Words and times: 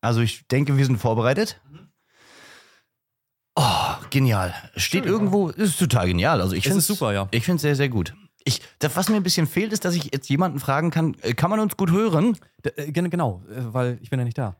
Also 0.00 0.20
ich 0.20 0.46
denke, 0.48 0.76
wir 0.76 0.84
sind 0.86 0.98
vorbereitet. 0.98 1.60
Oh, 3.56 3.94
genial. 4.10 4.54
Steht 4.76 5.04
Schön, 5.04 5.12
irgendwo, 5.12 5.48
ist 5.48 5.78
total 5.78 6.06
genial. 6.08 6.40
Also 6.40 6.54
ich 6.54 6.60
Es 6.64 6.68
finde 6.68 6.78
ist 6.78 6.86
super, 6.86 7.12
ja. 7.12 7.28
Ich 7.30 7.44
finde 7.44 7.56
es 7.56 7.62
sehr, 7.62 7.76
sehr 7.76 7.88
gut. 7.88 8.14
Ich, 8.44 8.62
das, 8.78 8.96
was 8.96 9.08
mir 9.10 9.16
ein 9.16 9.22
bisschen 9.22 9.46
fehlt, 9.46 9.72
ist, 9.72 9.84
dass 9.84 9.94
ich 9.94 10.04
jetzt 10.14 10.28
jemanden 10.30 10.60
fragen 10.60 10.90
kann, 10.90 11.14
äh, 11.20 11.34
kann 11.34 11.50
man 11.50 11.60
uns 11.60 11.76
gut 11.76 11.90
hören? 11.90 12.38
D 12.64 12.70
äh, 12.70 12.90
gen- 12.92 13.10
genau, 13.10 13.42
äh, 13.50 13.74
weil 13.74 13.98
ich 14.00 14.08
bin 14.08 14.18
ja 14.18 14.24
nicht 14.24 14.38
da. 14.38 14.56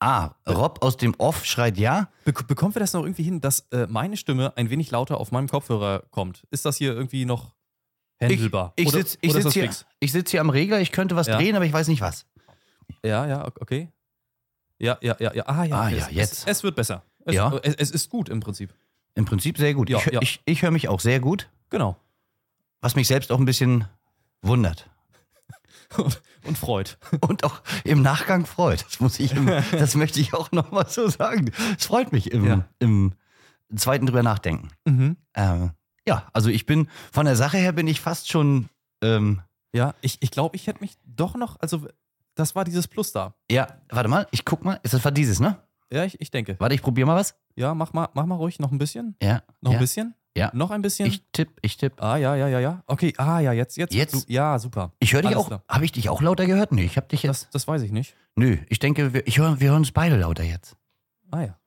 Ah, 0.00 0.32
Rob 0.46 0.82
aus 0.82 0.98
dem 0.98 1.14
Off 1.16 1.46
schreit 1.46 1.78
ja. 1.78 2.08
Bek 2.26 2.46
bekommen 2.46 2.74
wir 2.74 2.80
das 2.80 2.92
noch 2.92 3.04
irgendwie 3.04 3.22
hin, 3.22 3.40
dass 3.40 3.60
äh, 3.70 3.86
meine 3.88 4.18
Stimme 4.18 4.54
ein 4.56 4.68
wenig 4.68 4.90
lauter 4.90 5.18
auf 5.18 5.32
meinem 5.32 5.48
Kopfhörer 5.48 6.02
kommt? 6.10 6.46
Ist 6.50 6.66
das 6.66 6.76
hier 6.76 6.92
irgendwie 6.92 7.24
noch 7.24 7.54
handelbar? 8.20 8.74
Ich 8.76 8.90
sitze 8.90 9.16
ich 9.22 9.34
ist 9.34 9.42
sitz 9.44 9.54
hier, 9.54 9.70
ich 10.00 10.12
sitz 10.12 10.30
hier 10.30 10.42
am 10.42 10.50
Regler, 10.50 10.78
ich 10.80 10.92
könnte 10.92 11.16
was 11.16 11.26
Ja. 11.28 11.38
drehen, 11.38 11.56
aber 11.56 11.64
ich 11.64 11.72
weiß 11.72 11.88
nicht 11.88 12.02
was. 12.02 12.26
Ja, 13.02 13.24
ja, 13.26 13.46
ok- 13.46 13.62
okay. 13.62 13.88
Ja, 14.78 14.98
ja, 15.00 15.16
ja, 15.20 15.32
ja. 15.34 15.44
Ah, 15.46 15.64
ja, 15.64 15.80
Ah, 15.80 15.88
ja, 15.88 16.06
es, 16.08 16.10
jetzt. 16.14 16.32
Es, 16.42 16.58
es 16.58 16.62
wird 16.62 16.76
besser. 16.76 17.02
Es, 17.24 17.34
Ja. 17.34 17.52
es, 17.62 17.74
es 17.76 17.90
ist 17.90 18.10
gut 18.10 18.28
im 18.28 18.40
Prinzip. 18.40 18.74
Im 19.14 19.24
Prinzip 19.24 19.58
sehr 19.58 19.74
gut. 19.74 19.88
Ja, 19.90 19.98
ich 19.98 20.06
ja. 20.06 20.20
ich, 20.22 20.40
ich 20.44 20.62
höre 20.62 20.70
mich 20.72 20.88
auch 20.88 21.00
sehr 21.00 21.20
gut, 21.20 21.48
Genau. 21.70 21.96
was 22.80 22.96
mich 22.96 23.06
selbst 23.06 23.30
auch 23.32 23.38
ein 23.38 23.44
bisschen 23.44 23.84
wundert. 24.42 24.88
Und, 25.96 26.20
und 26.44 26.58
freut. 26.58 26.98
Und 27.20 27.44
auch 27.44 27.62
im 27.84 28.02
Nachgang 28.02 28.46
freut. 28.46 28.84
Das 28.84 29.00
muss 29.00 29.20
ich, 29.20 29.32
im, 29.32 29.46
das 29.72 29.94
möchte 29.94 30.20
ich 30.20 30.34
auch 30.34 30.50
nochmal 30.52 30.88
so 30.88 31.08
sagen. 31.08 31.52
Es 31.78 31.86
freut 31.86 32.12
mich 32.12 32.32
im, 32.32 32.44
Ja. 32.46 32.64
im 32.80 33.14
zweiten 33.76 34.06
drüber 34.06 34.22
nachdenken. 34.22 34.68
Mhm. 34.84 35.16
Äh, 35.34 35.68
ja, 36.06 36.28
also 36.32 36.50
ich 36.50 36.66
bin, 36.66 36.88
von 37.12 37.24
der 37.26 37.36
Sache 37.36 37.56
her 37.58 37.72
bin 37.72 37.86
ich 37.86 38.00
fast 38.00 38.28
schon, 38.28 38.68
ähm, 39.02 39.40
Ja, 39.72 39.94
ich, 40.02 40.18
ich 40.20 40.30
glaube, 40.32 40.56
ich 40.56 40.66
hätte 40.66 40.80
mich 40.80 40.96
doch 41.06 41.34
noch, 41.36 41.58
also 41.60 41.86
das 42.34 42.54
war 42.54 42.64
dieses 42.64 42.88
Plus 42.88 43.12
da. 43.12 43.34
ja, 43.50 43.68
warte 43.90 44.08
mal, 44.08 44.26
ich 44.30 44.44
guck 44.44 44.64
mal, 44.64 44.80
ist 44.82 44.94
das 44.94 45.04
war 45.04 45.12
dieses, 45.12 45.40
ne? 45.40 45.58
Ja, 45.92 46.04
ich, 46.04 46.20
ich 46.20 46.30
denke. 46.30 46.56
Warte, 46.58 46.74
ich 46.74 46.82
probiere 46.82 47.06
mal 47.06 47.16
was. 47.16 47.36
Ja, 47.54 47.74
mach 47.74 47.92
mal, 47.92 48.08
mach 48.14 48.26
mal 48.26 48.34
ruhig 48.34 48.58
noch 48.58 48.72
ein 48.72 48.78
bisschen. 48.78 49.16
Ja. 49.22 49.42
Noch 49.60 49.72
ja. 49.72 49.78
ein 49.78 49.80
bisschen? 49.80 50.14
Ja. 50.36 50.50
Noch 50.52 50.72
ein 50.72 50.82
bisschen? 50.82 51.06
Ich 51.06 51.24
tipp, 51.30 51.50
ich 51.62 51.76
tipp. 51.76 52.02
ah, 52.02 52.16
ja, 52.16 52.34
ja, 52.34 52.48
ja, 52.48 52.58
ja. 52.58 52.82
Okay, 52.86 53.12
ah, 53.18 53.38
ja, 53.38 53.52
jetzt, 53.52 53.76
jetzt. 53.76 53.94
Jetzt? 53.94 54.28
Ja, 54.28 54.58
super. 54.58 54.92
Ich 54.98 55.12
höre 55.12 55.22
dich 55.22 55.36
Alles 55.36 55.52
auch. 55.52 55.60
Habe 55.68 55.84
ich 55.84 55.92
dich 55.92 56.08
auch 56.08 56.20
lauter 56.20 56.46
gehört? 56.46 56.72
Nee, 56.72 56.84
ich 56.84 56.96
habe 56.96 57.06
dich 57.06 57.22
jetzt. 57.22 57.44
Das, 57.44 57.50
das 57.50 57.68
weiß 57.68 57.82
ich 57.82 57.92
nicht. 57.92 58.16
Nö, 58.34 58.58
ich 58.68 58.80
denke, 58.80 59.14
wir, 59.14 59.24
ich 59.26 59.38
hör, 59.38 59.60
wir 59.60 59.68
hören 59.68 59.78
uns 59.78 59.92
beide 59.92 60.16
lauter 60.16 60.42
jetzt. 60.42 60.76
Ah, 61.30 61.42
ja. 61.42 61.58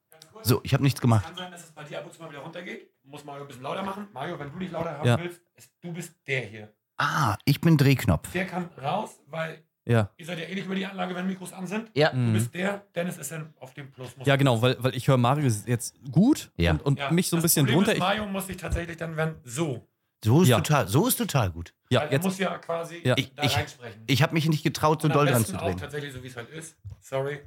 So, 0.43 0.59
ich 0.63 0.73
habe 0.73 0.83
nichts 0.83 0.99
gemacht. 0.99 1.25
Kann 1.25 1.35
sein, 1.35 1.51
dass 1.51 1.63
es 1.63 1.71
bei 1.71 1.83
dir 1.85 1.99
ab 1.99 2.05
und 2.05 2.13
zu 2.13 2.21
mal 2.21 2.29
wieder 2.29 2.39
runtergeht. 2.39 2.89
Muss 3.03 3.23
Mario 3.23 3.43
ein 3.43 3.47
bisschen 3.47 3.63
lauter 3.63 3.83
machen. 3.83 4.07
Mario, 4.13 4.37
wenn 4.37 4.51
du 4.51 4.59
dich 4.59 4.71
lauter 4.71 4.97
haben 4.97 5.07
Ja. 5.07 5.17
willst, 5.17 5.41
ist, 5.55 5.71
du 5.81 5.93
bist 5.93 6.13
der 6.27 6.41
hier. 6.41 6.73
Ah, 6.97 7.37
ich 7.45 7.61
bin 7.61 7.77
Drehknopf. 7.77 8.31
Der 8.33 8.45
kann 8.45 8.69
raus, 8.81 9.19
weil 9.27 9.63
Ja. 9.87 10.09
ihr 10.17 10.25
seid 10.25 10.39
ja 10.39 10.45
eh 10.45 10.55
nicht 10.55 10.65
über 10.65 10.75
die 10.75 10.85
Anlage, 10.85 11.15
wenn 11.15 11.25
Mikros 11.27 11.53
an 11.53 11.65
sind. 11.67 11.89
Ja. 11.93 12.09
Du 12.11 12.17
Mhm. 12.17 12.33
bist 12.33 12.53
der, 12.53 12.83
Dennis 12.95 13.17
ist 13.17 13.31
dann 13.31 13.53
auf 13.59 13.73
dem 13.73 13.91
Plus. 13.91 14.15
Muss 14.17 14.27
Ja, 14.27 14.35
genau, 14.35 14.61
weil, 14.61 14.75
weil 14.79 14.95
ich 14.95 15.07
höre 15.07 15.17
Mario 15.17 15.49
jetzt 15.65 15.95
gut 16.11 16.51
Ja. 16.57 16.71
und, 16.71 16.81
und 16.85 16.99
Ja, 16.99 17.11
mich 17.11 17.29
so 17.29 17.35
ein 17.35 17.41
das 17.41 17.51
bisschen 17.51 17.65
Problem 17.65 17.77
drunter. 17.85 17.91
Ist, 17.93 17.97
Ich, 17.97 18.03
Mario 18.03 18.25
muss 18.27 18.47
sich 18.47 18.57
tatsächlich 18.57 18.97
dann, 18.97 19.15
wenn 19.17 19.35
so. 19.43 19.87
So 20.25 20.41
ist 20.41 20.49
Ja. 20.49 20.57
total, 20.57 20.87
so 20.87 21.07
ist 21.07 21.15
total 21.17 21.51
gut. 21.51 21.73
ja, 21.89 22.01
er 22.01 22.11
jetzt. 22.11 22.23
muss 22.23 22.37
ja 22.39 22.57
quasi 22.57 23.01
Ja. 23.03 23.13
Ich- 23.17 23.33
da 23.35 23.43
ich- 23.43 23.55
reinsprechen. 23.55 24.01
Ich 24.07 24.21
habe 24.23 24.33
mich 24.33 24.49
nicht 24.49 24.63
getraut, 24.63 25.01
so 25.01 25.07
doll 25.07 25.25
dran 25.27 25.45
zu 25.45 25.55
auch 25.55 25.61
drehen. 25.61 25.77
tatsächlich 25.77 26.11
so, 26.11 26.21
wie 26.23 26.27
es 26.27 26.35
halt 26.35 26.49
ist. 26.49 26.75
Sorry. 27.01 27.39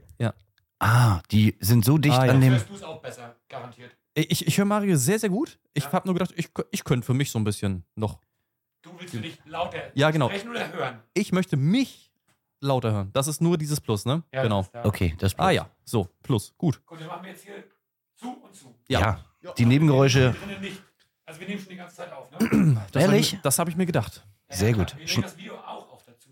Ah, 0.83 1.21
die 1.31 1.57
sind 1.61 1.85
so 1.85 1.99
dicht 1.99 2.15
Ah, 2.17 2.25
ja. 2.25 2.33
an 2.33 2.37
Dann 2.37 2.41
dem. 2.41 2.53
hörst 2.53 2.71
du 2.71 2.75
es 2.75 2.83
auch 2.83 3.03
besser, 3.03 3.37
garantiert. 3.51 3.91
Ich, 4.15 4.47
ich 4.47 4.57
höre 4.57 4.65
Mario 4.65 4.97
sehr, 4.97 5.19
sehr 5.19 5.29
gut. 5.29 5.59
Ich 5.75 5.85
Ja. 5.85 5.93
habe 5.93 6.09
nur 6.09 6.15
gedacht, 6.15 6.33
ich, 6.37 6.49
ich 6.71 6.85
könnte 6.85 7.05
für 7.05 7.13
mich 7.13 7.31
so 7.31 7.39
ein 7.39 7.45
bisschen 7.45 7.85
noch. 7.97 8.19
Du 8.81 8.91
willst 8.99 9.15
für 9.15 9.21
dich 9.21 9.39
lauter 9.45 9.79
Ja, 9.95 10.11
genau. 10.11 10.29
sprechen 10.31 10.49
oder 10.49 10.73
hören? 10.73 11.01
Ich 11.13 11.33
möchte 11.33 11.59
mich 11.59 12.10
lauter 12.61 12.93
hören. 12.93 13.11
Das 13.13 13.27
ist 13.27 13.41
nur 13.41 13.59
dieses 13.59 13.81
Plus, 13.81 14.05
ne? 14.05 14.23
Ja, 14.33 14.43
genau. 14.43 14.59
das 14.59 14.67
ist 14.67 14.75
da. 14.75 14.85
Okay, 14.85 15.15
das 15.19 15.39
Ah 15.39 15.51
ja, 15.51 15.69
so, 15.85 16.09
Plus. 16.23 16.55
Gut. 16.59 16.85
Gut, 16.87 17.01
dann 17.01 17.09
machen 17.09 17.25
wir 17.25 17.31
jetzt 17.31 17.45
hier 17.45 17.65
zu 18.17 18.31
und 18.43 18.55
zu. 18.55 18.75
Ja. 18.89 19.25
Die 19.57 19.65
Nebengeräusche. 19.65 20.33
Drinnen 20.45 20.61
nicht. 20.61 20.83
Also 21.25 21.41
wir 21.41 21.49
nehmen 21.49 21.61
schon 21.61 21.71
die 21.71 21.77
ganze 21.77 21.97
Zeit 21.97 22.13
auf, 22.13 22.31
ne? 22.33 22.81
Das 22.93 23.03
Ehrlich? 23.03 23.35
Hab 23.37 23.43
das 23.43 23.59
habe 23.59 23.71
ich 23.71 23.77
mir 23.77 23.87
gedacht. 23.87 24.23
Sehr 24.49 24.71
Ja, 24.71 24.77
gut. 24.77 24.97
Wir 24.99 25.07
nehmen 25.07 25.23
das 25.23 25.37
Video 25.39 25.55
auch 25.57 25.91
auf 25.93 26.03
dazu. 26.05 26.31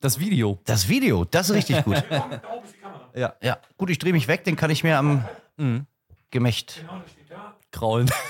Das 0.00 0.18
Video. 0.18 0.58
Das 0.64 0.88
Video, 0.88 1.24
das 1.24 1.50
ist 1.50 1.56
richtig 1.56 1.84
gut. 1.84 1.94
Wir 2.10 2.18
kommen, 2.20 2.40
da 2.42 2.48
oben 2.52 2.64
ist 2.66 2.74
die 2.74 2.78
Kamera. 2.80 3.08
Ja. 3.14 3.34
Ja, 3.40 3.58
gut, 3.76 3.90
ich 3.90 3.98
drehe 3.98 4.12
mich 4.12 4.26
weg, 4.28 4.44
den 4.44 4.56
kann 4.56 4.70
ich 4.70 4.82
mir 4.82 4.98
am 4.98 5.24
Mhm. 5.56 5.86
Gemächt. 6.30 6.78
Genau, 6.80 6.98
das 7.00 7.10
steht 7.12 7.30
da. 7.30 7.54
Kraulen. 7.70 8.10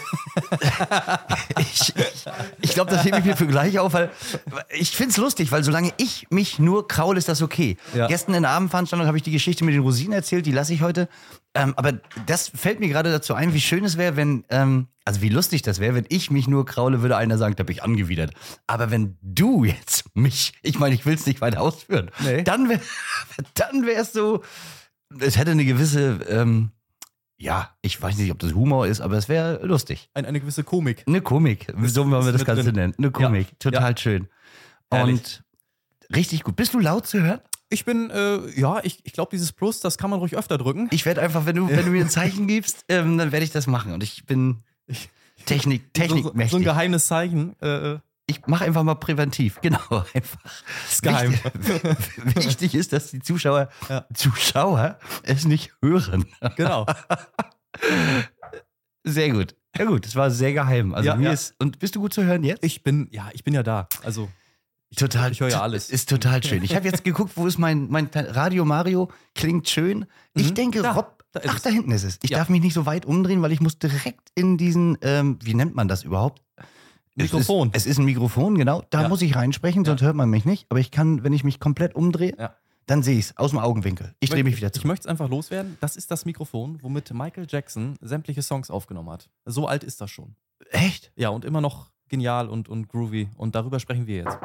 Ich, 1.58 1.94
ich, 2.60 2.74
glaube, 2.74 2.90
das 2.90 3.04
hebe 3.04 3.18
ich 3.18 3.24
mir 3.24 3.36
für 3.36 3.46
gleich 3.46 3.78
auf, 3.78 3.92
weil 3.92 4.10
ich 4.70 4.90
finde 4.90 5.10
es 5.10 5.16
lustig, 5.16 5.52
weil 5.52 5.62
solange 5.64 5.92
ich 5.96 6.26
mich 6.30 6.58
nur 6.58 6.88
kraul, 6.88 7.16
ist 7.16 7.28
das 7.28 7.42
okay. 7.42 7.76
Ja. 7.94 8.06
Gestern 8.06 8.34
in 8.34 8.42
der 8.42 8.52
Abendveranstaltung 8.52 9.06
habe 9.06 9.16
ich 9.16 9.22
die 9.22 9.30
Geschichte 9.30 9.64
mit 9.64 9.74
den 9.74 9.82
Rosinen 9.82 10.12
erzählt, 10.12 10.46
die 10.46 10.52
lasse 10.52 10.72
ich 10.74 10.82
heute. 10.82 11.08
Ähm, 11.54 11.74
aber 11.76 11.94
das 12.26 12.48
fällt 12.54 12.80
mir 12.80 12.88
gerade 12.88 13.10
dazu 13.10 13.34
ein, 13.34 13.54
wie 13.54 13.60
schön 13.60 13.84
es 13.84 13.96
wäre, 13.96 14.16
wenn, 14.16 14.44
ähm, 14.50 14.86
also 15.04 15.20
wie 15.20 15.28
lustig 15.28 15.62
das 15.62 15.80
wäre, 15.80 15.94
wenn 15.96 16.06
ich 16.08 16.30
mich 16.30 16.46
nur 16.46 16.64
kraule, 16.64 17.02
würde 17.02 17.16
einer 17.16 17.38
sagen, 17.38 17.56
da 17.56 17.64
bin 17.64 17.74
ich 17.74 17.82
angewidert. 17.82 18.32
Aber 18.68 18.90
wenn 18.90 19.16
du 19.22 19.64
jetzt 19.64 20.04
mich, 20.14 20.52
ich 20.62 20.78
meine, 20.78 20.94
ich 20.94 21.06
will 21.06 21.14
es 21.14 21.26
nicht 21.26 21.40
weiter 21.40 21.60
ausführen, 21.60 22.10
Nee. 22.24 22.42
dann 22.42 22.68
wäre 22.68 22.80
dann 23.54 23.84
so, 24.04 24.42
es 25.18 25.36
hätte 25.36 25.50
eine 25.50 25.64
gewisse, 25.64 26.20
ähm, 26.28 26.70
ja, 27.42 27.70
ich 27.80 28.00
weiß 28.00 28.18
nicht, 28.18 28.30
ob 28.30 28.38
das 28.38 28.52
Humor 28.52 28.86
ist, 28.86 29.00
aber 29.00 29.16
es 29.16 29.28
wäre 29.28 29.64
lustig. 29.66 30.10
Ein, 30.12 30.26
eine 30.26 30.40
gewisse 30.40 30.62
Komik. 30.62 31.04
Eine 31.06 31.22
Komik, 31.22 31.72
so 31.84 32.08
wollen 32.10 32.24
wir 32.26 32.32
das 32.32 32.44
Ganze 32.44 32.64
drin. 32.64 32.74
nennen. 32.74 32.94
Eine 32.98 33.10
Komik, 33.10 33.48
Ja. 33.48 33.70
total 33.70 33.90
Ja. 33.92 33.96
schön. 33.96 34.28
Und 34.90 35.42
richtig 36.14 36.42
gut. 36.44 36.56
Bist 36.56 36.74
du 36.74 36.78
laut 36.80 37.06
zu 37.06 37.20
hören? 37.22 37.40
Ich 37.70 37.84
bin, 37.84 38.10
äh, 38.10 38.40
ja, 38.60 38.80
ich, 38.82 38.98
ich 39.06 39.12
glaube, 39.12 39.30
dieses 39.30 39.52
Plus, 39.52 39.80
das 39.80 39.96
kann 39.96 40.10
man 40.10 40.18
ruhig 40.18 40.36
öfter 40.36 40.58
drücken. 40.58 40.88
Ich 40.90 41.06
werde 41.06 41.22
einfach, 41.22 41.46
wenn 41.46 41.56
du, 41.56 41.68
wenn 41.68 41.84
du 41.84 41.92
mir 41.92 42.04
ein 42.04 42.10
Zeichen 42.10 42.46
gibst, 42.46 42.84
ähm, 42.88 43.16
dann 43.16 43.32
werde 43.32 43.44
ich 43.44 43.52
das 43.52 43.66
machen. 43.66 43.92
Und 43.92 44.02
ich 44.02 44.26
bin 44.26 44.64
Technik, 45.46 45.82
so, 45.96 46.02
so, 46.02 46.08
Technikmächtig. 46.08 46.50
so 46.50 46.56
ein 46.58 46.64
geheimes 46.64 47.06
Zeichen. 47.06 47.58
Äh, 47.60 47.98
ich 48.30 48.46
mache 48.46 48.64
einfach 48.64 48.82
mal 48.82 48.94
präventiv. 48.94 49.58
Genau, 49.62 49.78
einfach. 50.14 50.40
ist 50.88 51.02
geheim. 51.02 51.32
Wichtig, 51.54 51.96
wichtig 52.36 52.74
ist, 52.74 52.92
dass 52.92 53.10
die 53.10 53.20
Zuschauer, 53.20 53.68
Ja. 53.88 54.06
Zuschauer 54.14 54.98
es 55.22 55.44
nicht 55.44 55.72
hören. 55.82 56.24
genau. 56.56 56.86
Sehr 59.04 59.30
gut. 59.30 59.54
Ja 59.78 59.84
gut, 59.84 60.04
es 60.06 60.16
war 60.16 60.30
sehr 60.30 60.52
geheim. 60.52 60.94
Also 60.94 61.08
Ja, 61.08 61.16
mir 61.16 61.26
ja. 61.26 61.32
ist. 61.32 61.54
Und 61.58 61.78
bist 61.78 61.94
du 61.96 62.00
gut 62.00 62.12
zu 62.12 62.24
hören 62.24 62.42
jetzt? 62.42 62.64
Ich 62.64 62.82
bin, 62.82 63.08
ja, 63.12 63.28
ich 63.32 63.44
bin 63.44 63.54
ja 63.54 63.62
da. 63.62 63.88
Also, 64.02 64.28
ich, 64.90 64.98
Total. 64.98 65.30
ich 65.30 65.40
höre 65.40 65.48
ja 65.48 65.62
alles. 65.62 65.88
Ist 65.90 66.08
total 66.08 66.42
schön. 66.42 66.62
Ich 66.64 66.74
habe 66.74 66.86
jetzt 66.86 67.04
geguckt, 67.04 67.32
wo 67.36 67.46
ist 67.46 67.58
mein, 67.58 67.88
mein 67.88 68.10
Radio 68.12 68.64
Mario? 68.64 69.10
Klingt 69.34 69.68
schön. 69.68 70.06
Ich 70.34 70.50
Mhm. 70.50 70.54
denke, 70.54 70.82
Da, 70.82 70.92
Rob. 70.92 71.24
da 71.32 71.40
ach, 71.46 71.56
es. 71.56 71.62
da 71.62 71.70
hinten 71.70 71.92
ist 71.92 72.02
es. 72.02 72.18
Ich 72.22 72.30
Ja. 72.30 72.38
darf 72.38 72.48
mich 72.48 72.60
nicht 72.60 72.74
so 72.74 72.84
weit 72.86 73.06
umdrehen, 73.06 73.40
weil 73.42 73.52
ich 73.52 73.60
muss 73.60 73.78
direkt 73.78 74.28
in 74.34 74.58
diesen, 74.58 74.98
ähm, 75.02 75.38
wie 75.42 75.54
nennt 75.54 75.76
man 75.76 75.86
das 75.86 76.02
überhaupt? 76.02 76.42
Mikrofon. 77.22 77.70
Es 77.72 77.82
ist, 77.82 77.86
es 77.86 77.90
ist 77.92 77.98
ein 77.98 78.04
Mikrofon, 78.04 78.56
genau. 78.56 78.82
Da 78.90 79.02
Ja. 79.02 79.08
muss 79.08 79.22
ich 79.22 79.34
reinsprechen, 79.36 79.84
sonst 79.84 80.02
hört 80.02 80.16
man 80.16 80.28
mich 80.30 80.44
nicht. 80.44 80.66
Aber 80.70 80.80
ich 80.80 80.90
kann, 80.90 81.22
wenn 81.24 81.32
ich 81.32 81.44
mich 81.44 81.60
komplett 81.60 81.94
umdrehe, 81.94 82.34
Ja. 82.38 82.54
dann 82.86 83.02
sehe 83.02 83.18
ich 83.18 83.26
es 83.26 83.36
aus 83.36 83.50
dem 83.50 83.58
Augenwinkel. 83.58 84.14
Ich 84.20 84.30
drehe 84.30 84.44
mich 84.44 84.56
wieder 84.56 84.68
Ich 84.68 84.72
zurück. 84.74 84.86
möchte 84.86 85.04
es 85.04 85.10
einfach 85.10 85.28
loswerden. 85.28 85.76
Das 85.80 85.96
ist 85.96 86.10
das 86.10 86.24
Mikrofon, 86.24 86.78
womit 86.82 87.12
Michael 87.14 87.46
Jackson 87.48 87.96
sämtliche 88.00 88.42
Songs 88.42 88.70
aufgenommen 88.70 89.10
hat. 89.10 89.28
So 89.44 89.66
alt 89.68 89.84
ist 89.84 90.00
das 90.00 90.10
schon. 90.10 90.34
Echt? 90.70 91.12
Ja, 91.16 91.28
und 91.30 91.44
immer 91.44 91.60
noch 91.60 91.90
genial 92.08 92.48
und, 92.48 92.68
und 92.68 92.88
groovy. 92.88 93.28
Und 93.36 93.54
darüber 93.54 93.78
sprechen 93.80 94.06
wir 94.06 94.16
jetzt. 94.16 94.38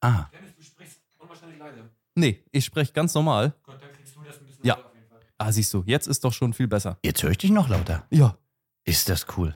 Ah, 0.00 0.26
Dennis, 0.32 0.54
du 0.56 0.62
sprichst 0.62 1.00
unwahrscheinlich 1.18 1.58
leise. 1.58 1.90
Nee, 2.14 2.42
ich 2.52 2.64
spreche 2.64 2.92
ganz 2.92 3.14
normal. 3.14 3.54
Gut, 3.64 3.74
dann 3.80 3.92
kriegst 3.92 4.16
du 4.16 4.20
das 4.22 4.38
ein 4.38 4.46
bisschen 4.46 4.64
Ja. 4.66 4.74
auf 4.76 4.94
jeden 4.94 5.06
Fall. 5.08 5.20
Ah, 5.38 5.52
siehst 5.52 5.72
du, 5.74 5.82
jetzt 5.86 6.06
ist 6.06 6.24
doch 6.24 6.32
schon 6.32 6.52
viel 6.54 6.66
besser. 6.68 6.98
jetzt 7.04 7.22
höre 7.22 7.30
ich 7.30 7.38
dich 7.38 7.50
noch 7.50 7.68
lauter. 7.68 8.06
Ja, 8.10 8.36
Ist 8.84 9.08
das 9.08 9.26
cool. 9.36 9.54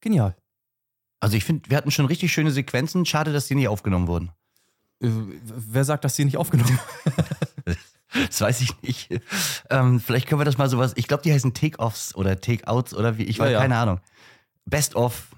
genial. 0.00 0.36
Also 1.20 1.36
ich 1.36 1.44
finde, 1.44 1.68
wir 1.70 1.76
hatten 1.76 1.90
schon 1.90 2.06
richtig 2.06 2.32
schöne 2.32 2.50
Sequenzen. 2.50 3.04
Schade, 3.06 3.32
dass 3.32 3.46
die 3.48 3.54
nicht 3.54 3.68
aufgenommen 3.68 4.06
wurden. 4.06 4.30
Äh, 5.00 5.08
wer 5.44 5.84
sagt, 5.84 6.04
dass 6.04 6.16
sie 6.16 6.24
nicht 6.24 6.36
aufgenommen 6.36 6.78
Das 8.28 8.40
weiß 8.40 8.60
ich 8.62 8.80
nicht. 8.82 9.08
Ähm, 9.68 10.00
vielleicht 10.00 10.26
können 10.28 10.40
wir 10.40 10.44
das 10.44 10.56
mal 10.58 10.68
sowas. 10.70 10.92
Ich 10.96 11.06
glaube, 11.08 11.22
die 11.22 11.32
heißen 11.32 11.52
Take-Offs 11.52 12.14
oder 12.14 12.40
Take-Outs 12.40 12.94
oder 12.94 13.18
wie. 13.18 13.24
Ich 13.24 13.38
weiß 13.38 13.46
Ja, 13.46 13.52
ja. 13.52 13.60
keine 13.60 13.76
Ahnung. 13.76 14.00
Best 14.64 14.94
of, 14.94 15.28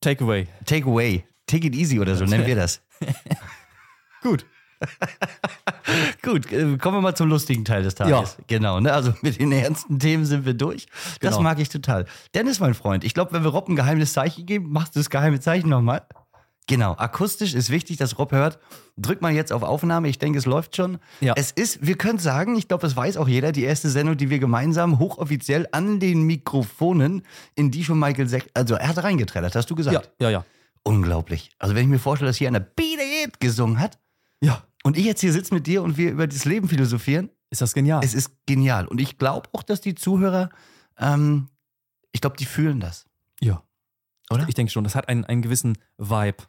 Takeaway. 0.00 0.48
Take-away, 0.64 1.24
Take 1.46 1.66
it 1.66 1.74
easy 1.74 2.00
oder 2.00 2.16
so 2.16 2.24
nennen 2.24 2.46
wir 2.46 2.56
das. 2.56 2.80
Gut. 4.22 4.46
Gut, 6.22 6.50
äh, 6.52 6.76
kommen 6.78 6.96
wir 6.98 7.00
mal 7.00 7.14
zum 7.14 7.28
lustigen 7.28 7.64
Teil 7.64 7.82
des 7.82 7.94
Tages. 7.94 8.36
Genau, 8.46 8.80
ne? 8.80 8.92
Also 8.92 9.14
mit 9.22 9.40
den 9.40 9.52
ernsten 9.52 9.98
Themen 9.98 10.24
sind 10.24 10.44
wir 10.44 10.54
durch. 10.54 10.86
Das 11.20 11.32
Genau. 11.32 11.42
mag 11.42 11.58
ich 11.58 11.68
total. 11.68 12.06
Dennis, 12.34 12.60
mein 12.60 12.74
Freund, 12.74 13.04
ich 13.04 13.14
glaube, 13.14 13.32
wenn 13.32 13.42
wir 13.42 13.50
Rob 13.50 13.68
ein 13.68 13.76
geheimes 13.76 14.12
Zeichen 14.12 14.46
geben, 14.46 14.70
machst 14.70 14.94
du 14.94 15.00
das 15.00 15.10
geheime 15.10 15.40
Zeichen 15.40 15.68
nochmal. 15.68 16.02
Genau, 16.66 16.94
akustisch 16.96 17.54
ist 17.54 17.70
wichtig, 17.70 17.96
dass 17.96 18.16
Rob 18.18 18.30
hört. 18.30 18.58
Drück 18.96 19.22
mal 19.22 19.32
jetzt 19.32 19.52
auf 19.52 19.64
Aufnahme, 19.64 20.08
ich 20.08 20.18
denke, 20.18 20.38
es 20.38 20.46
läuft 20.46 20.76
schon. 20.76 20.98
Ja. 21.20 21.32
Es 21.36 21.50
ist, 21.50 21.84
wir 21.84 21.96
können 21.96 22.20
sagen, 22.20 22.54
ich 22.56 22.68
glaube, 22.68 22.82
das 22.82 22.94
weiß 22.94 23.16
auch 23.16 23.26
jeder, 23.26 23.50
die 23.50 23.64
erste 23.64 23.88
Sendung, 23.90 24.16
die 24.16 24.30
wir 24.30 24.38
gemeinsam 24.38 25.00
hochoffiziell 25.00 25.66
an 25.72 25.98
den 25.98 26.22
Mikrofonen, 26.22 27.22
in 27.56 27.72
die 27.72 27.82
schon 27.82 27.98
Michael 27.98 28.28
Seck, 28.28 28.50
also 28.54 28.76
er 28.76 28.86
hat 28.88 29.02
reingetrellert, 29.02 29.54
hast 29.56 29.68
du 29.68 29.74
gesagt? 29.74 30.10
Ja, 30.20 30.28
ja, 30.28 30.30
ja. 30.30 30.44
Unglaublich. 30.84 31.50
Also 31.58 31.74
wenn 31.74 31.82
ich 31.82 31.88
mir 31.88 31.98
vorstelle, 31.98 32.28
dass 32.30 32.36
hier 32.36 32.46
einer 32.48 32.60
Beat 32.60 33.00
It 33.24 33.40
gesungen 33.40 33.80
hat 33.80 33.98
Ja. 34.40 34.62
Und 34.82 34.96
ich 34.96 35.04
jetzt 35.04 35.20
hier 35.20 35.32
sitze 35.32 35.52
mit 35.54 35.66
dir 35.66 35.82
und 35.82 35.96
wir 35.96 36.10
über 36.10 36.26
das 36.26 36.44
Leben 36.44 36.68
philosophieren, 36.68 37.30
Ist 37.50 37.60
das 37.60 37.74
genial? 37.74 38.00
Es 38.04 38.14
ist 38.14 38.32
genial. 38.46 38.86
Und 38.86 39.00
ich 39.00 39.18
glaube 39.18 39.48
auch, 39.52 39.62
dass 39.62 39.80
die 39.80 39.94
Zuhörer, 39.94 40.50
ähm, 40.98 41.48
ich 42.12 42.20
glaube, 42.20 42.36
die 42.36 42.46
fühlen 42.46 42.80
das. 42.80 43.06
ja. 43.40 43.62
Oder? 44.32 44.46
Ich 44.48 44.54
denke 44.54 44.70
schon, 44.70 44.84
das 44.84 44.94
hat 44.94 45.08
einen, 45.08 45.24
einen 45.24 45.42
gewissen 45.42 45.76
Vibe. 45.98 46.44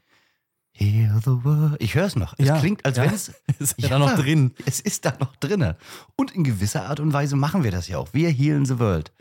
Hear 0.73 1.19
the 1.25 1.43
world. 1.43 1.77
Ich 1.81 1.95
höre 1.95 2.05
es 2.05 2.15
noch. 2.15 2.35
Es 2.37 2.47
Ja, 2.47 2.59
klingt, 2.59 2.85
als 2.85 2.97
ja. 2.97 3.05
wenn 3.05 3.13
es. 3.15 3.31
Ist 3.59 3.81
ja 3.81 3.89
da 3.89 3.97
noch 3.97 4.15
drin. 4.15 4.53
Es 4.67 4.79
ist 4.79 5.03
da 5.03 5.17
noch 5.19 5.35
drinne. 5.37 5.77
Und 6.15 6.29
in 6.31 6.43
gewisser 6.43 6.85
Art 6.87 6.99
und 6.99 7.11
Weise 7.11 7.35
machen 7.35 7.63
wir 7.63 7.71
das 7.71 7.87
ja 7.87 7.97
auch. 7.97 8.13
Wir 8.13 8.29
healen 8.29 8.65
the 8.67 8.77
world. 8.77 9.11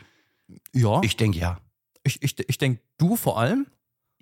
Ja. 0.73 1.01
Ich 1.03 1.17
denke 1.17 1.39
ja. 1.39 1.59
Ich, 2.03 2.21
ich, 2.21 2.37
ich 2.47 2.57
denke, 2.59 2.81
du 2.99 3.15
vor 3.15 3.39
allem. 3.39 3.65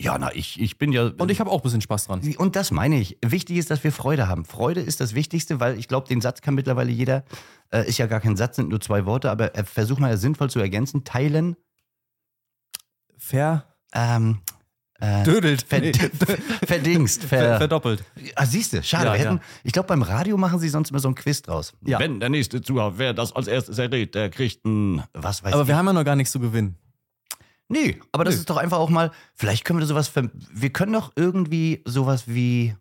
Ja, 0.01 0.17
na, 0.17 0.33
ich, 0.33 0.59
ich 0.61 0.77
bin 0.77 0.93
ja. 0.93 1.11
Und 1.17 1.29
ich 1.29 1.41
habe 1.41 1.49
auch 1.49 1.57
ein 1.59 1.63
bisschen 1.63 1.81
Spaß 1.81 2.05
dran. 2.05 2.21
Und 2.37 2.55
das 2.55 2.71
meine 2.71 2.97
ich. 2.99 3.17
Wichtig 3.23 3.57
ist, 3.57 3.69
dass 3.69 3.83
wir 3.83 3.91
Freude 3.91 4.29
haben. 4.29 4.45
Freude 4.45 4.79
ist 4.79 5.01
das 5.01 5.13
Wichtigste, 5.13 5.59
weil 5.59 5.77
ich 5.77 5.89
glaube, 5.89 6.07
den 6.07 6.21
Satz 6.21 6.41
kann 6.41 6.55
mittlerweile 6.55 6.89
jeder, 6.89 7.25
äh, 7.71 7.85
ist 7.87 7.97
ja 7.97 8.07
gar 8.07 8.21
kein 8.21 8.37
Satz, 8.37 8.55
sind 8.55 8.69
nur 8.69 8.79
zwei 8.79 9.05
Worte, 9.05 9.29
aber 9.29 9.55
äh, 9.57 9.65
versuch 9.65 9.99
mal 9.99 10.15
sinnvoll 10.17 10.49
zu 10.49 10.59
ergänzen. 10.59 11.03
Teilen, 11.03 11.57
Ver. 13.17 13.65
ähm, 13.93 14.39
äh, 15.01 15.23
Dödelt. 15.23 15.63
ver 15.63 15.79
Nee. 15.81 15.91
verdingst, 16.65 17.23
Ver, 17.23 17.39
ver, 17.39 17.57
verdoppelt. 17.57 18.03
ah, 18.35 18.45
siehst 18.45 18.73
du, 18.73 18.83
schade. 18.83 19.05
Ja, 19.07 19.13
wir 19.13 19.19
hätten, 19.19 19.35
ja. 19.37 19.41
Ich 19.63 19.73
glaube, 19.73 19.87
beim 19.87 20.01
Radio 20.01 20.37
machen 20.37 20.59
sie 20.59 20.69
sonst 20.69 20.91
immer 20.91 20.99
so 20.99 21.07
einen 21.09 21.15
Quiz 21.15 21.41
draus. 21.41 21.73
Ja. 21.85 21.99
Wenn 21.99 22.19
der 22.19 22.29
nächste 22.29 22.61
Zuhörer, 22.61 22.97
wer 22.97 23.13
das 23.13 23.33
als 23.35 23.47
erstes 23.47 23.77
errät, 23.77 24.15
der 24.15 24.29
kriegt 24.29 24.65
ein, 24.65 25.03
was 25.13 25.43
weiß 25.43 25.53
Aber 25.53 25.63
ich. 25.63 25.67
wir 25.67 25.75
haben 25.77 25.85
ja 25.87 25.93
noch 25.93 26.03
gar 26.05 26.15
nichts 26.15 26.31
zu 26.31 26.39
gewinnen. 26.39 26.77
Nee, 27.69 27.99
aber 28.11 28.23
das 28.25 28.33
Nö. 28.35 28.39
ist 28.41 28.49
doch 28.49 28.57
einfach 28.57 28.77
auch 28.79 28.89
mal, 28.89 29.11
vielleicht 29.35 29.63
können 29.63 29.79
wir 29.79 29.85
sowas, 29.85 30.07
ver- 30.07 30.29
wir 30.33 30.71
können 30.71 30.93
doch 30.93 31.11
irgendwie 31.15 31.81
sowas 31.85 32.23
wie, 32.27 32.75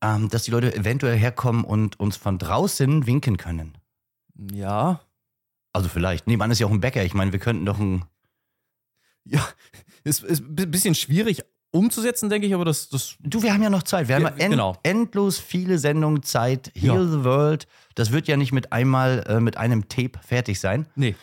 ähm, 0.00 0.28
dass 0.30 0.44
die 0.44 0.50
Leute 0.50 0.74
eventuell 0.74 1.16
herkommen 1.18 1.64
und 1.64 2.00
uns 2.00 2.16
von 2.16 2.38
draußen 2.38 3.06
winken 3.06 3.36
können. 3.36 3.76
Ja. 4.52 5.00
Also 5.72 5.88
vielleicht. 5.88 6.26
Nebenan 6.26 6.50
ist 6.50 6.60
ja 6.60 6.66
auch 6.66 6.70
ein 6.72 6.80
Bäcker. 6.80 7.04
Ich 7.04 7.14
meine, 7.14 7.32
wir 7.32 7.38
könnten 7.40 7.66
doch 7.66 7.78
ein, 7.78 8.04
Ja. 9.24 9.46
Ist, 10.02 10.22
ist 10.22 10.40
ein 10.42 10.70
bisschen 10.70 10.94
schwierig 10.94 11.42
umzusetzen, 11.70 12.28
denke 12.30 12.46
ich, 12.46 12.54
aber 12.54 12.64
das. 12.64 12.88
das 12.88 13.16
du, 13.20 13.42
wir 13.42 13.52
haben 13.52 13.62
ja 13.62 13.70
noch 13.70 13.82
Zeit. 13.82 14.06
Wir 14.08 14.14
haben 14.16 14.22
Ja, 14.22 14.28
ja 14.30 14.36
end, 14.36 14.50
genau. 14.52 14.76
endlos 14.82 15.38
viele 15.38 15.78
Sendungen 15.78 16.22
Zeit. 16.22 16.70
Heal 16.74 16.94
Ja. 17.04 17.04
the 17.10 17.24
World. 17.24 17.66
Das 17.96 18.12
wird 18.12 18.28
ja 18.28 18.36
nicht 18.36 18.52
mit 18.52 18.72
einmal, 18.72 19.24
äh, 19.26 19.40
mit 19.40 19.56
einem 19.56 19.88
Tape 19.88 20.18
fertig 20.26 20.60
sein. 20.60 20.86
nee. 20.94 21.14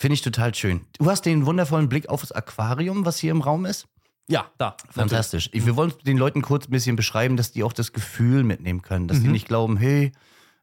Finde 0.00 0.14
ich 0.14 0.22
total 0.22 0.54
schön. 0.54 0.80
Du 0.98 1.10
hast 1.10 1.26
den 1.26 1.44
wundervollen 1.44 1.90
Blick 1.90 2.08
auf 2.08 2.22
das 2.22 2.32
Aquarium, 2.32 3.04
was 3.04 3.18
hier 3.18 3.32
im 3.32 3.42
Raum 3.42 3.66
ist. 3.66 3.86
Ja, 4.30 4.50
da. 4.56 4.74
Fantastisch. 4.88 5.50
Ich, 5.52 5.66
wir 5.66 5.76
wollen 5.76 5.92
den 6.06 6.16
Leuten 6.16 6.40
kurz 6.40 6.66
ein 6.66 6.70
bisschen 6.70 6.96
beschreiben, 6.96 7.36
dass 7.36 7.52
die 7.52 7.62
auch 7.64 7.74
das 7.74 7.92
Gefühl 7.92 8.42
mitnehmen 8.42 8.80
können. 8.80 9.08
Dass 9.08 9.20
die 9.20 9.26
Mhm. 9.26 9.32
nicht 9.32 9.46
glauben, 9.46 9.76
hey, 9.76 10.12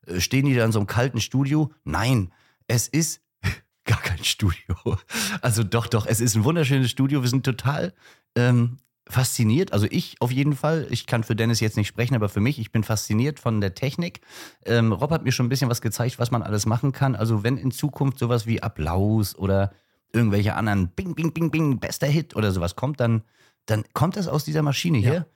äh, 0.08 0.20
stehen 0.22 0.48
die 0.48 0.56
da 0.56 0.66
in 0.66 0.72
so 0.72 0.80
einem 0.80 0.88
kalten 0.88 1.22
Studio? 1.22 1.72
Nein, 1.84 2.34
es 2.66 2.88
ist 2.88 3.22
gar 3.86 4.02
kein 4.02 4.24
Studio. 4.24 4.76
Also 5.44 5.64
doch, 5.64 5.86
doch, 5.86 6.08
es 6.08 6.20
ist 6.20 6.36
ein 6.36 6.44
wunderschönes 6.44 6.90
Studio. 6.90 7.22
Wir 7.22 7.30
sind 7.30 7.46
total 7.46 7.94
ähm, 8.36 8.80
fasziniert. 9.10 9.74
Also 9.74 9.88
ich 9.90 10.16
auf 10.20 10.32
jeden 10.32 10.56
Fall. 10.56 10.88
Ich 10.90 11.06
kann 11.06 11.24
für 11.24 11.36
Dennis 11.36 11.60
jetzt 11.60 11.78
nicht 11.78 11.88
sprechen, 11.88 12.16
aber 12.16 12.30
für 12.30 12.40
mich, 12.40 12.60
ich 12.60 12.72
bin 12.72 12.84
fasziniert 12.84 13.40
von 13.40 13.62
der 13.62 13.74
Technik. 13.74 14.22
Ähm, 14.66 14.92
Rob 14.92 15.12
hat 15.12 15.24
mir 15.24 15.32
schon 15.32 15.46
ein 15.46 15.50
bisschen 15.50 15.70
was 15.70 15.82
gezeigt, 15.82 16.20
was 16.20 16.32
man 16.32 16.44
alles 16.44 16.66
machen 16.66 16.92
kann. 16.92 17.16
Also 17.16 17.44
wenn 17.44 17.58
in 17.58 17.72
Zukunft 17.72 18.20
sowas 18.20 18.46
wie 18.46 18.62
Applaus 18.62 19.36
oder 19.36 19.72
irgendwelche 20.14 20.56
anderen 20.56 20.90
Bing, 20.90 21.16
Bing, 21.16 21.34
Bing, 21.34 21.52
Bing, 21.52 21.80
bester 21.80 22.08
Hit 22.08 22.36
oder 22.36 22.52
sowas 22.52 22.76
kommt, 22.76 23.00
dann, 23.00 23.24
dann 23.66 23.84
kommt 23.94 24.16
das 24.18 24.28
aus 24.28 24.44
dieser 24.46 24.62
Maschine 24.62 25.00
Ja. 25.00 25.10
hier. 25.12 25.28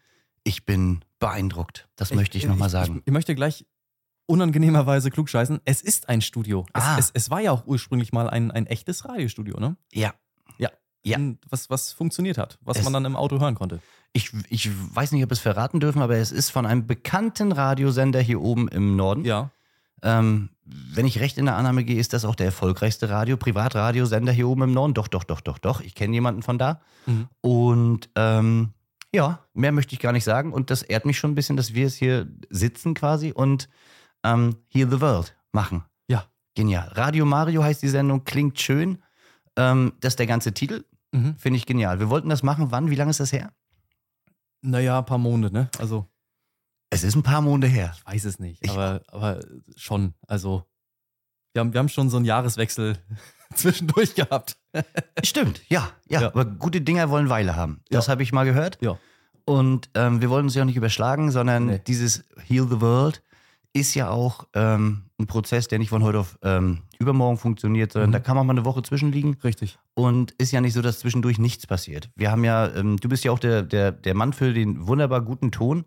Ich 0.43 0.65
bin 0.65 1.01
beeindruckt. 1.19 1.87
Das 1.95 2.13
möchte 2.13 2.37
ich 2.37 2.47
nochmal 2.47 2.69
sagen. 2.69 2.97
Ich, 2.97 3.07
ich 3.07 3.13
möchte 3.13 3.35
gleich 3.35 3.65
unangenehmerweise 4.25 5.11
klugscheißen. 5.11 5.59
Es 5.65 5.81
ist 5.81 6.09
ein 6.09 6.21
Studio. 6.21 6.65
Ah. 6.73 6.97
Es, 6.97 7.05
es, 7.07 7.11
es 7.25 7.29
war 7.29 7.41
ja 7.41 7.51
auch 7.51 7.67
ursprünglich 7.67 8.11
mal 8.13 8.29
ein, 8.29 8.49
ein 8.49 8.65
echtes 8.65 9.05
Radiostudio, 9.05 9.59
ne? 9.59 9.75
ja. 9.93 10.13
Ja. 10.57 10.69
Und 11.05 11.39
Was, 11.49 11.69
was 11.69 11.93
funktioniert 11.93 12.37
hat, 12.37 12.57
was 12.61 12.77
Es- 12.77 12.83
man 12.83 12.93
dann 12.93 13.05
im 13.05 13.15
Auto 13.15 13.39
hören 13.39 13.55
konnte. 13.55 13.79
Ich, 14.13 14.31
ich 14.49 14.69
weiß 14.93 15.13
nicht, 15.13 15.23
ob 15.23 15.29
wir 15.29 15.33
es 15.33 15.39
verraten 15.39 15.79
dürfen, 15.79 16.01
aber 16.01 16.17
es 16.17 16.31
ist 16.33 16.49
von 16.49 16.65
einem 16.65 16.85
bekannten 16.85 17.51
Radiosender 17.53 18.19
hier 18.19 18.41
oben 18.41 18.67
im 18.67 18.95
Norden. 18.97 19.23
Ja. 19.23 19.51
Ähm, 20.03 20.49
wenn 20.65 21.05
ich 21.05 21.19
recht 21.19 21.37
in 21.37 21.45
der 21.45 21.55
Annahme 21.55 21.83
gehe, 21.85 21.97
ist 21.99 22.11
das 22.13 22.25
auch 22.25 22.35
der 22.35 22.47
erfolgreichste 22.47 23.09
Radio, 23.09 23.37
Privatradiosender 23.37 24.31
hier 24.33 24.47
oben 24.49 24.63
im 24.63 24.73
Norden. 24.73 24.93
Doch, 24.93 25.07
doch, 25.07 25.23
doch, 25.23 25.39
doch, 25.41 25.59
doch. 25.59 25.79
Ich 25.81 25.95
kenne 25.95 26.13
jemanden 26.13 26.43
von 26.43 26.57
da. 26.57 26.81
Mhm. 27.05 27.27
Und 27.41 28.09
ähm, 28.15 28.73
ja, 29.13 29.39
mehr 29.53 29.71
möchte 29.71 29.93
ich 29.93 29.99
gar 29.99 30.11
nicht 30.11 30.23
sagen. 30.25 30.51
Und 30.53 30.69
das 30.71 30.81
ehrt 30.81 31.05
mich 31.05 31.17
schon 31.17 31.31
ein 31.31 31.35
bisschen, 31.35 31.55
dass 31.55 31.73
wir 31.73 31.87
es 31.87 31.95
hier 31.95 32.27
sitzen 32.49 32.93
quasi 32.93 33.31
und 33.31 33.69
ähm, 34.23 34.57
Hear 34.69 34.89
the 34.89 34.99
World 35.01 35.35
machen. 35.53 35.83
Ja. 36.07 36.25
Genial. 36.55 36.89
Radio 36.95 37.25
Mario 37.25 37.63
heißt 37.63 37.81
die 37.81 37.87
Sendung, 37.89 38.23
klingt 38.25 38.59
schön. 38.59 39.01
Ähm, 39.55 39.93
das 40.01 40.13
ist 40.13 40.19
der 40.19 40.27
ganze 40.27 40.53
Titel. 40.53 40.83
Mhm. 41.11 41.35
Finde 41.37 41.57
ich 41.57 41.65
genial. 41.65 41.99
Wir 41.99 42.09
wollten 42.09 42.29
das 42.29 42.43
machen. 42.43 42.71
Wann? 42.71 42.89
Wie 42.89 42.95
lange 42.95 43.11
ist 43.11 43.19
das 43.19 43.31
her? 43.33 43.51
Naja, 44.61 44.99
ein 44.99 45.05
paar 45.05 45.17
Monate, 45.17 45.53
ne? 45.53 45.69
Also, 45.79 46.07
Es 46.89 47.03
ist 47.03 47.15
ein 47.15 47.23
paar 47.23 47.41
Monate 47.41 47.67
her. 47.71 47.93
ich 47.97 48.05
weiß 48.05 48.25
es 48.25 48.39
nicht, 48.39 48.63
Ich- 48.63 48.71
aber, 48.71 49.01
aber 49.07 49.39
schon. 49.75 50.13
Also, 50.27 50.65
wir 51.53 51.59
haben, 51.61 51.73
wir 51.73 51.79
haben 51.79 51.89
schon 51.89 52.09
so 52.09 52.17
einen 52.17 52.25
Jahreswechsel 52.25 52.97
zwischendurch 53.55 54.15
gehabt. 54.15 54.57
Stimmt, 55.23 55.61
ja, 55.69 55.91
ja, 56.07 56.21
Ja. 56.21 56.27
Aber 56.27 56.45
gute 56.45 56.81
Dinger 56.81 57.09
wollen 57.09 57.29
Weile 57.29 57.55
haben. 57.55 57.81
Das 57.89 58.07
Ja. 58.07 58.11
habe 58.11 58.23
ich 58.23 58.31
mal 58.31 58.45
gehört. 58.45 58.77
Ja. 58.81 58.97
Und 59.45 59.89
ähm, 59.95 60.21
wir 60.21 60.29
wollen 60.29 60.45
uns 60.45 60.55
ja 60.55 60.61
auch 60.61 60.65
nicht 60.67 60.77
überschlagen, 60.77 61.31
sondern 61.31 61.65
Nee. 61.65 61.79
dieses 61.87 62.23
Heal 62.47 62.67
the 62.69 62.79
World 62.79 63.23
ist 63.73 63.95
ja 63.95 64.09
auch 64.09 64.47
ähm, 64.53 65.09
ein 65.21 65.27
Prozess, 65.27 65.67
der 65.67 65.79
nicht 65.79 65.89
von 65.89 66.03
heute 66.03 66.19
auf 66.19 66.37
ähm, 66.43 66.79
übermorgen 66.99 67.37
funktioniert, 67.37 67.91
sondern 67.93 68.09
Mhm. 68.09 68.13
da 68.13 68.19
kann 68.19 68.35
man 68.35 68.45
mal 68.47 68.53
eine 68.53 68.65
Woche 68.65 68.81
zwischenliegen. 68.83 69.37
Richtig. 69.43 69.79
Und 69.93 70.31
ist 70.33 70.51
ja 70.51 70.61
nicht 70.61 70.73
so, 70.73 70.81
dass 70.81 70.99
zwischendurch 70.99 71.39
nichts 71.39 71.65
passiert. 71.67 72.09
Wir 72.15 72.31
haben 72.31 72.43
ja, 72.43 72.67
ähm, 72.75 72.97
du 72.97 73.07
bist 73.09 73.23
ja 73.23 73.31
auch 73.31 73.39
der, 73.39 73.63
der, 73.63 73.91
der 73.91 74.13
Mann 74.15 74.33
für 74.33 74.53
den 74.53 74.85
wunderbar 74.87 75.21
guten 75.21 75.51
Ton 75.51 75.85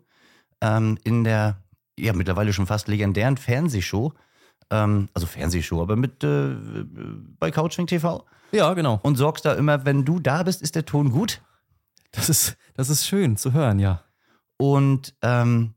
ähm, 0.61 0.97
in 1.03 1.23
der, 1.23 1.61
ja, 1.99 2.13
mittlerweile 2.13 2.53
schon 2.53 2.65
fast 2.67 2.87
legendären 2.87 3.37
Fernsehshow. 3.37 4.13
Ähm, 4.71 5.09
also 5.13 5.27
Fernsehshow, 5.27 5.81
aber 5.81 5.95
mit 5.95 6.23
äh, 6.23 6.55
bei 7.39 7.51
Couching 7.51 7.87
TV. 7.87 8.25
Ja, 8.51 8.73
genau. 8.73 8.99
Und 9.03 9.15
sorgst 9.17 9.45
da 9.45 9.53
immer, 9.53 9.85
wenn 9.85 10.05
du 10.05 10.19
da 10.19 10.43
bist, 10.43 10.61
ist 10.61 10.75
der 10.75 10.85
Ton 10.85 11.11
gut. 11.11 11.41
Das 12.11 12.29
ist, 12.29 12.57
das 12.75 12.89
ist 12.89 13.05
schön 13.05 13.37
zu 13.37 13.53
hören, 13.53 13.79
ja. 13.79 14.01
Und 14.57 15.13
ähm, 15.21 15.73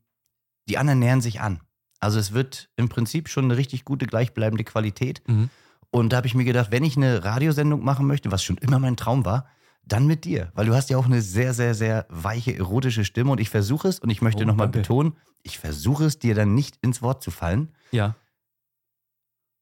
die 0.69 0.77
anderen 0.77 0.99
nähern 0.99 1.19
sich 1.21 1.41
an. 1.41 1.59
Also 1.99 2.19
es 2.19 2.33
wird 2.33 2.69
im 2.75 2.89
Prinzip 2.89 3.29
schon 3.29 3.45
eine 3.45 3.57
richtig 3.57 3.85
gute, 3.85 4.05
gleichbleibende 4.07 4.63
Qualität. 4.63 5.21
Mhm. 5.27 5.49
Und 5.91 6.13
da 6.13 6.17
habe 6.17 6.27
ich 6.27 6.35
mir 6.35 6.45
gedacht, 6.45 6.71
wenn 6.71 6.83
ich 6.83 6.97
eine 6.97 7.23
Radiosendung 7.23 7.83
machen 7.83 8.07
möchte, 8.07 8.31
was 8.31 8.43
schon 8.43 8.57
immer 8.57 8.79
mein 8.79 8.95
Traum 8.95 9.25
war, 9.25 9.47
dann 9.83 10.05
mit 10.05 10.23
dir. 10.23 10.51
Weil 10.53 10.67
du 10.67 10.75
hast 10.75 10.89
ja 10.89 10.97
auch 10.97 11.05
eine 11.05 11.21
sehr, 11.21 11.53
sehr, 11.53 11.73
sehr 11.73 12.05
weiche, 12.09 12.55
erotische 12.55 13.03
Stimme 13.03 13.31
und 13.31 13.39
ich 13.39 13.49
versuche 13.49 13.87
es, 13.87 13.99
und 13.99 14.09
ich 14.09 14.21
möchte 14.21 14.43
Oh, 14.43 14.45
nochmal 14.45 14.69
betonen, 14.69 15.13
ich 15.41 15.57
versuche 15.57 16.05
es, 16.05 16.19
dir 16.19 16.35
dann 16.35 16.53
nicht 16.53 16.77
ins 16.81 17.01
Wort 17.01 17.23
zu 17.23 17.31
fallen. 17.31 17.73
Ja. 17.91 18.15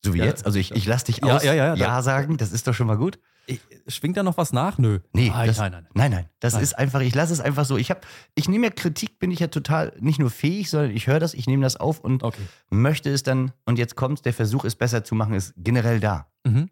So 0.03 0.13
wie 0.13 0.19
Ja, 0.19 0.25
jetzt. 0.25 0.45
Also 0.45 0.59
ich, 0.59 0.71
ich 0.71 0.85
lasse 0.85 1.05
dich 1.05 1.19
Ja, 1.23 1.35
aus 1.38 1.43
ja, 1.43 1.53
ja, 1.53 1.75
ja 1.75 2.01
sagen, 2.01 2.38
das 2.38 2.51
ist 2.51 2.67
doch 2.67 2.73
schon 2.73 2.88
mal 2.88 2.97
gut. 2.97 3.19
Ich, 3.49 3.61
schwingt 3.87 4.17
da 4.17 4.23
noch 4.23 4.37
was 4.37 4.51
nach? 4.51 4.77
Nö. 4.77 4.99
Nee, 5.13 5.29
nein, 5.29 5.47
das- 5.47 5.57
nein, 5.57 5.71
nein. 5.71 5.87
Nein, 5.93 6.11
nein, 6.11 6.29
das 6.41 6.53
Nein. 6.53 6.63
ist 6.63 6.77
einfach, 6.77 6.99
ich 6.99 7.15
lasse 7.15 7.31
es 7.31 7.39
einfach 7.39 7.63
so. 7.65 7.77
Ich 7.77 7.89
habe, 7.89 8.01
ich 8.35 8.49
nehme 8.49 8.67
ja 8.67 8.71
Kritik, 8.71 9.19
bin 9.19 9.31
ich 9.31 9.39
ja 9.39 9.47
total 9.47 9.93
nicht 9.99 10.19
nur 10.19 10.29
fähig, 10.29 10.69
sondern 10.69 10.91
ich 10.91 11.07
höre 11.07 11.19
das, 11.21 11.33
ich 11.33 11.47
nehme 11.47 11.63
das 11.63 11.77
auf 11.77 12.01
und 12.01 12.23
Okay. 12.23 12.41
möchte 12.69 13.09
es 13.09 13.23
dann, 13.23 13.53
und 13.65 13.79
jetzt 13.79 13.95
kommt's, 13.95 14.21
der 14.21 14.33
Versuch, 14.33 14.65
es 14.65 14.75
besser 14.75 15.03
zu 15.05 15.15
machen, 15.15 15.33
ist 15.33 15.53
generell 15.55 15.99
da. 16.01 16.29
Mhm. 16.45 16.69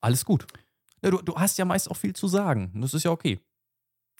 Alles 0.00 0.24
gut. 0.24 0.46
Ja, 1.02 1.10
du, 1.12 1.22
du 1.22 1.36
hast 1.36 1.58
ja 1.58 1.64
meist 1.64 1.88
auch 1.90 1.96
viel 1.96 2.12
zu 2.14 2.26
sagen. 2.26 2.72
Das 2.80 2.92
ist 2.92 3.04
ja 3.04 3.12
okay. 3.12 3.40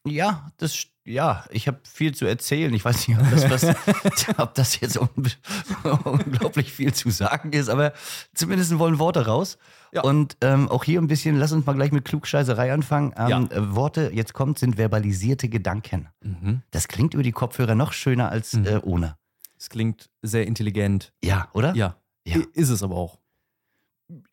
Ja, 0.04 0.50
das, 0.58 0.86
ja, 1.04 1.44
ich 1.50 1.66
habe 1.68 1.80
viel 1.84 2.14
zu 2.14 2.24
erzählen. 2.26 2.72
Ich 2.72 2.84
weiß 2.84 3.08
nicht, 3.08 3.18
ob 3.18 3.30
das, 3.30 3.50
was, 3.50 3.76
ob 4.38 4.54
das 4.54 4.80
jetzt 4.80 4.96
un 4.98 5.08
unglaublich 6.04 6.72
viel 6.72 6.92
zu 6.94 7.10
sagen 7.10 7.52
ist, 7.52 7.68
aber 7.68 7.92
zumindest 8.34 8.78
wollen 8.78 8.98
Worte 8.98 9.26
raus. 9.26 9.58
Ja. 9.92 10.02
Und 10.02 10.36
ähm, 10.42 10.68
auch 10.68 10.84
hier 10.84 11.00
ein 11.00 11.06
bisschen, 11.08 11.36
lass 11.36 11.52
uns 11.52 11.64
mal 11.66 11.72
gleich 11.74 11.92
mit 11.92 12.04
Klugscheißerei 12.04 12.72
anfangen. 12.72 13.12
Ähm, 13.16 13.28
Ja. 13.28 13.40
äh, 13.56 13.74
Worte, 13.74 14.10
jetzt 14.14 14.34
kommt, 14.34 14.58
sind 14.58 14.76
verbalisierte 14.76 15.48
Gedanken. 15.48 16.08
Mhm. 16.22 16.62
Das 16.70 16.88
klingt 16.88 17.14
über 17.14 17.22
die 17.22 17.32
Kopfhörer 17.32 17.74
noch 17.74 17.92
schöner 17.92 18.28
als 18.30 18.52
Mhm. 18.52 18.66
äh, 18.66 18.76
ohne. 18.82 19.16
Es 19.58 19.70
klingt 19.70 20.10
sehr 20.22 20.46
intelligent. 20.46 21.12
Ja, 21.24 21.48
oder? 21.52 21.74
Ja. 21.74 21.96
Ja. 22.26 22.38
Ist 22.52 22.68
es 22.68 22.82
aber 22.82 22.94
auch. 22.96 23.18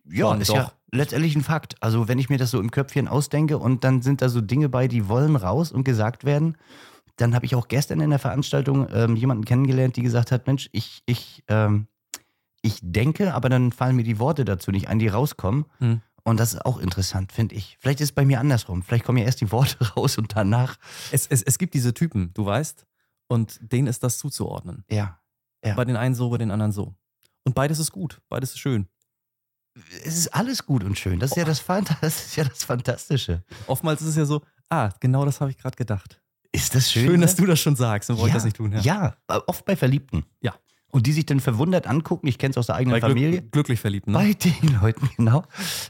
Ja, 0.06 0.28
Schon, 0.30 0.42
ist 0.42 0.50
doch. 0.50 0.56
ja 0.56 0.72
letztendlich 0.96 1.36
ein 1.36 1.44
Fakt. 1.44 1.76
Also 1.82 2.08
wenn 2.08 2.20
ich 2.20 2.30
mir 2.30 2.38
das 2.38 2.52
so 2.52 2.60
im 2.60 2.72
Köpfchen 2.72 3.08
ausdenke 3.08 3.58
und 3.58 3.84
dann 3.84 4.02
sind 4.02 4.22
da 4.22 4.30
so 4.30 4.42
Dinge 4.42 4.70
bei, 4.70 4.88
die 4.88 5.08
wollen 5.08 5.36
raus 5.36 5.72
und 5.72 5.84
gesagt 5.84 6.26
werden, 6.26 6.58
dann 7.18 7.34
habe 7.34 7.46
ich 7.46 7.56
auch 7.56 7.68
gestern 7.68 8.02
in 8.02 8.10
der 8.10 8.20
Veranstaltung 8.20 8.88
ähm, 8.92 9.16
jemanden 9.16 9.46
kennengelernt, 9.46 9.96
die 9.96 10.02
gesagt 10.02 10.32
hat, 10.32 10.48
Mensch, 10.48 10.70
ich, 10.72 11.02
ich, 11.06 11.44
ähm, 11.48 11.88
ich 12.62 12.80
denke, 12.82 13.34
aber 13.34 13.50
dann 13.50 13.72
fallen 13.72 13.96
mir 13.96 14.04
die 14.04 14.20
Worte 14.20 14.44
dazu 14.44 14.72
nicht 14.72 14.88
ein, 14.88 15.00
die 15.00 15.08
rauskommen. 15.08 15.66
Hm. 15.80 16.02
Und 16.24 16.40
das 16.40 16.54
ist 16.54 16.66
auch 16.66 16.80
interessant, 16.80 17.32
finde 17.32 17.56
ich. 17.56 17.78
Vielleicht 17.80 18.02
ist 18.02 18.10
es 18.10 18.16
bei 18.16 18.26
mir 18.26 18.40
andersrum. 18.40 18.82
Vielleicht 18.82 19.06
kommen 19.06 19.20
ja 19.20 19.26
erst 19.26 19.42
die 19.42 19.52
Worte 19.52 19.78
raus 19.96 20.18
und 20.18 20.36
danach, 20.36 20.78
Es, 21.12 21.28
es, 21.28 21.44
es 21.44 21.58
gibt 21.58 21.74
diese 21.76 21.94
Typen, 21.94 22.32
du 22.34 22.46
weißt, 22.46 22.86
und 23.28 23.60
denen 23.62 23.88
ist 23.88 24.04
das 24.04 24.18
zuzuordnen. 24.18 24.84
ja. 24.90 25.20
Ja. 25.64 25.74
Bei 25.74 25.84
den 25.84 25.96
einen 25.96 26.14
so, 26.14 26.30
bei 26.30 26.38
den 26.38 26.52
anderen 26.52 26.72
so. 26.72 26.94
Und 27.44 27.56
beides 27.56 27.80
ist 27.80 27.92
gut, 27.92 28.22
beides 28.30 28.52
ist 28.52 28.60
schön. 28.60 28.88
Es 30.06 30.18
ist 30.18 30.34
alles 30.34 30.66
gut 30.66 30.84
und 30.84 30.98
schön. 30.98 31.20
Das 31.20 31.32
ist 31.32 31.38
ja 31.38 31.44
das, 31.46 31.62
Phant- 31.62 31.96
das, 32.02 32.28
ist 32.28 32.36
ja 32.36 32.44
das 32.46 32.64
Fantastische. 32.64 33.44
Oftmals 33.68 34.02
ist 34.02 34.10
es 34.10 34.16
ja 34.16 34.26
so, 34.26 34.42
ah, 34.70 34.90
genau 35.00 35.26
das 35.26 35.42
habe 35.42 35.52
ich 35.52 35.58
gerade 35.58 35.76
gedacht. 35.76 36.22
Ist 36.52 36.74
das 36.74 36.92
schön? 36.92 37.06
Schön, 37.08 37.20
ne? 37.20 37.26
dass 37.26 37.36
du 37.36 37.46
das 37.46 37.60
schon 37.60 37.76
sagst, 37.76 38.10
dann 38.10 38.18
wollte 38.18 38.30
ich 38.30 38.34
das 38.36 38.46
nicht 38.46 38.56
tun. 38.56 38.72
Ja. 38.72 38.80
Ja, 38.80 39.16
oft 39.48 39.66
bei 39.66 39.76
Verliebten. 39.76 40.26
Ja. 40.40 40.56
Und 40.92 41.08
die 41.08 41.12
sich 41.12 41.26
dann 41.26 41.42
verwundert 41.42 41.88
angucken, 41.88 42.28
ich 42.28 42.38
kenne 42.38 42.52
es 42.52 42.58
aus 42.58 42.68
der 42.68 42.76
eigenen 42.76 43.02
Bei 43.02 43.06
Familie. 43.06 43.42
Glück, 43.42 43.52
glücklich 43.52 43.82
verliebt, 43.82 44.08
ne? 44.08 44.14
Bei 44.14 44.32
den 44.32 44.80
Leuten, 44.82 45.10
genau. 45.18 45.44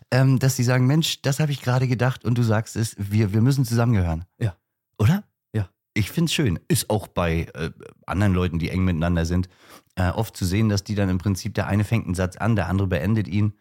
Ähm, 0.09 0.39
dass 0.39 0.55
sie 0.55 0.63
sagen, 0.63 0.87
Mensch, 0.87 1.21
das 1.21 1.39
habe 1.39 1.51
ich 1.51 1.61
gerade 1.61 1.87
gedacht 1.87 2.25
und 2.25 2.35
du 2.39 2.41
sagst 2.41 2.75
es, 2.75 2.95
wir, 2.97 3.31
wir 3.31 3.41
müssen 3.41 3.65
zusammengehören. 3.65 4.25
Ja. 4.39 4.55
Oder? 4.97 5.23
Ja. 5.53 5.69
Ich 5.93 6.09
finde 6.09 6.29
es 6.29 6.33
schön. 6.33 6.59
Ist 6.67 6.89
auch 6.89 7.07
bei 7.07 7.41
äh, 7.53 7.69
anderen 8.07 8.33
Leuten, 8.33 8.57
die 8.57 8.71
eng 8.71 8.83
miteinander 8.83 9.27
sind, 9.27 9.47
äh, 9.93 10.09
oft 10.09 10.35
zu 10.35 10.43
sehen, 10.43 10.69
dass 10.69 10.83
die 10.83 10.95
dann 10.95 11.09
im 11.09 11.19
Prinzip, 11.19 11.53
der 11.53 11.67
eine 11.67 11.83
fängt 11.83 12.05
einen 12.05 12.15
Satz 12.15 12.37
an, 12.37 12.55
der 12.55 12.67
andere 12.67 12.87
beendet 12.87 13.27
ihn. 13.27 13.53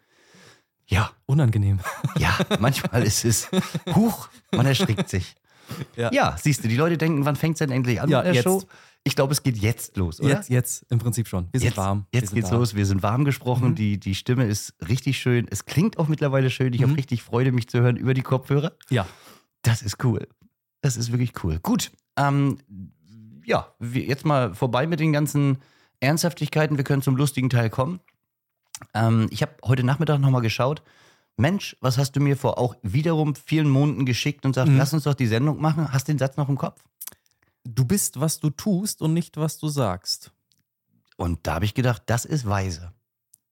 Ja, 0.87 1.11
Unangenehm. 1.25 1.79
ja, 2.17 2.37
manchmal 2.59 3.03
ist 3.03 3.25
es, 3.25 3.49
huch, 3.95 4.29
man 4.51 4.65
erschrickt 4.65 5.09
sich. 5.09 5.35
Ja. 5.95 6.11
Ja, 6.13 6.35
siehst 6.39 6.63
du, 6.63 6.67
die 6.67 6.75
Leute 6.77 6.97
denken, 6.97 7.25
wann 7.25 7.35
fängt 7.35 7.55
es 7.55 7.59
denn 7.59 7.71
endlich 7.71 7.99
an 7.99 8.09
Ja, 8.09 8.19
mit 8.19 8.27
der 8.27 8.33
jetzt. 8.35 8.43
Show? 8.43 8.61
Ich 9.03 9.15
glaube, 9.15 9.33
es 9.33 9.41
geht 9.43 9.57
jetzt 9.57 9.97
los, 9.97 10.19
oder? 10.19 10.29
Jetzt, 10.29 10.49
jetzt 10.49 10.85
im 10.89 10.97
Prinzip 10.99 11.27
schon. 11.27 11.47
Wir 11.51 11.59
sind 11.59 11.69
jetzt, 11.69 11.77
warm. 11.77 12.05
Jetzt 12.13 12.29
sind 12.29 12.35
geht's 12.35 12.49
da. 12.49 12.55
los. 12.55 12.75
Wir 12.75 12.85
sind 12.87 13.03
warm 13.03 13.23
gesprochen. 13.25 13.69
Mhm. 13.69 13.75
Die, 13.75 13.99
die 13.99 14.15
Stimme 14.15 14.45
ist 14.45 14.73
richtig 14.87 15.17
schön. 15.19 15.47
Es 15.49 15.65
klingt 15.65 15.97
auch 15.99 16.07
mittlerweile 16.07 16.49
schön. 16.49 16.73
Ich 16.73 16.81
Mhm. 16.81 16.85
habe 16.89 16.97
richtig 16.97 17.21
Freude, 17.23 17.51
mich 17.51 17.67
zu 17.67 17.81
hören 17.81 17.97
über 17.97 18.13
die 18.15 18.23
Kopfhörer. 18.23 18.73
Ja. 18.89 19.05
Das 19.61 19.81
ist 19.83 20.03
cool. 20.03 20.27
Das 20.81 20.97
ist 20.97 21.11
wirklich 21.11 21.33
cool. 21.43 21.59
Gut. 21.61 21.91
Ähm, 22.17 22.57
ja, 23.43 23.67
jetzt 23.79 24.25
mal 24.25 24.53
vorbei 24.55 24.87
mit 24.87 24.99
den 24.99 25.13
ganzen 25.13 25.59
Ernsthaftigkeiten. 25.99 26.77
Wir 26.77 26.83
können 26.83 27.01
zum 27.03 27.15
lustigen 27.15 27.49
Teil 27.49 27.69
kommen. 27.69 27.99
Ähm, 28.93 29.27
ich 29.31 29.41
habe 29.41 29.53
heute 29.63 29.83
Nachmittag 29.83 30.19
nochmal 30.19 30.41
geschaut. 30.41 30.81
Mensch, 31.37 31.75
was 31.81 31.97
hast 31.97 32.13
du 32.13 32.19
mir 32.21 32.37
vor 32.37 32.57
auch 32.57 32.75
wiederum 32.81 33.35
vielen 33.35 33.69
Monaten 33.69 34.05
geschickt 34.05 34.45
und 34.45 34.53
sagt, 34.55 34.69
Mhm. 34.69 34.77
lass 34.77 34.93
uns 34.93 35.03
doch 35.03 35.13
die 35.15 35.27
Sendung 35.27 35.59
machen. 35.61 35.91
Hast 35.91 36.07
den 36.07 36.17
Satz 36.17 36.37
noch 36.37 36.47
im 36.49 36.57
Kopf? 36.57 36.81
Du 37.65 37.83
bist, 37.85 38.19
was 38.19 38.39
du 38.39 38.49
tust 38.51 39.01
und 39.01 39.13
nicht, 39.13 39.37
was 39.37 39.57
du 39.57 39.67
sagst. 39.67 40.31
Und 41.17 41.39
da 41.47 41.55
habe 41.55 41.65
ich 41.65 41.73
gedacht, 41.73 42.03
das 42.05 42.25
ist 42.25 42.45
weise. 42.47 42.91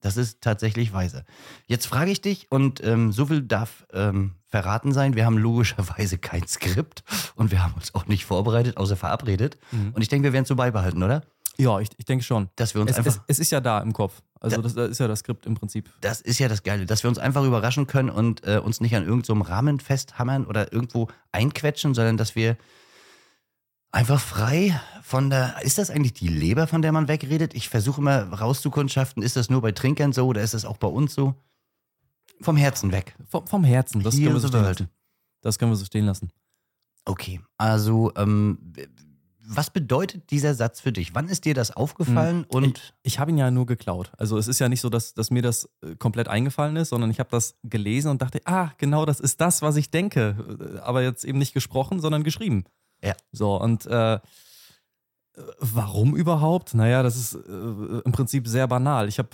Das 0.01 0.17
ist 0.17 0.41
tatsächlich 0.41 0.91
weise. 0.93 1.23
Jetzt 1.65 1.87
frage 1.87 2.11
ich 2.11 2.19
dich, 2.21 2.47
und 2.51 2.83
ähm, 2.83 3.13
so 3.13 3.25
viel 3.27 3.41
darf 3.41 3.85
ähm, 3.93 4.35
verraten 4.47 4.91
sein, 4.91 5.15
wir 5.15 5.25
haben 5.25 5.37
logischerweise 5.37 6.17
kein 6.17 6.45
Skript 6.47 7.03
und 7.35 7.51
wir 7.51 7.63
haben 7.63 7.73
uns 7.73 7.95
auch 7.95 8.05
nicht 8.07 8.25
vorbereitet, 8.25 8.75
außer 8.77 8.97
verabredet. 8.97 9.57
Und 9.71 10.01
ich 10.01 10.09
denke, 10.09 10.25
wir 10.25 10.33
werden 10.33 10.43
es 10.43 10.49
so 10.49 10.57
beibehalten, 10.57 11.01
oder? 11.03 11.23
Ja, 11.57 11.79
ich, 11.79 11.89
ich 11.97 12.05
denke 12.05 12.23
schon. 12.25 12.49
Dass 12.57 12.73
wir 12.75 12.81
uns 12.81 12.91
Es, 12.91 12.97
einfach. 12.97 13.11
es, 13.13 13.21
es 13.27 13.39
ist 13.39 13.51
ja 13.51 13.61
da 13.61 13.79
im 13.79 13.93
Kopf. 13.93 14.21
Also 14.43 14.61
das, 14.61 14.75
das 14.75 14.89
ist 14.91 14.99
ja 14.99 15.07
das 15.07 15.19
Skript 15.19 15.45
im 15.45 15.55
Prinzip. 15.55 15.89
das 16.01 16.19
ist 16.19 16.37
ja 16.37 16.49
das 16.49 16.63
Geile, 16.63 16.85
dass 16.85 17.03
wir 17.03 17.09
uns 17.09 17.17
einfach 17.17 17.43
überraschen 17.45 17.87
können 17.87 18.09
und 18.09 18.45
äh, 18.45 18.57
uns 18.57 18.81
nicht 18.81 18.95
an 18.95 19.05
irgendeinem 19.05 19.41
Rahmen 19.41 19.79
festhammern 19.79 20.45
oder 20.45 20.73
irgendwo 20.73 21.07
einquetschen, 21.31 21.93
sondern 21.93 22.17
dass 22.17 22.35
wir 22.35 22.57
einfach 23.91 24.19
frei 24.19 24.79
von 25.01 25.29
der. 25.29 25.55
Ist 25.63 25.77
das 25.77 25.89
eigentlich 25.89 26.13
die 26.13 26.27
Leber, 26.27 26.67
von 26.67 26.81
der 26.81 26.91
man 26.91 27.07
wegredet? 27.07 27.53
Ich 27.53 27.69
versuche 27.69 28.01
immer 28.01 28.23
rauszukundschaften, 28.33 29.23
ist 29.23 29.37
das 29.37 29.49
nur 29.49 29.61
bei 29.61 29.71
Trinkern 29.71 30.11
so 30.11 30.27
oder 30.27 30.41
ist 30.41 30.53
das 30.53 30.65
auch 30.65 30.77
bei 30.77 30.87
uns 30.87 31.13
so? 31.13 31.35
Vom 32.41 32.57
Herzen 32.57 32.91
weg. 32.91 33.15
Vom, 33.29 33.47
vom 33.47 33.63
Herzen. 33.63 34.03
Das 34.03 34.15
Heal 34.15 34.25
können 34.25 34.35
wir 34.35 34.41
so 34.41 34.47
stehen 34.49 34.63
lassen. 34.63 34.89
Das 35.41 35.57
können 35.57 35.71
wir 35.71 35.75
so 35.77 35.85
stehen 35.85 36.05
lassen. 36.05 36.31
Okay, 37.05 37.39
also 37.57 38.11
ähm, 38.15 38.73
was 39.45 39.69
bedeutet 39.69 40.31
dieser 40.31 40.53
Satz 40.53 40.79
für 40.79 40.91
dich? 40.91 41.13
Wann 41.15 41.27
ist 41.27 41.45
dir 41.45 41.53
das 41.53 41.71
aufgefallen 41.71 42.45
und 42.47 42.93
Ich 43.03 43.19
habe 43.19 43.31
ihn 43.31 43.37
ja 43.37 43.51
nur 43.51 43.65
geklaut. 43.65 44.11
Also 44.17 44.37
es 44.37 44.47
ist 44.47 44.59
ja 44.59 44.69
nicht 44.69 44.81
so, 44.81 44.89
dass, 44.89 45.13
dass 45.13 45.31
mir 45.31 45.41
das 45.41 45.69
äh, 45.81 45.95
komplett 45.95 46.27
eingefallen 46.27 46.75
ist, 46.77 46.89
sondern 46.89 47.11
ich 47.11 47.19
habe 47.19 47.29
das 47.29 47.55
gelesen 47.63 48.09
und 48.09 48.21
dachte, 48.21 48.41
ah, 48.45 48.71
genau 48.77 49.05
das 49.05 49.19
ist 49.19 49.41
das, 49.41 49.61
was 49.61 49.75
ich 49.75 49.91
denke. 49.91 50.75
Äh, 50.75 50.79
Aber 50.79 51.01
jetzt 51.01 51.25
eben 51.25 51.39
nicht 51.39 51.53
gesprochen, 51.53 51.99
sondern 51.99 52.23
geschrieben. 52.23 52.63
Ja. 53.03 53.15
So, 53.31 53.59
und 53.59 53.85
äh, 53.85 54.19
warum 55.59 56.15
überhaupt? 56.15 56.73
Naja, 56.75 57.01
das 57.01 57.15
ist 57.15 57.33
äh, 57.33 58.01
im 58.05 58.11
Prinzip 58.11 58.47
sehr 58.47 58.67
banal. 58.67 59.07
Ich 59.07 59.17
habe 59.19 59.29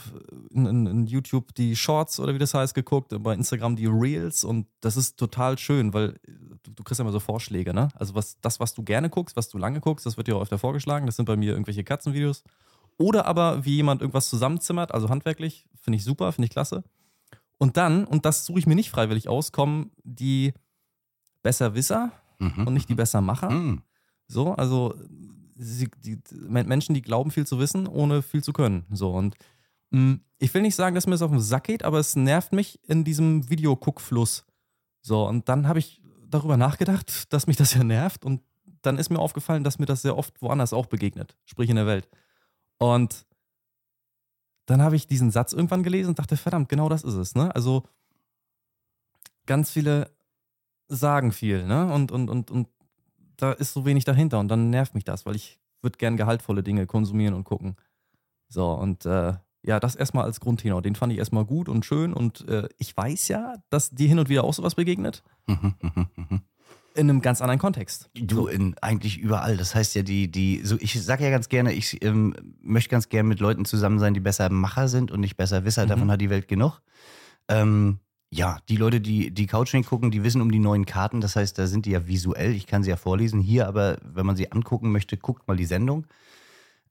in, 0.51 0.65
in, 0.65 0.86
in 0.88 1.08
YouTube 1.08 1.53
die 1.56 1.75
Shorts 1.75 2.20
oder 2.20 2.34
wie 2.34 2.38
das 2.38 2.53
heißt 2.53 2.74
geguckt, 2.74 3.13
bei 3.22 3.34
Instagram 3.34 3.75
die 3.75 3.88
Reels 3.88 4.44
und 4.44 4.68
das 4.82 4.96
ist 4.96 5.18
total 5.18 5.58
schön, 5.58 5.94
weil 5.94 6.12
äh, 6.27 6.32
du, 6.63 6.72
du 6.72 6.84
kriegst 6.84 7.00
ja 7.00 7.03
immer 7.03 7.12
so 7.12 7.20
Vorschläge, 7.20 7.74
ne? 7.74 7.89
Also 7.96 8.15
was, 8.15 8.39
das, 8.41 8.60
was 8.60 8.74
du 8.74 8.84
gerne 8.84 9.10
guckst, 9.10 9.36
was 9.36 9.50
du 9.50 9.58
lange 9.58 9.82
guckst, 9.82 10.06
das 10.06 10.15
wird 10.15 10.27
dir 10.27 10.38
auch 10.38 10.41
öfter 10.41 10.58
vorgeschlagen. 10.58 11.06
Das 11.06 11.15
sind 11.18 11.25
bei 11.25 11.36
mir 11.36 11.51
irgendwelche 11.51 11.84
Katzenvideos. 11.84 12.44
Oder 12.98 13.25
aber 13.25 13.65
wie 13.65 13.75
jemand 13.75 14.01
irgendwas 14.01 14.29
zusammenzimmert, 14.29 14.94
also 14.94 15.10
handwerklich, 15.10 15.68
finde 15.82 15.98
ich 15.98 16.03
super, 16.03 16.32
finde 16.32 16.46
ich 16.46 16.51
klasse. 16.51 16.84
Und 17.58 17.75
dann, 17.77 18.06
und 18.06 18.25
das 18.25 18.46
suche 18.46 18.60
ich 18.60 18.68
mir 18.68 18.75
nicht 18.75 18.89
freiwillig 18.89 19.27
aus, 19.27 19.51
kommen 19.51 19.91
die 20.03 20.53
Besserwisser 21.44 22.12
Mhm. 22.39 22.68
und 22.68 22.74
nicht 22.74 22.88
die 22.89 22.96
Bessermacher. 22.96 23.50
Mhm. 23.50 23.82
So, 24.27 24.53
also 24.53 24.96
sie, 25.60 25.89
die, 26.04 26.18
die 26.24 26.36
Men- 26.36 26.68
Menschen, 26.68 26.94
die 26.96 27.01
glauben 27.01 27.32
viel 27.32 27.46
zu 27.46 27.60
wissen, 27.60 27.88
ohne 27.88 28.22
viel 28.22 28.44
zu 28.44 28.54
können. 28.54 28.86
So, 28.92 29.12
und 29.12 29.36
mh, 29.92 30.20
ich 30.38 30.54
will 30.54 30.62
nicht 30.62 30.75
sagen, 30.75 30.96
dass 30.96 31.06
mir 31.06 31.12
das 31.13 31.22
auf 31.22 31.32
den 31.32 31.39
Sack 31.42 31.66
geht, 31.66 31.84
aber 31.84 32.00
es 32.00 32.16
nervt 32.16 32.54
mich 32.54 32.80
in 32.88 33.04
diesem 33.04 33.50
Videoguckfluss. 33.50 34.46
So, 35.01 35.28
und 35.28 35.50
dann 35.50 35.68
habe 35.68 35.80
ich 35.80 36.01
darüber 36.28 36.58
nachgedacht, 36.58 37.25
dass 37.34 37.48
mich 37.48 37.58
das 37.58 37.74
ja 37.74 37.84
nervt 37.84 38.25
und 38.25 38.42
dann 38.82 38.98
ist 38.98 39.10
mir 39.10 39.20
aufgefallen, 39.20 39.63
dass 39.66 39.78
mir 39.80 39.86
das 39.86 40.01
sehr 40.01 40.18
oft 40.18 40.42
woanders 40.42 40.72
auch 40.72 40.86
begegnet, 40.86 41.38
sprich 41.46 41.70
in 41.70 41.75
der 41.75 41.86
Welt. 41.88 42.08
Und 42.78 43.25
dann 44.68 44.82
habe 44.82 44.96
ich 44.96 45.06
diesen 45.08 45.32
Satz 45.32 45.51
irgendwann 45.51 45.84
gelesen 45.84 46.10
und 46.10 46.20
dachte, 46.20 46.38
verdammt, 46.38 46.70
genau 46.70 46.88
das 46.88 47.04
ist 47.04 47.16
es. 47.16 47.36
Ne? 47.36 47.54
Also 47.54 47.84
ganz 49.46 49.72
viele 49.72 50.12
sagen 50.88 51.32
viel, 51.32 51.66
ne? 51.66 51.92
Und, 51.94 52.12
und, 52.12 52.30
und, 52.30 52.51
und 52.51 52.68
da 53.41 53.51
ist 53.51 53.74
so 53.74 53.86
wenig 53.86 54.05
dahinter 54.05 54.39
und 54.39 54.48
dann 54.48 54.69
nervt 54.69 54.96
mich 54.96 55.03
das, 55.03 55.25
weil 55.25 55.36
ich 55.36 55.60
würde 55.81 55.98
gern 55.98 56.17
gehaltvolle 56.17 56.63
Dinge 56.63 56.86
konsumieren 56.86 57.34
und 57.34 57.43
gucken. 57.43 57.75
So, 58.50 58.72
und 58.72 59.05
äh, 59.05 59.34
ja, 59.62 59.79
das 59.79 59.96
erstmal 59.96 60.24
als 60.24 60.39
Grundtenor. 60.39 60.81
Den 60.81 60.96
fand 60.96 61.13
ich 61.13 61.19
erstmal 61.19 61.46
gut 61.46 61.69
und 61.69 61.86
schön 61.86 62.13
und 62.13 62.48
äh, 62.48 62.67
ich 62.77 62.96
weiß 62.96 63.27
ja, 63.27 63.55
dass 63.69 63.89
dir 63.89 64.08
hin 64.08 64.19
und 64.19 64.29
wieder 64.29 64.43
auch 64.43 64.53
sowas 64.53 64.75
begegnet. 64.75 65.24
Mhm, 65.48 65.75
mhm, 65.81 66.08
mhm. 66.15 66.41
In 66.96 67.10
einem 67.10 67.22
ganz 67.22 67.41
anderen 67.41 67.60
Kontext. 67.60 68.10
Du, 68.15 68.48
in, 68.48 68.75
eigentlich 68.81 69.19
überall. 69.19 69.58
Das 69.58 69.75
heißt 69.75 69.96
ja, 69.96 70.01
die, 70.01 70.29
die, 70.29 70.62
so 70.63 70.75
ich 70.79 71.01
sage 71.01 71.24
ja 71.24 71.29
ganz 71.29 71.48
gerne, 71.48 71.74
ich 71.74 72.03
ähm, 72.03 72.34
möchte 72.62 72.89
ganz 72.89 73.10
gerne 73.10 73.29
mit 73.29 73.39
Leuten 73.39 73.63
zusammen 73.65 74.00
sein, 74.00 74.13
die 74.13 74.19
besser 74.19 74.50
Macher 74.50 74.88
sind 74.88 75.12
und 75.12 75.19
nicht 75.19 75.38
besser 75.38 75.65
Wisser. 75.65 75.86
Mhm. 75.86 75.89
Davon 75.89 76.12
hat 76.12 76.22
die 76.22 76.29
Welt 76.29 76.48
genug. 76.48 76.81
Ähm, 77.48 78.00
ja, 78.32 78.60
die 78.70 78.78
Leute, 78.78 79.02
die 79.02 79.32
die 79.32 79.48
Couching 79.48 79.84
gucken, 79.84 80.12
die 80.12 80.24
wissen 80.24 80.42
um 80.42 80.52
die 80.52 80.60
neuen 80.60 80.86
Karten. 80.86 81.22
Das 81.22 81.36
heißt, 81.36 81.58
da 81.58 81.68
sind 81.68 81.86
die 81.86 81.92
ja 81.92 82.08
visuell. 82.08 82.54
Ich 82.54 82.68
kann 82.68 82.84
sie 82.84 82.92
ja 82.92 82.98
vorlesen. 82.98 83.42
Hier 83.42 83.68
aber, 83.68 83.98
wenn 84.04 84.26
man 84.26 84.36
sie 84.36 84.52
angucken 84.52 84.92
möchte, 84.92 85.18
guckt 85.18 85.48
mal 85.48 85.58
die 85.58 85.66
Sendung. 85.66 86.06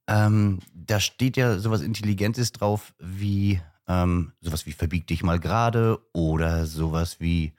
Ähm, 0.08 0.58
da 0.74 1.00
steht 1.00 1.36
ja 1.36 1.58
sowas 1.58 1.82
Intelligentes 1.82 2.52
drauf 2.52 2.94
wie 2.98 3.60
ähm, 3.88 4.32
sowas 4.40 4.66
wie 4.66 4.72
verbieg 4.72 5.06
dich 5.06 5.22
mal 5.22 5.40
gerade 5.40 5.98
oder 6.12 6.66
sowas 6.66 7.20
wie, 7.20 7.54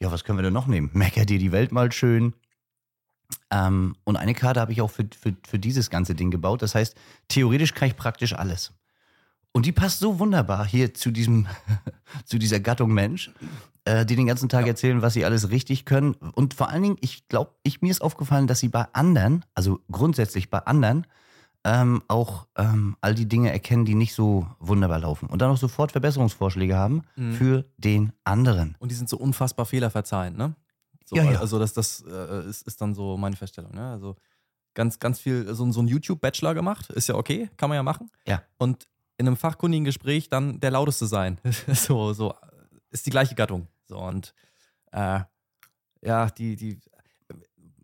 ja, 0.00 0.10
was 0.10 0.24
können 0.24 0.38
wir 0.38 0.42
denn 0.42 0.52
noch 0.52 0.66
nehmen? 0.66 0.90
Mecker 0.94 1.24
dir 1.24 1.38
die 1.38 1.52
Welt 1.52 1.72
mal 1.72 1.90
schön. 1.92 2.34
Ähm, 3.50 3.94
und 4.04 4.16
eine 4.16 4.34
Karte 4.34 4.60
habe 4.60 4.72
ich 4.72 4.80
auch 4.80 4.90
für, 4.90 5.08
für, 5.18 5.36
für 5.46 5.58
dieses 5.58 5.90
ganze 5.90 6.14
Ding 6.14 6.30
gebaut. 6.30 6.62
Das 6.62 6.74
heißt, 6.74 6.96
theoretisch 7.28 7.74
kann 7.74 7.88
ich 7.88 7.96
praktisch 7.96 8.32
alles. 8.32 8.72
Und 9.52 9.66
die 9.66 9.72
passt 9.72 9.98
so 9.98 10.18
wunderbar 10.18 10.66
hier 10.66 10.94
zu 10.94 11.10
diesem, 11.10 11.46
zu 12.24 12.38
dieser 12.38 12.60
Gattung 12.60 12.92
Mensch, 12.92 13.30
äh, 13.84 14.04
die 14.06 14.14
den 14.16 14.26
ganzen 14.26 14.48
Tag 14.48 14.66
erzählen, 14.66 15.02
was 15.02 15.14
sie 15.14 15.24
alles 15.24 15.50
richtig 15.50 15.84
können. 15.84 16.12
Und 16.14 16.54
vor 16.54 16.68
allen 16.68 16.82
Dingen, 16.82 16.96
ich 17.00 17.26
glaube, 17.28 17.52
ich, 17.62 17.80
mir 17.82 17.90
ist 17.90 18.02
aufgefallen, 18.02 18.46
dass 18.46 18.60
sie 18.60 18.68
bei 18.68 18.86
anderen, 18.92 19.44
also 19.54 19.80
grundsätzlich 19.90 20.50
bei 20.50 20.58
anderen, 20.58 21.06
ähm, 21.64 22.02
auch 22.06 22.46
ähm, 22.56 22.96
all 23.00 23.14
die 23.14 23.26
Dinge 23.26 23.50
erkennen, 23.50 23.84
die 23.84 23.94
nicht 23.96 24.14
so 24.14 24.46
wunderbar 24.60 25.00
laufen. 25.00 25.28
Und 25.28 25.42
dann 25.42 25.50
auch 25.50 25.56
sofort 25.56 25.90
Verbesserungsvorschläge 25.92 26.76
haben 26.76 27.02
Mhm. 27.16 27.32
für 27.32 27.64
den 27.78 28.12
anderen. 28.24 28.76
Und 28.78 28.90
die 28.92 28.94
sind 28.94 29.08
so 29.08 29.16
unfassbar 29.16 29.66
fehlerverzeihend, 29.66 30.38
ne? 30.38 30.54
So, 31.04 31.16
Ja, 31.16 31.24
ja. 31.24 31.40
Also 31.40 31.58
das, 31.58 31.72
das 31.72 32.04
äh, 32.08 32.48
ist, 32.48 32.66
ist 32.66 32.80
dann 32.80 32.94
so 32.94 33.16
meine 33.16 33.34
Feststellung, 33.34 33.74
ne? 33.74 33.90
Also 33.90 34.14
ganz, 34.74 35.00
ganz 35.00 35.18
viel, 35.18 35.52
so, 35.54 35.70
so 35.72 35.80
ein 35.82 35.88
YouTube-Bachelor 35.88 36.54
gemacht, 36.54 36.90
ist 36.90 37.08
ja 37.08 37.16
okay, 37.16 37.50
kann 37.56 37.68
man 37.70 37.76
ja 37.76 37.82
machen. 37.82 38.10
Ja. 38.26 38.42
Und 38.58 38.86
in 39.18 39.26
einem 39.26 39.36
fachkundigen 39.36 39.84
Gespräch 39.84 40.28
dann 40.30 40.60
der 40.60 40.70
lauteste 40.70 41.06
sein. 41.06 41.38
so, 41.74 42.12
so 42.14 42.34
ist 42.90 43.04
die 43.06 43.10
gleiche 43.10 43.34
Gattung. 43.34 43.68
So 43.84 43.98
und 43.98 44.32
äh, 44.92 45.20
ja, 46.02 46.30
die, 46.30 46.56
die, 46.56 46.80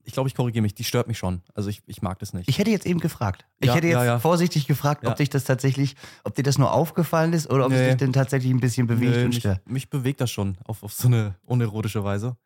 ich 0.04 0.12
glaube, 0.12 0.28
ich 0.28 0.34
korrigiere 0.34 0.62
mich, 0.62 0.74
die 0.74 0.84
stört 0.84 1.08
mich 1.08 1.18
schon. 1.18 1.42
Also 1.54 1.68
ich, 1.70 1.82
ich 1.86 2.00
mag 2.02 2.18
das 2.20 2.32
nicht. 2.34 2.48
Ich 2.48 2.58
hätte 2.58 2.70
jetzt 2.70 2.86
eben 2.86 3.00
gefragt. 3.00 3.46
Ich 3.58 3.68
Ja, 3.68 3.74
hätte 3.74 3.86
jetzt 3.88 3.94
ja, 3.96 4.04
ja. 4.04 4.18
vorsichtig 4.18 4.66
gefragt, 4.66 5.06
ob 5.06 5.16
dich 5.16 5.30
das 5.30 5.44
tatsächlich, 5.44 5.96
ob 6.24 6.34
dir 6.34 6.42
das 6.42 6.56
nur 6.58 6.72
aufgefallen 6.72 7.32
ist 7.32 7.50
oder 7.50 7.66
ob 7.66 7.72
es 7.72 7.78
Nee. 7.80 7.86
dich 7.88 7.96
denn 7.96 8.12
tatsächlich 8.12 8.52
ein 8.52 8.60
bisschen 8.60 8.86
bewegt 8.86 9.12
Nö, 9.16 9.22
und 9.24 9.28
mich, 9.30 9.38
stört. 9.40 9.68
mich 9.68 9.90
bewegt 9.90 10.20
das 10.20 10.30
schon 10.30 10.56
auf, 10.64 10.82
auf 10.82 10.92
so 10.92 11.08
eine 11.08 11.36
unerotische 11.42 12.04
Weise. 12.04 12.36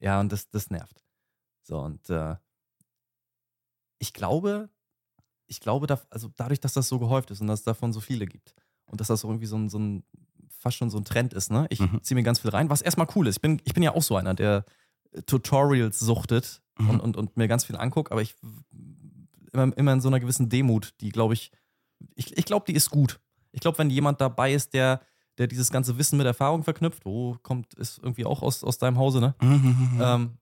Ja, 0.00 0.20
und 0.20 0.30
das, 0.32 0.48
das 0.50 0.70
nervt. 0.70 1.04
So, 1.62 1.78
und 1.80 2.08
äh, 2.08 2.36
ich 3.98 4.12
glaube, 4.12 4.68
ich 5.46 5.60
glaube, 5.60 5.86
da, 5.86 6.00
also 6.10 6.28
dadurch, 6.36 6.60
dass 6.60 6.72
das 6.74 6.88
so 6.88 6.98
gehäuft 6.98 7.30
ist 7.30 7.40
und 7.40 7.46
dass 7.46 7.60
es 7.60 7.64
davon 7.64 7.92
so 7.92 8.00
viele 8.00 8.26
gibt 8.26 8.54
und 8.86 9.00
dass 9.00 9.08
das 9.08 9.20
so 9.20 9.28
irgendwie 9.28 9.46
so 9.46 9.56
ein, 9.56 9.68
so 9.68 9.78
ein 9.78 10.04
fast 10.58 10.76
schon 10.76 10.90
so 10.90 10.98
ein 10.98 11.04
Trend 11.04 11.32
ist, 11.34 11.50
ne? 11.50 11.66
Ich 11.70 11.80
Mhm. 11.80 12.02
ziehe 12.02 12.16
mir 12.16 12.22
ganz 12.24 12.40
viel 12.40 12.50
rein, 12.50 12.70
was 12.70 12.82
erstmal 12.82 13.06
cool 13.14 13.26
ist. 13.28 13.36
Ich 13.36 13.42
bin, 13.42 13.60
ich 13.64 13.74
bin 13.74 13.82
ja 13.82 13.94
auch 13.94 14.02
so 14.02 14.16
einer, 14.16 14.34
der 14.34 14.64
äh, 15.12 15.22
Tutorials 15.22 15.98
suchtet 16.00 16.62
Mhm. 16.78 16.90
und, 16.90 17.00
und, 17.00 17.16
und 17.16 17.36
mir 17.36 17.48
ganz 17.48 17.64
viel 17.64 17.76
anguckt, 17.76 18.12
aber 18.12 18.20
ich 18.22 18.34
immer, 19.52 19.76
immer 19.76 19.92
in 19.92 20.00
so 20.00 20.08
einer 20.08 20.20
gewissen 20.20 20.48
Demut, 20.48 20.94
die 21.00 21.10
glaube 21.10 21.34
ich, 21.34 21.50
ich, 22.14 22.36
ich 22.36 22.44
glaube, 22.44 22.66
die 22.66 22.74
ist 22.74 22.90
gut. 22.90 23.20
Ich 23.52 23.60
glaube, 23.60 23.78
wenn 23.78 23.88
jemand 23.90 24.20
dabei 24.20 24.52
ist, 24.52 24.74
der, 24.74 25.00
der 25.38 25.46
dieses 25.46 25.70
ganze 25.70 25.96
Wissen 25.98 26.18
mit 26.18 26.26
Erfahrung 26.26 26.62
verknüpft, 26.64 27.04
wo 27.06 27.36
kommt, 27.42 27.72
ist 27.74 27.98
irgendwie 27.98 28.26
auch 28.26 28.42
aus, 28.42 28.62
aus 28.64 28.76
deinem 28.78 28.98
Hause, 28.98 29.20
ne? 29.20 29.34
Mhm. 29.40 29.98
Ähm, 30.00 30.38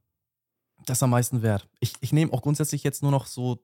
das 0.86 0.98
ist 0.98 1.02
am 1.04 1.10
meisten 1.10 1.42
wert. 1.42 1.68
Ich, 1.80 1.94
ich 2.00 2.12
nehme 2.12 2.32
auch 2.32 2.42
grundsätzlich 2.42 2.82
jetzt 2.82 3.02
nur 3.02 3.12
noch 3.12 3.26
so, 3.26 3.62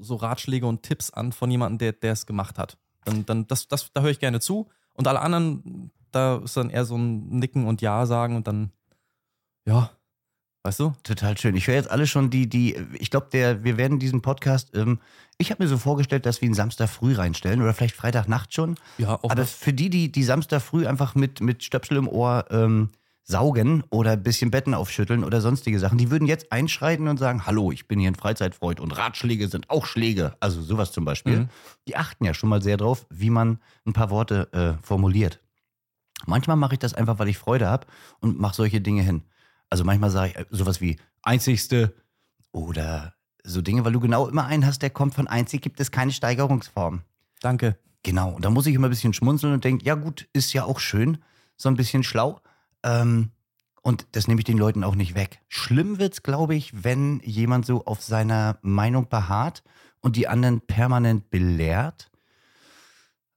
so 0.00 0.16
Ratschläge 0.16 0.66
und 0.66 0.82
Tipps 0.82 1.10
an 1.10 1.32
von 1.32 1.50
jemandem, 1.50 1.78
der 1.78 1.92
der 1.92 2.12
es 2.12 2.26
gemacht 2.26 2.58
hat. 2.58 2.76
Dann, 3.04 3.26
dann 3.26 3.46
das, 3.46 3.68
das, 3.68 3.92
da 3.92 4.00
höre 4.02 4.10
ich 4.10 4.18
gerne 4.20 4.40
zu. 4.40 4.68
Und 4.94 5.06
alle 5.08 5.20
anderen, 5.20 5.90
da 6.10 6.36
ist 6.44 6.56
dann 6.56 6.70
eher 6.70 6.84
so 6.84 6.96
ein 6.96 7.28
Nicken 7.28 7.66
und 7.66 7.82
Ja 7.82 8.06
sagen 8.06 8.36
und 8.36 8.46
dann, 8.46 8.70
ja, 9.66 9.90
weißt 10.62 10.80
du? 10.80 10.92
Total 11.02 11.36
schön. 11.36 11.56
Ich 11.56 11.66
höre 11.66 11.74
jetzt 11.74 11.90
alle 11.90 12.06
schon 12.06 12.30
die, 12.30 12.48
die, 12.48 12.76
ich 12.98 13.10
glaube, 13.10 13.28
der, 13.32 13.64
wir 13.64 13.76
werden 13.76 13.98
diesen 13.98 14.22
Podcast, 14.22 14.74
ähm, 14.76 15.00
ich 15.36 15.50
habe 15.50 15.62
mir 15.62 15.68
so 15.68 15.76
vorgestellt, 15.78 16.24
dass 16.26 16.40
wir 16.40 16.48
ihn 16.48 16.54
Samstag 16.54 16.88
früh 16.88 17.14
reinstellen 17.14 17.60
oder 17.60 17.74
vielleicht 17.74 17.96
Freitagnacht 17.96 18.54
schon. 18.54 18.76
Ja, 18.98 19.16
auch 19.16 19.30
Aber 19.30 19.42
noch- 19.42 19.48
für 19.48 19.72
die, 19.72 19.90
die, 19.90 20.10
die 20.12 20.22
Samstag 20.22 20.62
früh 20.62 20.86
einfach 20.86 21.14
mit, 21.14 21.40
mit 21.40 21.64
Stöpsel 21.64 21.96
im 21.98 22.08
Ohr 22.08 22.46
ähm, 22.50 22.90
saugen 23.24 23.82
oder 23.90 24.12
ein 24.12 24.22
bisschen 24.22 24.50
Betten 24.50 24.74
aufschütteln 24.74 25.24
oder 25.24 25.40
sonstige 25.40 25.78
Sachen, 25.78 25.96
die 25.96 26.10
würden 26.10 26.28
jetzt 26.28 26.52
einschreiten 26.52 27.08
und 27.08 27.18
sagen, 27.18 27.46
hallo, 27.46 27.72
ich 27.72 27.88
bin 27.88 27.98
hier 27.98 28.10
ein 28.10 28.14
Freizeitfreund 28.14 28.80
und 28.80 28.92
Ratschläge 28.92 29.48
sind 29.48 29.70
auch 29.70 29.86
Schläge. 29.86 30.36
Also 30.40 30.60
sowas 30.60 30.92
zum 30.92 31.06
Beispiel. 31.06 31.38
Mhm. 31.38 31.48
Die 31.88 31.96
achten 31.96 32.24
ja 32.24 32.34
schon 32.34 32.50
mal 32.50 32.62
sehr 32.62 32.76
drauf, 32.76 33.06
wie 33.08 33.30
man 33.30 33.58
ein 33.86 33.94
paar 33.94 34.10
Worte 34.10 34.52
äh, 34.52 34.86
formuliert. 34.86 35.40
Manchmal 36.26 36.56
mache 36.56 36.74
ich 36.74 36.78
das 36.78 36.94
einfach, 36.94 37.18
weil 37.18 37.28
ich 37.28 37.38
Freude 37.38 37.66
habe 37.66 37.86
und 38.20 38.38
mache 38.38 38.54
solche 38.54 38.80
Dinge 38.80 39.02
hin. 39.02 39.22
Also 39.70 39.84
manchmal 39.84 40.10
sage 40.10 40.30
ich 40.30 40.38
äh, 40.38 40.44
sowas 40.50 40.82
wie 40.82 40.98
einzigste 41.22 41.94
oder 42.52 43.14
so 43.42 43.62
Dinge, 43.62 43.84
weil 43.84 43.92
du 43.92 44.00
genau 44.00 44.28
immer 44.28 44.46
einen 44.46 44.66
hast, 44.66 44.82
der 44.82 44.90
kommt 44.90 45.14
von 45.14 45.28
einzig 45.28 45.62
gibt 45.62 45.80
es 45.80 45.90
keine 45.90 46.12
Steigerungsform. 46.12 47.02
Danke. 47.40 47.78
Genau, 48.02 48.32
und 48.32 48.44
da 48.44 48.50
muss 48.50 48.66
ich 48.66 48.74
immer 48.74 48.88
ein 48.88 48.90
bisschen 48.90 49.14
schmunzeln 49.14 49.54
und 49.54 49.64
denke, 49.64 49.84
ja 49.84 49.94
gut, 49.94 50.28
ist 50.34 50.52
ja 50.52 50.64
auch 50.64 50.78
schön, 50.78 51.18
so 51.56 51.70
ein 51.70 51.76
bisschen 51.76 52.02
schlau. 52.02 52.40
Ähm, 52.84 53.30
und 53.82 54.06
das 54.12 54.28
nehme 54.28 54.40
ich 54.40 54.44
den 54.44 54.56
Leuten 54.58 54.84
auch 54.84 54.94
nicht 54.94 55.14
weg. 55.14 55.40
Schlimm 55.48 55.98
wird's, 55.98 56.22
glaube 56.22 56.54
ich, 56.54 56.84
wenn 56.84 57.20
jemand 57.20 57.66
so 57.66 57.84
auf 57.84 58.02
seiner 58.02 58.58
Meinung 58.62 59.08
beharrt 59.08 59.64
und 60.00 60.16
die 60.16 60.28
anderen 60.28 60.60
permanent 60.60 61.30
belehrt, 61.30 62.10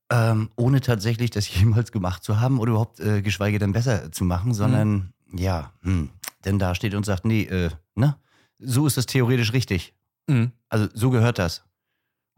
ähm, 0.09 0.49
ohne 0.55 0.81
tatsächlich 0.81 1.31
das 1.31 1.53
jemals 1.53 1.91
gemacht 1.91 2.23
zu 2.23 2.39
haben 2.39 2.59
oder 2.59 2.71
überhaupt 2.71 2.99
äh, 2.99 3.21
geschweige 3.21 3.59
denn 3.59 3.73
besser 3.73 4.11
zu 4.11 4.23
machen, 4.23 4.53
sondern 4.53 5.13
ja, 5.33 5.73
hm, 5.81 6.09
denn 6.45 6.59
da 6.59 6.75
steht 6.75 6.93
und 6.93 7.05
sagt, 7.05 7.25
nee, 7.25 7.43
äh, 7.43 7.69
ne, 7.95 8.15
so 8.59 8.87
ist 8.87 8.97
das 8.97 9.05
theoretisch 9.05 9.53
richtig. 9.53 9.93
Mhm. 10.27 10.51
Also 10.69 10.87
so 10.93 11.09
gehört 11.09 11.39
das. 11.39 11.63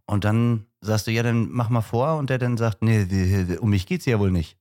Und 0.06 0.24
dann 0.24 0.66
sagst 0.82 1.06
du, 1.06 1.12
ja, 1.12 1.22
dann 1.22 1.50
mach 1.52 1.70
mal 1.70 1.82
vor. 1.82 2.18
Und 2.18 2.32
der 2.32 2.40
dann 2.40 2.58
sagt, 2.58 2.82
nee, 2.82 3.58
um 3.60 3.70
mich 3.70 3.86
geht's 3.86 4.06
ja 4.06 4.20
wohl 4.20 4.32
nicht. 4.32 4.58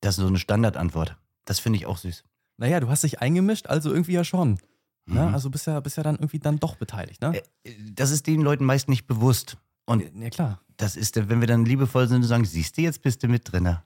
Das 0.00 0.16
ist 0.16 0.22
so 0.22 0.26
eine 0.26 0.38
Standardantwort. 0.38 1.16
Das 1.44 1.58
finde 1.58 1.78
ich 1.78 1.86
auch 1.86 1.98
süß. 1.98 2.24
Naja, 2.58 2.80
du 2.80 2.88
hast 2.88 3.02
dich 3.02 3.20
eingemischt, 3.20 3.66
also 3.66 3.90
irgendwie 3.90 4.12
ja 4.12 4.24
schon. 4.24 4.58
Ne? 5.06 5.26
Mhm. 5.26 5.34
Also 5.34 5.50
bist 5.50 5.66
ja, 5.66 5.80
bist 5.80 5.96
ja 5.96 6.02
dann 6.02 6.16
irgendwie 6.16 6.38
dann 6.38 6.58
doch 6.58 6.76
beteiligt, 6.76 7.20
ne? 7.20 7.42
Äh, 7.64 7.72
Das 7.92 8.10
ist 8.10 8.26
den 8.26 8.40
Leuten 8.42 8.64
meist 8.64 8.88
nicht 8.88 9.06
bewusst. 9.06 9.56
Und 9.84 10.04
ja, 10.14 10.30
klar. 10.30 10.60
das 10.76 10.96
ist, 10.96 11.16
wenn 11.28 11.40
wir 11.40 11.48
dann 11.48 11.64
liebevoll 11.64 12.06
sind 12.06 12.18
und 12.18 12.28
sagen, 12.28 12.44
siehst 12.44 12.78
du, 12.78 12.82
jetzt 12.82 13.02
bist 13.02 13.22
du 13.22 13.28
mit 13.28 13.50
drinne. 13.50 13.82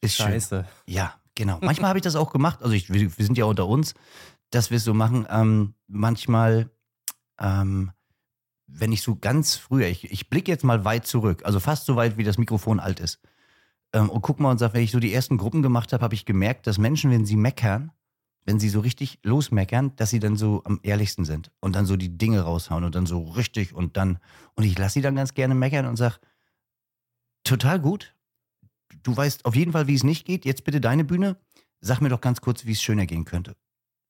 Ist 0.00 0.16
schön. 0.16 0.26
Scheiße. 0.26 0.66
Ja, 0.86 1.14
genau. 1.34 1.58
Manchmal 1.60 1.90
habe 1.90 1.98
ich 1.98 2.02
das 2.02 2.16
auch 2.16 2.32
gemacht. 2.32 2.62
Also 2.62 2.74
ich, 2.74 2.90
wir, 2.90 3.16
wir 3.18 3.24
sind 3.24 3.36
ja 3.36 3.44
unter 3.44 3.66
uns, 3.66 3.94
dass 4.50 4.70
wir 4.70 4.78
es 4.78 4.84
so 4.84 4.94
machen. 4.94 5.26
Ähm, 5.28 5.74
manchmal, 5.88 6.70
ähm, 7.38 7.92
wenn 8.66 8.92
ich 8.92 9.02
so 9.02 9.16
ganz 9.16 9.56
früher, 9.56 9.88
ich, 9.88 10.10
ich 10.10 10.30
blicke 10.30 10.50
jetzt 10.50 10.64
mal 10.64 10.84
weit 10.86 11.06
zurück, 11.06 11.42
also 11.44 11.60
fast 11.60 11.84
so 11.84 11.96
weit, 11.96 12.16
wie 12.16 12.24
das 12.24 12.38
Mikrofon 12.38 12.80
alt 12.80 13.00
ist. 13.00 13.20
Ähm, 13.92 14.08
und 14.10 14.22
guck 14.22 14.40
mal 14.40 14.50
und 14.50 14.58
sag, 14.58 14.72
wenn 14.74 14.82
ich 14.82 14.90
so 14.92 15.00
die 15.00 15.12
ersten 15.12 15.36
Gruppen 15.36 15.62
gemacht 15.62 15.92
habe, 15.92 16.02
habe 16.02 16.14
ich 16.14 16.24
gemerkt, 16.24 16.66
dass 16.66 16.78
Menschen, 16.78 17.10
wenn 17.10 17.24
sie 17.26 17.36
meckern, 17.36 17.92
wenn 18.44 18.58
sie 18.58 18.68
so 18.68 18.80
richtig 18.80 19.18
losmeckern, 19.22 19.94
dass 19.96 20.10
sie 20.10 20.18
dann 20.20 20.36
so 20.36 20.62
am 20.64 20.80
ehrlichsten 20.82 21.24
sind 21.24 21.50
und 21.60 21.74
dann 21.76 21.86
so 21.86 21.96
die 21.96 22.16
Dinge 22.16 22.40
raushauen 22.42 22.84
und 22.84 22.94
dann 22.94 23.06
so 23.06 23.22
richtig 23.22 23.74
und 23.74 23.96
dann, 23.96 24.18
und 24.54 24.64
ich 24.64 24.78
lasse 24.78 24.94
sie 24.94 25.02
dann 25.02 25.14
ganz 25.16 25.34
gerne 25.34 25.54
meckern 25.54 25.86
und 25.86 25.96
sag, 25.96 26.18
total 27.44 27.80
gut. 27.80 28.14
Du 29.02 29.16
weißt 29.16 29.44
auf 29.44 29.56
jeden 29.56 29.72
Fall, 29.72 29.86
wie 29.86 29.94
es 29.94 30.04
nicht 30.04 30.26
geht. 30.26 30.44
Jetzt 30.44 30.64
bitte 30.64 30.80
deine 30.80 31.04
Bühne. 31.04 31.36
Sag 31.80 32.00
mir 32.00 32.08
doch 32.10 32.20
ganz 32.20 32.40
kurz, 32.40 32.66
wie 32.66 32.72
es 32.72 32.82
schöner 32.82 33.06
gehen 33.06 33.24
könnte. 33.24 33.56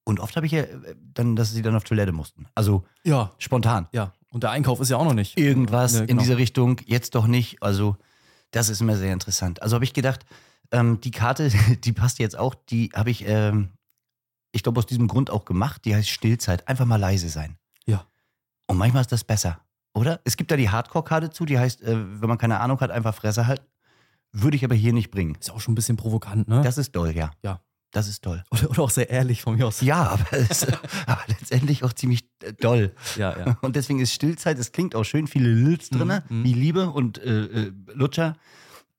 Und 0.05 0.19
oft 0.19 0.35
habe 0.37 0.47
ich 0.47 0.53
ja 0.53 0.63
äh, 0.63 0.97
dann, 1.15 1.37
dass 1.37 1.53
sie 1.53 1.63
dann 1.63 1.77
auf 1.77 1.85
Toilette 1.85 2.13
mussten. 2.13 2.47
Also 2.55 2.85
Ja, 3.05 3.33
spontan. 3.39 3.89
ja. 3.93 4.13
Und 4.33 4.43
der 4.45 4.51
Einkauf 4.51 4.81
ist 4.81 4.89
ja 4.91 4.97
auch 4.97 5.05
noch 5.05 5.15
nicht. 5.15 5.39
Irgendwas 5.39 5.95
Ja, 5.95 6.01
in 6.03 6.07
genau. 6.09 6.23
diese 6.23 6.37
Richtung, 6.37 6.81
jetzt 6.87 7.15
doch 7.17 7.27
nicht. 7.27 7.63
Also, 7.63 7.97
das 8.51 8.69
ist 8.69 8.81
immer 8.81 8.97
sehr 8.97 9.13
interessant. 9.13 9.63
Also 9.63 9.75
habe 9.75 9.85
ich 9.85 9.93
gedacht, 9.93 10.25
ähm, 10.73 11.01
die 11.01 11.11
Karte, 11.11 11.51
die 11.85 11.93
passt 11.93 12.19
jetzt 12.19 12.39
auch, 12.39 12.55
die 12.55 12.91
habe 12.95 13.11
ich, 13.11 13.27
ähm, 13.27 13.71
ich 14.53 14.63
glaube, 14.63 14.79
aus 14.79 14.87
diesem 14.87 15.09
Grund 15.09 15.31
auch 15.31 15.45
gemacht. 15.45 15.85
Die 15.85 15.95
heißt 15.95 16.09
Stillzeit. 16.09 16.67
Einfach 16.69 16.87
mal 16.87 16.97
leise 16.97 17.29
sein. 17.29 17.57
Ja. 17.87 18.07
Und 18.67 18.79
manchmal 18.79 19.03
ist 19.03 19.13
das 19.13 19.25
besser, 19.25 19.61
oder? 19.95 20.21
Es 20.25 20.37
gibt 20.37 20.51
da 20.51 20.57
die 20.57 20.71
Hardcore-Karte 20.71 21.31
zu, 21.31 21.45
die 21.45 21.59
heißt, 21.59 21.83
äh, 21.83 22.21
wenn 22.21 22.29
man 22.29 22.39
keine 22.39 22.61
Ahnung 22.61 22.81
hat, 22.81 22.91
einfach 22.91 23.15
Fresse 23.15 23.47
halten. 23.47 23.65
Würde 24.33 24.57
ich 24.57 24.65
aber 24.65 24.77
hier 24.77 24.93
nicht 24.93 25.11
bringen. 25.11 25.35
Ist 25.35 25.51
auch 25.51 25.61
schon 25.61 25.73
ein 25.73 25.75
bisschen 25.75 25.97
provokant, 25.97 26.47
ne? 26.47 26.63
Das 26.63 26.79
ist 26.79 26.93
toll, 26.93 27.17
ja. 27.17 27.33
Ja. 27.43 27.61
Das 27.93 28.07
ist 28.09 28.23
toll. 28.23 28.45
oder, 28.51 28.79
auch 28.83 28.91
sehr 28.91 29.11
ehrlich 29.11 29.43
von 29.43 29.57
mir 29.57 29.67
aus. 29.67 29.81
Ja, 29.81 30.11
aber, 30.11 30.33
es, 30.33 30.65
aber 31.07 31.23
letztendlich 31.29 31.83
auch 31.85 31.93
ziemlich 31.93 32.25
äh, 32.43 32.53
doll. 32.53 32.93
ja. 33.17 33.37
ja. 33.39 33.59
Und 33.63 33.75
deswegen 33.77 33.99
ist 34.01 34.13
Stillzeit, 34.13 34.59
es 34.59 34.73
klingt 34.73 34.95
auch 34.95 35.05
schön, 35.05 35.27
viele 35.27 35.49
Lils 35.53 35.91
drin, 35.91 36.21
Mhm. 36.29 36.45
wie 36.45 36.53
Liebe 36.53 36.91
und 36.91 37.19
äh, 37.19 37.45
äh, 37.45 37.73
Lutscher. 37.93 38.37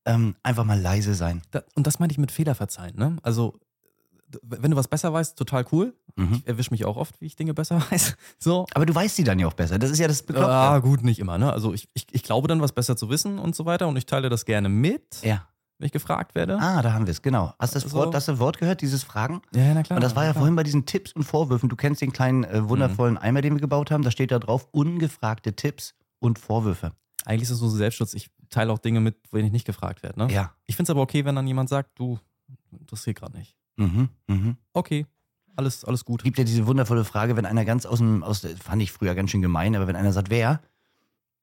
Ähm, 0.06 0.36
einfach 0.44 0.64
mal 0.66 0.80
leise 0.82 1.14
sein. 1.14 1.42
Da, 1.52 1.64
und 1.76 1.86
das 1.88 2.00
meinte 2.00 2.14
ich 2.14 2.18
mit 2.18 2.32
Fehler 2.32 2.56
verzeihen, 2.56 2.96
ne? 2.98 3.18
Also, 3.22 3.60
wenn 4.42 4.72
du 4.72 4.78
was 4.78 4.88
besser 4.88 5.14
weißt, 5.14 5.38
total 5.38 5.66
cool. 5.72 5.94
Mhm. 6.16 6.34
Ich 6.36 6.48
erwische 6.48 6.72
mich 6.72 6.86
auch 6.86 6.96
oft, 6.98 7.20
wie 7.22 7.26
ich 7.28 7.36
Dinge 7.36 7.54
besser 7.54 7.82
weiß. 7.92 8.16
So. 8.40 8.66
Aber 8.74 8.86
du 8.86 8.96
weißt 8.96 9.16
sie 9.16 9.24
dann 9.24 9.38
ja 9.40 9.46
auch 9.48 9.54
besser. 9.54 9.78
Das 9.78 9.92
ist 9.92 10.00
ja 10.00 10.08
das 10.08 10.24
Bekloppte. 10.24 10.50
Ah, 10.52 10.80
gut, 10.80 11.04
nicht 11.04 11.20
immer, 11.20 11.38
ne? 11.38 11.54
Also, 11.54 11.74
ich, 11.74 11.88
ich, 11.94 12.08
ich 12.12 12.24
glaube 12.24 12.48
dann, 12.48 12.62
was 12.62 12.72
besser 12.72 12.98
zu 12.98 13.10
wissen 13.10 13.38
und 13.40 13.56
so 13.56 13.66
weiter. 13.66 13.88
Und 13.88 13.96
ich 13.98 14.06
teile 14.06 14.30
das 14.30 14.46
gerne 14.46 14.70
mit, 14.70 15.22
Ja. 15.22 15.48
Wenn 15.82 15.88
ich 15.88 15.92
gefragt 15.92 16.36
werde. 16.36 16.60
Ah, 16.60 16.84
da 16.84 16.94
haben 16.94 17.08
wir 17.08 17.12
es, 17.12 17.24
genau. 17.24 17.56
Hast 17.58 17.74
du 17.74 17.78
das 17.78 17.86
Also- 17.86 17.98
Wort, 17.98 18.14
das 18.14 18.40
Wort 18.40 18.60
gehört, 18.60 18.82
dieses 18.82 19.04
Fragen? 19.04 19.42
Ja, 19.54 19.74
na 19.74 19.82
klar. 19.82 19.98
Und 19.98 20.04
das 20.04 20.16
war 20.16 20.26
ja 20.26 20.32
klar. 20.32 20.42
vorhin 20.42 20.56
bei 20.56 20.62
diesen 20.62 20.86
Tipps 20.86 21.12
und 21.12 21.24
Vorwürfen. 21.24 21.70
Du 21.70 21.76
kennst 21.76 22.02
den 22.02 22.14
kleinen, 22.14 22.44
äh, 22.44 22.70
wundervollen 22.70 23.18
Eimer, 23.18 23.42
den 23.42 23.56
wir 23.56 23.60
gebaut 23.62 23.90
haben. 23.90 24.04
Da 24.04 24.12
steht 24.12 24.30
da 24.32 24.38
drauf, 24.38 24.68
ungefragte 24.72 25.56
Tipps 25.56 25.96
und 26.20 26.38
Vorwürfe. 26.38 26.92
Eigentlich 27.26 27.44
ist 27.44 27.50
es 27.50 27.58
so 27.58 27.68
Selbstschutz. 27.68 28.14
Ich 28.14 28.30
teile 28.52 28.72
auch 28.72 28.78
Dinge 28.78 29.00
mit, 29.00 29.16
wenn 29.32 29.44
ich 29.44 29.52
nicht 29.52 29.66
gefragt 29.66 30.04
werde, 30.04 30.20
ne? 30.20 30.32
Ja. 30.32 30.54
Ich 30.68 30.76
finde 30.76 30.92
es 30.92 30.92
aber 30.92 31.02
okay, 31.02 31.26
wenn 31.26 31.36
dann 31.36 31.48
jemand 31.48 31.68
sagt, 31.70 31.98
du, 31.98 32.20
interessiert 32.80 33.18
gerade 33.18 33.36
nicht. 33.38 33.56
Mhm, 33.78 34.10
mhm. 34.28 34.58
Okay, 34.74 35.08
alles, 35.56 35.84
alles 35.84 36.06
gut. 36.06 36.24
gibt 36.24 36.38
ja 36.38 36.44
diese 36.44 36.68
wundervolle 36.68 37.06
Frage, 37.06 37.36
wenn 37.38 37.46
einer 37.48 37.66
ganz 37.66 37.88
aus 37.88 37.98
dem, 37.98 38.24
aus, 38.24 38.46
fand 38.62 38.82
ich 38.84 38.92
früher 38.92 39.16
ganz 39.16 39.32
schön 39.32 39.42
gemein, 39.42 39.76
aber 39.76 39.88
wenn 39.88 39.96
einer 39.96 40.12
sagt, 40.14 40.30
wer? 40.30 40.62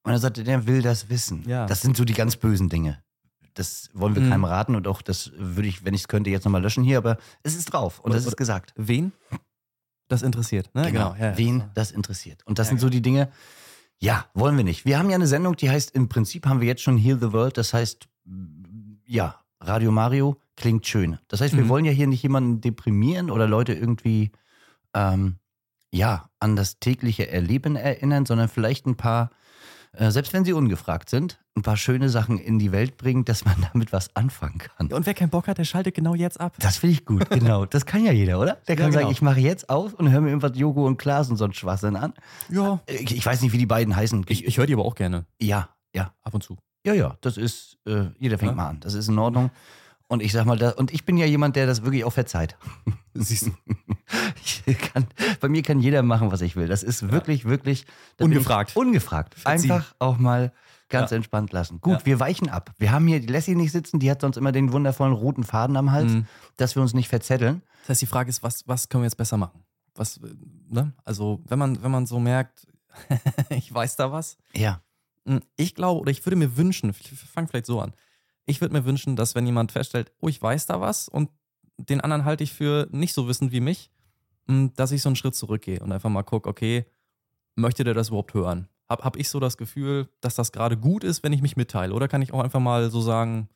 Und 0.05 0.13
er 0.13 0.19
sagt, 0.21 0.37
der 0.47 0.67
will 0.67 0.81
das 0.81 1.09
wissen. 1.09 1.43
Ja. 1.49 1.67
Das 1.67 1.81
sind 1.83 1.97
so 1.97 2.05
die 2.05 2.15
ganz 2.15 2.37
bösen 2.37 2.69
Dinge. 2.69 3.03
Das 3.59 3.91
wollen 3.93 4.15
wir 4.15 4.23
Mhm. 4.23 4.31
keinem 4.31 4.45
raten 4.45 4.75
und 4.77 4.87
auch 4.87 5.03
das 5.03 5.33
würde 5.37 5.69
ich, 5.69 5.85
wenn 5.85 5.93
ich 5.95 6.03
es 6.03 6.09
könnte, 6.09 6.31
jetzt 6.31 6.45
nochmal 6.45 6.63
löschen 6.63 6.85
hier, 6.85 6.99
aber 6.99 7.19
es 7.43 7.57
ist 7.57 7.67
drauf 7.73 7.99
und 8.01 8.11
Oder- 8.11 8.15
das 8.21 8.27
ist 8.27 8.37
gesagt. 8.37 8.73
Wen 8.77 9.13
das 10.09 10.23
interessiert, 10.23 10.75
ne? 10.75 10.91
Genau. 10.91 11.15
ja, 11.19 11.31
ja. 11.33 11.39
Wen 11.39 11.65
das 11.75 11.91
interessiert. 11.91 12.47
Und 12.47 12.59
das 12.59 12.69
Ja, 12.69 12.71
sind 12.71 12.79
so 12.81 12.89
die 12.89 13.03
Dinge, 13.03 13.31
ja, 13.99 14.27
wollen 14.33 14.57
wir 14.57 14.65
nicht. 14.65 14.85
Wir 14.85 14.99
haben 14.99 15.11
ja 15.11 15.17
eine 15.17 15.27
Sendung, 15.27 15.57
die 15.57 15.69
heißt, 15.69 15.91
im 15.91 16.09
Prinzip 16.09 16.47
haben 16.47 16.61
wir 16.61 16.69
jetzt 16.69 16.83
schon 16.83 16.97
Heal 16.97 17.19
the 17.21 17.33
World, 17.33 17.59
das 17.59 17.75
heißt, 17.75 18.09
ja, 19.07 19.35
Radio 19.61 19.91
Mario 19.91 20.37
klingt 20.57 20.87
schön. 20.87 21.19
Das 21.29 21.41
heißt, 21.41 21.57
wir 21.57 21.65
Mhm. 21.65 21.69
wollen 21.69 21.85
ja 21.85 21.93
hier 21.93 22.07
nicht 22.07 22.23
jemanden 22.23 22.61
deprimieren 22.61 23.31
oder 23.31 23.47
Leute 23.49 23.75
irgendwie, 23.75 24.31
ähm, 24.95 25.37
ja, 25.91 26.31
an 26.39 26.55
das 26.57 26.79
tägliche 26.79 27.29
Erleben 27.29 27.75
erinnern, 27.77 28.25
sondern 28.25 28.49
vielleicht 28.49 28.87
ein 28.87 28.97
paar, 28.97 29.31
äh, 29.93 30.11
selbst 30.11 30.33
wenn 30.33 30.45
sie 30.45 30.53
ungefragt 30.53 31.11
sind, 31.11 31.39
ein 31.57 31.63
paar 31.63 31.77
schöne 31.77 32.09
Sachen 32.09 32.39
in 32.39 32.59
die 32.59 32.73
Welt 32.73 32.97
bringen, 32.97 33.25
dass 33.25 33.45
man 33.45 33.55
damit 33.73 33.93
was 33.93 34.15
anfangen 34.17 34.59
kann. 34.59 34.93
Und 34.93 35.07
wer 35.07 35.15
keinen 35.15 35.31
Bock 35.31 35.49
hat, 35.49 35.59
der 35.59 35.65
schaltet 35.65 35.95
genau 35.95 36.15
jetzt 36.15 36.41
ab. 36.41 36.55
Das 36.61 36.77
finde 36.79 36.93
ich 36.95 37.05
gut, 37.05 37.29
genau. 37.31 37.65
Das 37.67 37.85
kann 37.87 38.05
ja 38.05 38.13
jeder, 38.13 38.39
oder? 38.41 38.59
Der 38.69 38.77
Ja, 38.77 38.83
kann 38.83 38.93
sagen, 38.93 39.05
genau. 39.07 39.13
ich 39.13 39.23
mache 39.23 39.41
jetzt 39.41 39.69
aus 39.71 39.95
und 39.95 40.11
höre 40.11 40.21
mir 40.21 40.29
irgendwas 40.29 40.57
Jogo 40.59 40.87
und 40.87 40.97
Klaas 40.99 41.31
und 41.31 41.37
so 41.37 41.45
ein 41.45 41.53
Schwachsinn 41.53 41.97
an. 41.97 42.13
Ja. 42.49 42.81
Ich, 42.87 43.17
ich 43.17 43.27
weiß 43.27 43.43
nicht, 43.43 43.53
wie 43.53 43.59
die 43.59 43.67
beiden 43.67 43.95
heißen. 43.97 44.25
Ich, 44.29 44.45
ich 44.45 44.59
höre 44.59 44.67
die 44.67 44.75
aber 44.75 44.85
auch 44.85 44.95
gerne. 44.95 45.25
ja, 45.41 45.69
ja, 45.95 46.13
Ab 46.23 46.35
und 46.35 46.43
zu. 46.43 46.57
ja, 46.85 46.93
ja. 46.93 47.17
Das 47.23 47.37
ist, 47.39 47.79
äh, 47.87 48.07
jeder 48.19 48.39
fängt 48.39 48.53
Ja. 48.53 48.57
mal 48.57 48.69
an. 48.69 48.81
Das 48.81 48.95
ist 48.95 49.09
in 49.09 49.19
Ordnung. 49.19 49.51
Und 50.11 50.23
ich 50.23 50.33
sag 50.33 50.47
mal, 50.47 50.57
da, 50.59 50.71
und 50.71 50.91
ich 50.93 51.05
bin 51.05 51.19
ja 51.19 51.27
jemand, 51.27 51.55
der 51.57 51.67
das 51.67 51.83
wirklich 51.83 52.05
auch 52.05 52.13
verzeiht. 52.13 52.57
Siehst 53.15 53.47
du. 53.47 54.75
Kann, 54.93 55.07
bei 55.41 55.49
mir 55.49 55.63
kann 55.63 55.81
jeder 55.81 56.03
machen, 56.03 56.33
was 56.33 56.41
ich 56.41 56.57
will. 56.57 56.67
Das 56.67 56.83
ist 56.83 57.11
wirklich, 57.11 57.45
wirklich. 57.45 57.85
da 58.17 58.25
bin 58.25 58.33
Ungefragt. 58.33 58.75
Ungefragt. 58.77 59.35
Verziehen. 59.35 59.71
Einfach 59.73 59.95
auch 59.99 60.17
mal 60.19 60.53
ganz 60.89 61.11
Ja. 61.11 61.17
entspannt 61.19 61.53
lassen. 61.53 61.81
Gut, 61.83 61.99
Ja. 62.01 62.07
wir 62.07 62.21
weichen 62.21 62.49
ab. 62.49 62.73
Wir 62.79 62.91
haben 62.93 63.07
hier 63.07 63.21
die 63.21 63.27
Lassie 63.27 63.55
nicht 63.55 63.73
sitzen, 63.73 63.99
die 64.01 64.11
hat 64.11 64.23
sonst 64.23 64.37
immer 64.39 64.53
den 64.53 64.73
wundervollen 64.73 65.13
roten 65.13 65.45
Faden 65.45 65.77
am 65.77 65.93
Hals, 65.93 66.13
Mhm. 66.13 66.27
dass 66.57 66.75
wir 66.75 66.81
uns 66.83 66.95
nicht 66.95 67.09
verzetteln. 67.09 67.63
Das 67.83 67.91
heißt, 67.91 68.03
die 68.03 68.07
Frage 68.07 68.31
ist, 68.31 68.43
was, 68.43 68.67
was 68.67 68.89
können 68.89 69.03
wir 69.03 69.07
jetzt 69.07 69.17
besser 69.19 69.37
machen? 69.37 69.63
Was, 69.95 70.17
äh, 70.19 70.35
ne? 70.71 70.95
Also, 71.05 71.43
wenn 71.47 71.59
man, 71.59 71.83
wenn 71.83 71.91
man 71.91 72.07
so 72.07 72.19
merkt, 72.19 72.67
ich 73.51 73.73
weiß 73.73 73.97
da 73.97 74.11
was. 74.11 74.39
Ja. 74.55 74.81
Hm, 75.27 75.41
Ich 75.57 75.75
glaube, 75.75 76.01
oder 76.01 76.11
ich 76.11 76.25
würde 76.25 76.37
mir 76.37 76.57
wünschen, 76.57 76.91
ich 76.99 77.11
fange 77.11 77.49
vielleicht 77.49 77.67
so 77.67 77.81
an. 77.81 77.93
Ich 78.49 78.61
würde 78.61 78.73
mir 78.73 78.85
wünschen, 78.85 79.15
dass 79.15 79.35
wenn 79.35 79.47
jemand 79.47 79.73
feststellt, 79.73 80.11
oh, 80.21 80.29
ich 80.29 80.41
weiß 80.41 80.67
da 80.67 80.81
was 80.81 81.09
und 81.09 81.31
den 81.77 82.01
anderen 82.01 82.25
halte 82.25 82.43
ich 82.43 82.53
für 82.53 82.89
nicht 82.91 83.13
so 83.13 83.29
wissend 83.29 83.53
wie 83.53 83.61
mich, 83.61 83.91
hm, 84.47 84.73
dass 84.75 84.91
ich 84.91 85.03
so 85.03 85.11
einen 85.11 85.17
Schritt 85.17 85.35
zurückgehe 85.35 85.81
und 85.81 85.93
einfach 85.93 86.09
mal 86.09 86.23
gucke, 86.23 86.49
okay, 86.49 86.87
möchte 87.57 87.85
der 87.85 87.95
das 87.95 88.09
überhaupt 88.09 88.33
hören? 88.33 88.69
Hab, 88.89 89.05
hab 89.05 89.17
ich 89.17 89.29
so 89.29 89.39
das 89.39 89.59
Gefühl, 89.59 90.09
dass 90.23 90.35
das 90.35 90.51
gerade 90.51 90.79
gut 90.79 91.05
ist, 91.05 91.23
wenn 91.23 91.35
ich 91.35 91.43
mich 91.43 91.57
mitteile? 91.57 91.93
Oder 91.93 92.09
kann 92.09 92.23
ich 92.23 92.33
auch 92.33 92.43
einfach 92.43 92.61
mal 92.61 92.91
so 92.91 93.03
sagen, 93.03 93.51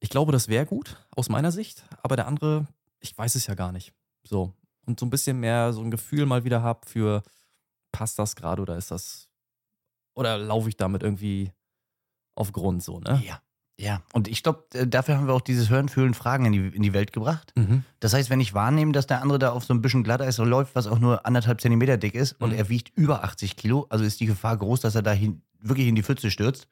ich 0.00 0.10
glaube, 0.10 0.32
das 0.32 0.48
wäre 0.48 0.66
gut 0.66 0.98
aus 1.16 1.30
meiner 1.30 1.50
Sicht, 1.50 1.82
aber 2.02 2.16
der 2.16 2.26
andere, 2.26 2.66
ich 3.00 3.16
weiß 3.16 3.36
es 3.36 3.46
ja 3.46 3.54
gar 3.54 3.72
nicht. 3.72 3.94
So. 4.22 4.52
Und 4.84 5.00
so 5.00 5.06
ein 5.06 5.10
bisschen 5.10 5.40
mehr 5.40 5.72
so 5.72 5.80
ein 5.80 5.90
Gefühl 5.90 6.26
mal 6.26 6.44
wieder 6.44 6.62
habe 6.62 6.86
für, 6.86 7.22
passt 7.90 8.18
das 8.18 8.36
gerade 8.36 8.60
oder 8.60 8.76
ist 8.76 8.90
das, 8.90 9.30
oder 10.14 10.36
laufe 10.36 10.68
ich 10.68 10.76
damit 10.76 11.02
irgendwie 11.02 11.52
auf 12.34 12.52
Grund 12.52 12.82
so, 12.82 13.00
ne? 13.00 13.22
Ja. 13.24 13.40
Ja. 13.76 14.02
Und 14.12 14.28
ich 14.28 14.42
glaube, 14.44 14.64
dafür 14.86 15.16
haben 15.16 15.26
wir 15.26 15.34
auch 15.34 15.40
dieses 15.40 15.68
Hören, 15.68 15.88
Fühlen, 15.88 16.14
Fragen 16.14 16.44
in 16.46 16.52
die, 16.52 16.76
in 16.76 16.82
die 16.82 16.92
Welt 16.92 17.12
gebracht. 17.12 17.52
Mhm. 17.56 17.82
Das 17.98 18.14
heißt, 18.14 18.30
wenn 18.30 18.40
ich 18.40 18.54
wahrnehme, 18.54 18.92
dass 18.92 19.06
der 19.08 19.20
andere 19.20 19.38
da 19.40 19.50
auf 19.50 19.64
so 19.64 19.74
ein 19.74 19.82
bisschen 19.82 20.04
Glatteis 20.04 20.38
läuft, 20.38 20.74
was 20.76 20.86
auch 20.86 21.00
nur 21.00 21.26
anderthalb 21.26 21.60
Zentimeter 21.60 21.96
dick 21.96 22.14
ist 22.14 22.40
und 22.40 22.50
Mhm. 22.50 22.56
er 22.58 22.68
wiegt 22.68 22.96
über 22.96 23.24
80 23.24 23.56
Kilo, 23.56 23.86
also 23.90 24.04
ist 24.04 24.20
die 24.20 24.26
Gefahr 24.26 24.56
groß, 24.56 24.80
dass 24.80 24.94
er 24.94 25.02
da 25.02 25.10
hin, 25.12 25.42
wirklich 25.60 25.88
in 25.88 25.96
die 25.96 26.04
Pfütze 26.04 26.30
stürzt 26.30 26.68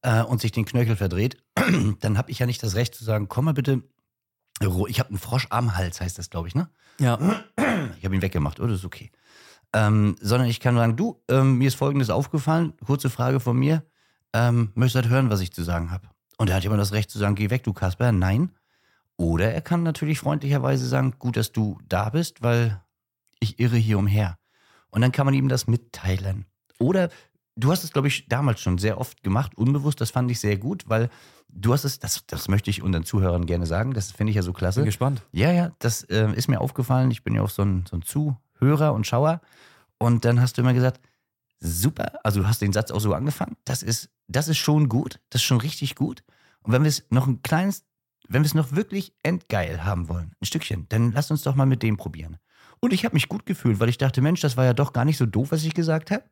äh, 0.00 0.22
und 0.22 0.40
sich 0.40 0.52
den 0.52 0.64
Knöchel 0.64 0.96
verdreht, 0.96 1.36
dann 2.00 2.16
habe 2.16 2.30
ich 2.30 2.38
ja 2.38 2.46
nicht 2.46 2.62
das 2.62 2.76
Recht 2.76 2.94
zu 2.94 3.04
sagen, 3.04 3.28
komm 3.28 3.44
mal 3.44 3.52
bitte, 3.54 3.82
ich 4.88 5.00
habe 5.00 5.08
einen 5.10 5.18
Frosch 5.18 5.48
am 5.50 5.76
Hals, 5.76 6.00
heißt 6.00 6.18
das, 6.18 6.30
glaube 6.30 6.48
ich, 6.48 6.54
ne? 6.54 6.68
Ja. 6.98 7.18
Ich 7.98 8.04
habe 8.04 8.14
ihn 8.14 8.22
weggemacht, 8.22 8.58
oder? 8.60 8.74
ist 8.74 8.84
okay. 8.84 9.10
Ähm, 9.72 10.16
sondern 10.20 10.48
ich 10.48 10.60
kann 10.60 10.74
sagen, 10.76 10.96
du, 10.96 11.22
ähm, 11.28 11.58
mir 11.58 11.68
ist 11.68 11.74
Folgendes 11.76 12.10
aufgefallen, 12.10 12.72
kurze 12.84 13.10
Frage 13.10 13.38
von 13.40 13.56
mir, 13.56 13.82
ähm, 14.32 14.70
möchtest 14.74 14.94
du 14.96 14.98
halt 15.08 15.08
hören, 15.14 15.30
was 15.30 15.40
ich 15.40 15.52
zu 15.52 15.62
sagen 15.62 15.90
habe? 15.90 16.08
Und 16.42 16.48
er 16.50 16.56
hat 16.56 16.64
immer 16.64 16.76
das 16.76 16.90
Recht 16.90 17.08
zu 17.08 17.20
sagen, 17.20 17.36
geh 17.36 17.50
weg, 17.50 17.62
du 17.62 17.72
Kasper, 17.72 18.10
nein. 18.10 18.50
Oder 19.16 19.52
er 19.54 19.60
kann 19.60 19.84
natürlich 19.84 20.18
freundlicherweise 20.18 20.88
sagen, 20.88 21.14
gut, 21.20 21.36
dass 21.36 21.52
du 21.52 21.78
da 21.88 22.10
bist, 22.10 22.42
weil 22.42 22.82
ich 23.38 23.60
irre 23.60 23.76
hier 23.76 23.96
umher. 23.96 24.38
Und 24.90 25.02
dann 25.02 25.12
kann 25.12 25.24
man 25.24 25.34
ihm 25.34 25.48
das 25.48 25.68
mitteilen. 25.68 26.46
Oder 26.80 27.10
du 27.54 27.70
hast 27.70 27.84
es, 27.84 27.92
glaube 27.92 28.08
ich, 28.08 28.26
damals 28.26 28.60
schon 28.60 28.78
sehr 28.78 28.98
oft 28.98 29.22
gemacht, 29.22 29.56
unbewusst, 29.56 30.00
das 30.00 30.10
fand 30.10 30.32
ich 30.32 30.40
sehr 30.40 30.56
gut, 30.56 30.88
weil 30.88 31.10
du 31.48 31.72
hast 31.72 31.84
es, 31.84 32.00
das, 32.00 32.26
das 32.26 32.48
möchte 32.48 32.70
ich 32.70 32.82
unseren 32.82 33.04
Zuhörern 33.04 33.46
gerne 33.46 33.66
sagen, 33.66 33.94
das 33.94 34.10
finde 34.10 34.30
ich 34.30 34.36
ja 34.36 34.42
so 34.42 34.52
klasse. 34.52 34.80
Bin 34.80 34.86
gespannt. 34.86 35.22
Ja, 35.30 35.52
ja, 35.52 35.70
das 35.78 36.02
äh, 36.02 36.32
ist 36.34 36.48
mir 36.48 36.60
aufgefallen. 36.60 37.12
Ich 37.12 37.22
bin 37.22 37.36
ja 37.36 37.42
auch 37.42 37.50
so 37.50 37.62
ein, 37.62 37.84
so 37.88 37.96
ein 37.96 38.02
Zuhörer 38.02 38.94
und 38.94 39.06
Schauer. 39.06 39.42
Und 39.96 40.24
dann 40.24 40.40
hast 40.40 40.58
du 40.58 40.62
immer 40.62 40.74
gesagt, 40.74 41.00
super, 41.62 42.18
also 42.24 42.40
du 42.40 42.48
hast 42.48 42.60
den 42.60 42.72
Satz 42.72 42.90
auch 42.90 43.00
so 43.00 43.14
angefangen. 43.14 43.56
Das 43.64 43.82
ist, 43.82 44.10
das 44.28 44.48
ist 44.48 44.58
schon 44.58 44.88
gut, 44.88 45.20
das 45.30 45.40
ist 45.40 45.46
schon 45.46 45.60
richtig 45.60 45.94
gut. 45.94 46.22
Und 46.62 46.72
wenn 46.72 46.82
wir 46.82 46.88
es 46.88 47.04
noch 47.10 47.26
ein 47.26 47.42
kleines, 47.42 47.84
wenn 48.28 48.42
wir 48.42 48.46
es 48.46 48.54
noch 48.54 48.72
wirklich 48.72 49.14
endgeil 49.22 49.84
haben 49.84 50.08
wollen, 50.08 50.34
ein 50.40 50.46
Stückchen, 50.46 50.86
dann 50.88 51.12
lass 51.12 51.30
uns 51.30 51.42
doch 51.42 51.54
mal 51.54 51.66
mit 51.66 51.82
dem 51.82 51.96
probieren. 51.96 52.38
Und 52.80 52.92
ich 52.92 53.04
habe 53.04 53.14
mich 53.14 53.28
gut 53.28 53.46
gefühlt, 53.46 53.78
weil 53.78 53.88
ich 53.88 53.98
dachte, 53.98 54.20
Mensch, 54.20 54.40
das 54.40 54.56
war 54.56 54.64
ja 54.64 54.74
doch 54.74 54.92
gar 54.92 55.04
nicht 55.04 55.16
so 55.16 55.26
doof, 55.26 55.52
was 55.52 55.64
ich 55.64 55.74
gesagt 55.74 56.10
habe. 56.10 56.24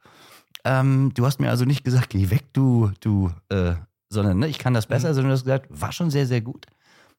Ähm, 0.65 1.13
du 1.15 1.25
hast 1.25 1.41
mir 1.41 1.49
also 1.49 1.65
nicht 1.65 1.85
gesagt, 1.85 2.11
geh 2.11 2.31
weg, 2.31 2.53
du, 2.53 2.91
du, 3.01 3.33
äh, 3.49 3.75
sondern 4.09 4.39
ne, 4.39 4.49
ich 4.49 4.59
kann 4.59 4.75
das 4.75 4.87
besser, 4.87 5.15
sondern 5.15 5.31
du 5.31 5.35
hast 5.35 5.45
gesagt, 5.45 5.67
war 5.71 5.93
schon 5.93 6.11
sehr, 6.11 6.27
sehr 6.27 6.41
gut. 6.41 6.67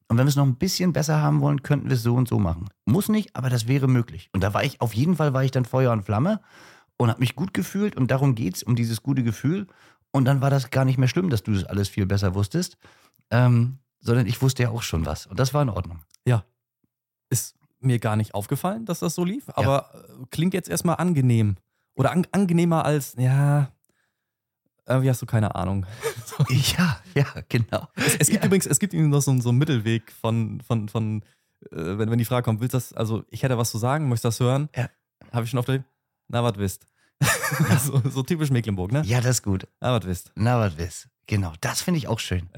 Und 0.08 0.18
wenn 0.18 0.26
wir 0.26 0.30
es 0.30 0.36
noch 0.36 0.44
ein 0.44 0.56
bisschen 0.56 0.92
besser 0.92 1.22
haben 1.22 1.40
wollen, 1.40 1.62
könnten 1.62 1.88
wir 1.88 1.94
es 1.94 2.02
so 2.02 2.14
und 2.14 2.28
so 2.28 2.38
machen. 2.38 2.68
Muss 2.84 3.08
nicht, 3.08 3.34
aber 3.34 3.48
das 3.48 3.66
wäre 3.66 3.88
möglich. 3.88 4.28
Und 4.32 4.42
da 4.42 4.52
war 4.52 4.62
ich, 4.62 4.80
auf 4.82 4.94
jeden 4.94 5.16
Fall 5.16 5.32
war 5.32 5.44
ich 5.44 5.50
dann 5.50 5.64
Feuer 5.64 5.92
und 5.92 6.04
Flamme 6.04 6.40
und 6.98 7.08
habe 7.10 7.20
mich 7.20 7.34
gut 7.36 7.52
gefühlt 7.54 7.96
und 7.96 8.10
darum 8.10 8.34
geht's, 8.34 8.62
um 8.62 8.76
dieses 8.76 9.02
gute 9.02 9.22
Gefühl. 9.22 9.66
Und 10.12 10.24
dann 10.26 10.40
war 10.40 10.50
das 10.50 10.70
gar 10.70 10.84
nicht 10.84 10.98
mehr 10.98 11.08
schlimm, 11.08 11.30
dass 11.30 11.42
du 11.42 11.52
das 11.52 11.64
alles 11.64 11.88
viel 11.88 12.06
besser 12.06 12.34
wusstest, 12.34 12.76
ähm, 13.30 13.78
sondern 14.00 14.26
ich 14.26 14.42
wusste 14.42 14.64
ja 14.64 14.70
auch 14.70 14.82
schon 14.82 15.06
was. 15.06 15.26
Und 15.26 15.38
das 15.40 15.54
war 15.54 15.62
in 15.62 15.68
Ordnung. 15.70 16.00
Ist 17.30 17.56
mir 17.80 17.98
gar 17.98 18.16
nicht 18.16 18.34
aufgefallen, 18.34 18.84
dass 18.84 18.98
das 19.00 19.14
so 19.14 19.24
lief, 19.24 19.48
aber 19.54 19.90
äh, 19.94 20.26
klingt 20.30 20.52
jetzt 20.52 20.68
erstmal 20.68 20.96
angenehm. 20.96 21.56
Oder 21.94 22.10
an, 22.12 22.26
angenehmer 22.30 22.84
als, 22.84 23.14
ja, 23.16 23.72
irgendwie 24.86 25.08
hast 25.08 25.22
du 25.22 25.26
keine 25.26 25.54
Ahnung. 25.54 25.86
Ja, 26.76 27.00
ja, 27.14 27.24
genau. 27.48 27.88
Es, 27.94 28.16
es 28.16 28.28
gibt 28.28 28.42
Ja. 28.42 28.46
übrigens, 28.46 28.66
es 28.66 28.78
gibt 28.78 28.92
noch 28.92 29.20
so, 29.22 29.30
einen- 29.30 29.40
so 29.40 29.48
einen 29.48 29.58
Mittelweg 29.58 30.12
von, 30.12 30.60
von, 30.60 30.88
von 30.90 31.22
äh, 31.70 31.96
wenn, 31.98 32.10
wenn 32.10 32.18
die 32.18 32.24
Frage 32.26 32.44
kommt, 32.44 32.60
willst 32.60 32.74
du 32.74 32.76
das, 32.76 32.92
also 32.92 33.24
ich 33.30 33.42
hätte 33.42 33.56
was 33.56 33.70
zu 33.70 33.78
sagen, 33.78 34.08
möchtest 34.10 34.24
du 34.24 34.28
das 34.28 34.40
hören? 34.40 34.68
Ja. 34.76 34.90
Habe 35.32 35.44
ich 35.44 35.50
schon 35.50 35.58
auf 35.58 35.64
der, 35.66 35.84
na, 36.32 36.42
was 36.42 36.56
wisst. 36.58 36.86
so, 37.84 38.02
so 38.10 38.22
typisch 38.24 38.50
Mecklenburg, 38.50 38.90
ne? 38.90 39.02
Ja, 39.04 39.20
das 39.20 39.36
ist 39.36 39.42
gut. 39.42 39.68
Na, 39.80 39.92
was 39.94 40.04
wisst. 40.06 40.32
Na, 40.34 40.58
was 40.58 40.76
wisst. 40.76 41.08
Genau, 41.28 41.52
das 41.60 41.80
finde 41.82 41.98
ich 41.98 42.08
auch 42.08 42.18
schön. 42.18 42.48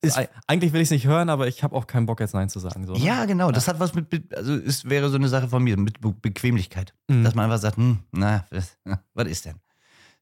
Ist- 0.00 0.16
Eig- 0.18 0.28
Eigentlich 0.46 0.72
will 0.72 0.80
ich 0.80 0.86
es 0.88 0.90
nicht 0.92 1.06
hören, 1.06 1.28
aber 1.30 1.48
ich 1.48 1.62
habe 1.64 1.74
auch 1.74 1.86
keinen 1.86 2.06
Bock 2.06 2.20
jetzt 2.20 2.34
Nein 2.34 2.48
zu 2.48 2.60
sagen. 2.60 2.86
So, 2.86 2.92
ne? 2.92 2.98
Ja, 3.00 3.24
genau. 3.24 3.50
Das 3.50 3.66
hat 3.66 3.80
was 3.80 3.94
mit, 3.94 4.32
also 4.36 4.54
es 4.54 4.84
wäre 4.84 5.08
so 5.08 5.16
eine 5.16 5.28
Sache 5.28 5.48
von 5.48 5.62
mir, 5.64 5.76
mit 5.76 6.00
Be 6.00 6.12
Bequemlichkeit. 6.12 6.94
Mhm. 7.08 7.24
Dass 7.24 7.34
man 7.34 7.46
einfach 7.46 7.58
sagt, 7.58 7.78
hm, 7.78 8.00
na, 8.12 8.46
was, 8.50 8.76
was 9.14 9.26
ist 9.26 9.44
denn? 9.46 9.56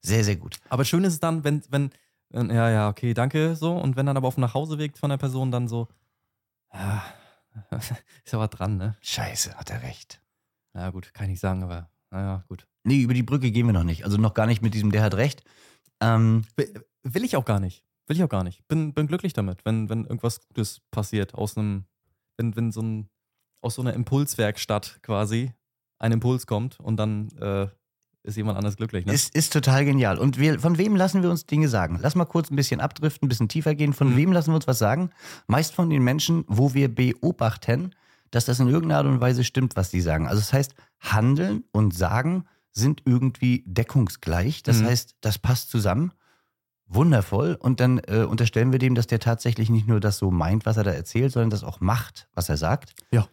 Sehr, 0.01 0.23
sehr 0.25 0.37
gut. 0.37 0.59
Aber 0.69 0.85
schön 0.85 1.03
ist 1.05 1.15
es 1.15 1.21
dann, 1.21 1.43
wenn, 1.45 1.62
wenn, 1.69 1.91
ja, 2.33 2.71
ja, 2.71 2.89
okay, 2.89 3.12
danke, 3.12 3.57
so. 3.57 3.77
Und 3.77 3.97
wenn 3.97 4.07
dann 4.07 4.17
aber 4.17 4.29
auf 4.29 4.37
dem 4.37 4.43
Nachhauseweg 4.43 4.97
von 4.97 5.11
der 5.11 5.17
Person 5.19 5.51
dann 5.51 5.67
so, 5.69 5.89
ja, 6.73 7.03
ist 8.25 8.33
ja 8.33 8.39
was 8.39 8.51
dran, 8.51 8.77
ne? 8.77 8.97
Scheiße, 9.01 9.55
hat 9.57 9.71
er 9.71 9.83
recht. 9.83 10.21
Ja, 10.75 10.91
gut, 10.91 11.12
kann 11.12 11.25
ich 11.27 11.31
nicht 11.33 11.41
sagen, 11.41 11.62
aber, 11.62 11.91
naja, 12.11 12.45
gut. 12.49 12.66
Nee, 12.85 13.01
über 13.03 13.14
die 13.14 13.23
Brücke 13.23 13.51
gehen 13.51 13.66
wir 13.66 13.73
noch 13.73 13.85
nicht. 13.85 14.05
Also 14.05 14.16
noch 14.16 14.35
gar 14.35 14.47
nicht 14.47 14.62
mit 14.62 14.75
diesem, 14.75 14.92
der 14.92 15.03
hat 15.03 15.14
recht. 15.14 15.42
Ähm, 16.01 16.45
Will, 16.57 16.73
will 17.03 17.25
ich 17.25 17.37
auch 17.37 17.45
gar 17.45 17.61
nicht. 17.61 17.83
Will 18.07 18.16
ich 18.16 18.23
auch 18.23 18.29
gar 18.29 18.45
nicht. 18.45 18.66
Bin, 18.69 18.95
bin 18.95 19.07
glücklich 19.09 19.33
damit, 19.33 19.64
wenn, 19.64 19.88
wenn 19.88 20.05
irgendwas 20.05 20.40
Gutes 20.49 20.81
passiert 20.92 21.35
aus 21.35 21.57
einem, 21.57 21.85
wenn, 22.37 22.55
wenn 22.55 22.71
so 22.71 22.81
ein, 22.83 23.09
aus 23.62 23.75
so 23.75 23.83
einer 23.83 23.95
Impulswerkstatt 23.95 25.01
quasi 25.03 25.53
ein 25.99 26.12
Impuls 26.12 26.47
kommt 26.47 26.79
und 26.79 26.97
dann 26.99 27.29
äh, 27.40 27.66
ist 28.23 28.37
jemand 28.37 28.59
anders 28.59 28.77
glücklich, 28.77 29.07
ne? 29.07 29.12
ist, 29.12 29.35
ist 29.35 29.53
total 29.53 29.85
genial. 29.85 30.19
Und 30.19 30.38
wir, 30.38 30.61
von 30.61 30.79
wem 30.79 30.95
lassen 30.95 31.23
wir 31.23 31.31
uns 31.31 31.47
Dinge 31.47 31.69
sagen? 31.69 31.99
Lass 32.01 32.14
mal 32.14 32.25
kurz 32.27 32.51
ein 32.51 32.57
bisschen 32.57 32.81
abdriften, 32.81 33.27
ein 33.27 33.29
bisschen 33.29 33.49
tiefer 33.49 33.75
gehen. 33.75 33.92
Von 33.92 34.11
Mhm. 34.12 34.16
wem 34.16 34.33
lassen 34.33 34.51
wir 34.51 34.57
uns 34.57 34.66
was 34.66 34.79
sagen? 34.79 35.11
Meist 35.49 35.75
von 35.75 35.90
den 35.90 36.03
Menschen, 36.05 36.45
wo 36.47 36.75
wir 36.75 36.92
beobachten, 36.95 37.95
dass 38.31 38.45
das 38.47 38.61
in 38.61 38.69
irgendeiner 38.69 38.99
Art 38.99 39.07
und 39.07 39.21
Weise 39.21 39.45
stimmt, 39.45 39.77
was 39.77 39.91
die 39.91 40.01
sagen. 40.01 40.27
Also 40.27 40.41
das 40.41 40.53
heißt, 40.53 40.75
Handeln 41.01 41.65
und 41.73 41.95
Sagen 41.95 42.45
sind 42.73 43.03
irgendwie 43.05 43.65
deckungsgleich. 43.67 44.62
Das 44.62 44.81
Mhm. 44.81 44.87
heißt, 44.87 45.17
das 45.21 45.39
passt 45.39 45.71
zusammen. 45.71 46.12
Wundervoll. 46.89 47.57
Und 47.59 47.81
dann 47.81 47.99
äh, 48.07 48.25
unterstellen 48.29 48.71
wir 48.73 48.79
dem, 48.79 48.95
dass 48.95 49.07
der 49.07 49.19
tatsächlich 49.19 49.71
nicht 49.71 49.89
nur 49.89 49.99
das 50.01 50.19
so 50.19 50.31
meint, 50.31 50.67
was 50.67 50.77
er 50.77 50.85
da 50.85 50.93
erzählt, 50.93 51.33
sondern 51.33 51.51
das 51.51 51.65
auch 51.65 51.81
macht, 51.81 52.29
was 52.35 52.49
er 52.49 52.57
sagt. 52.57 52.95
Ja. 53.11 53.27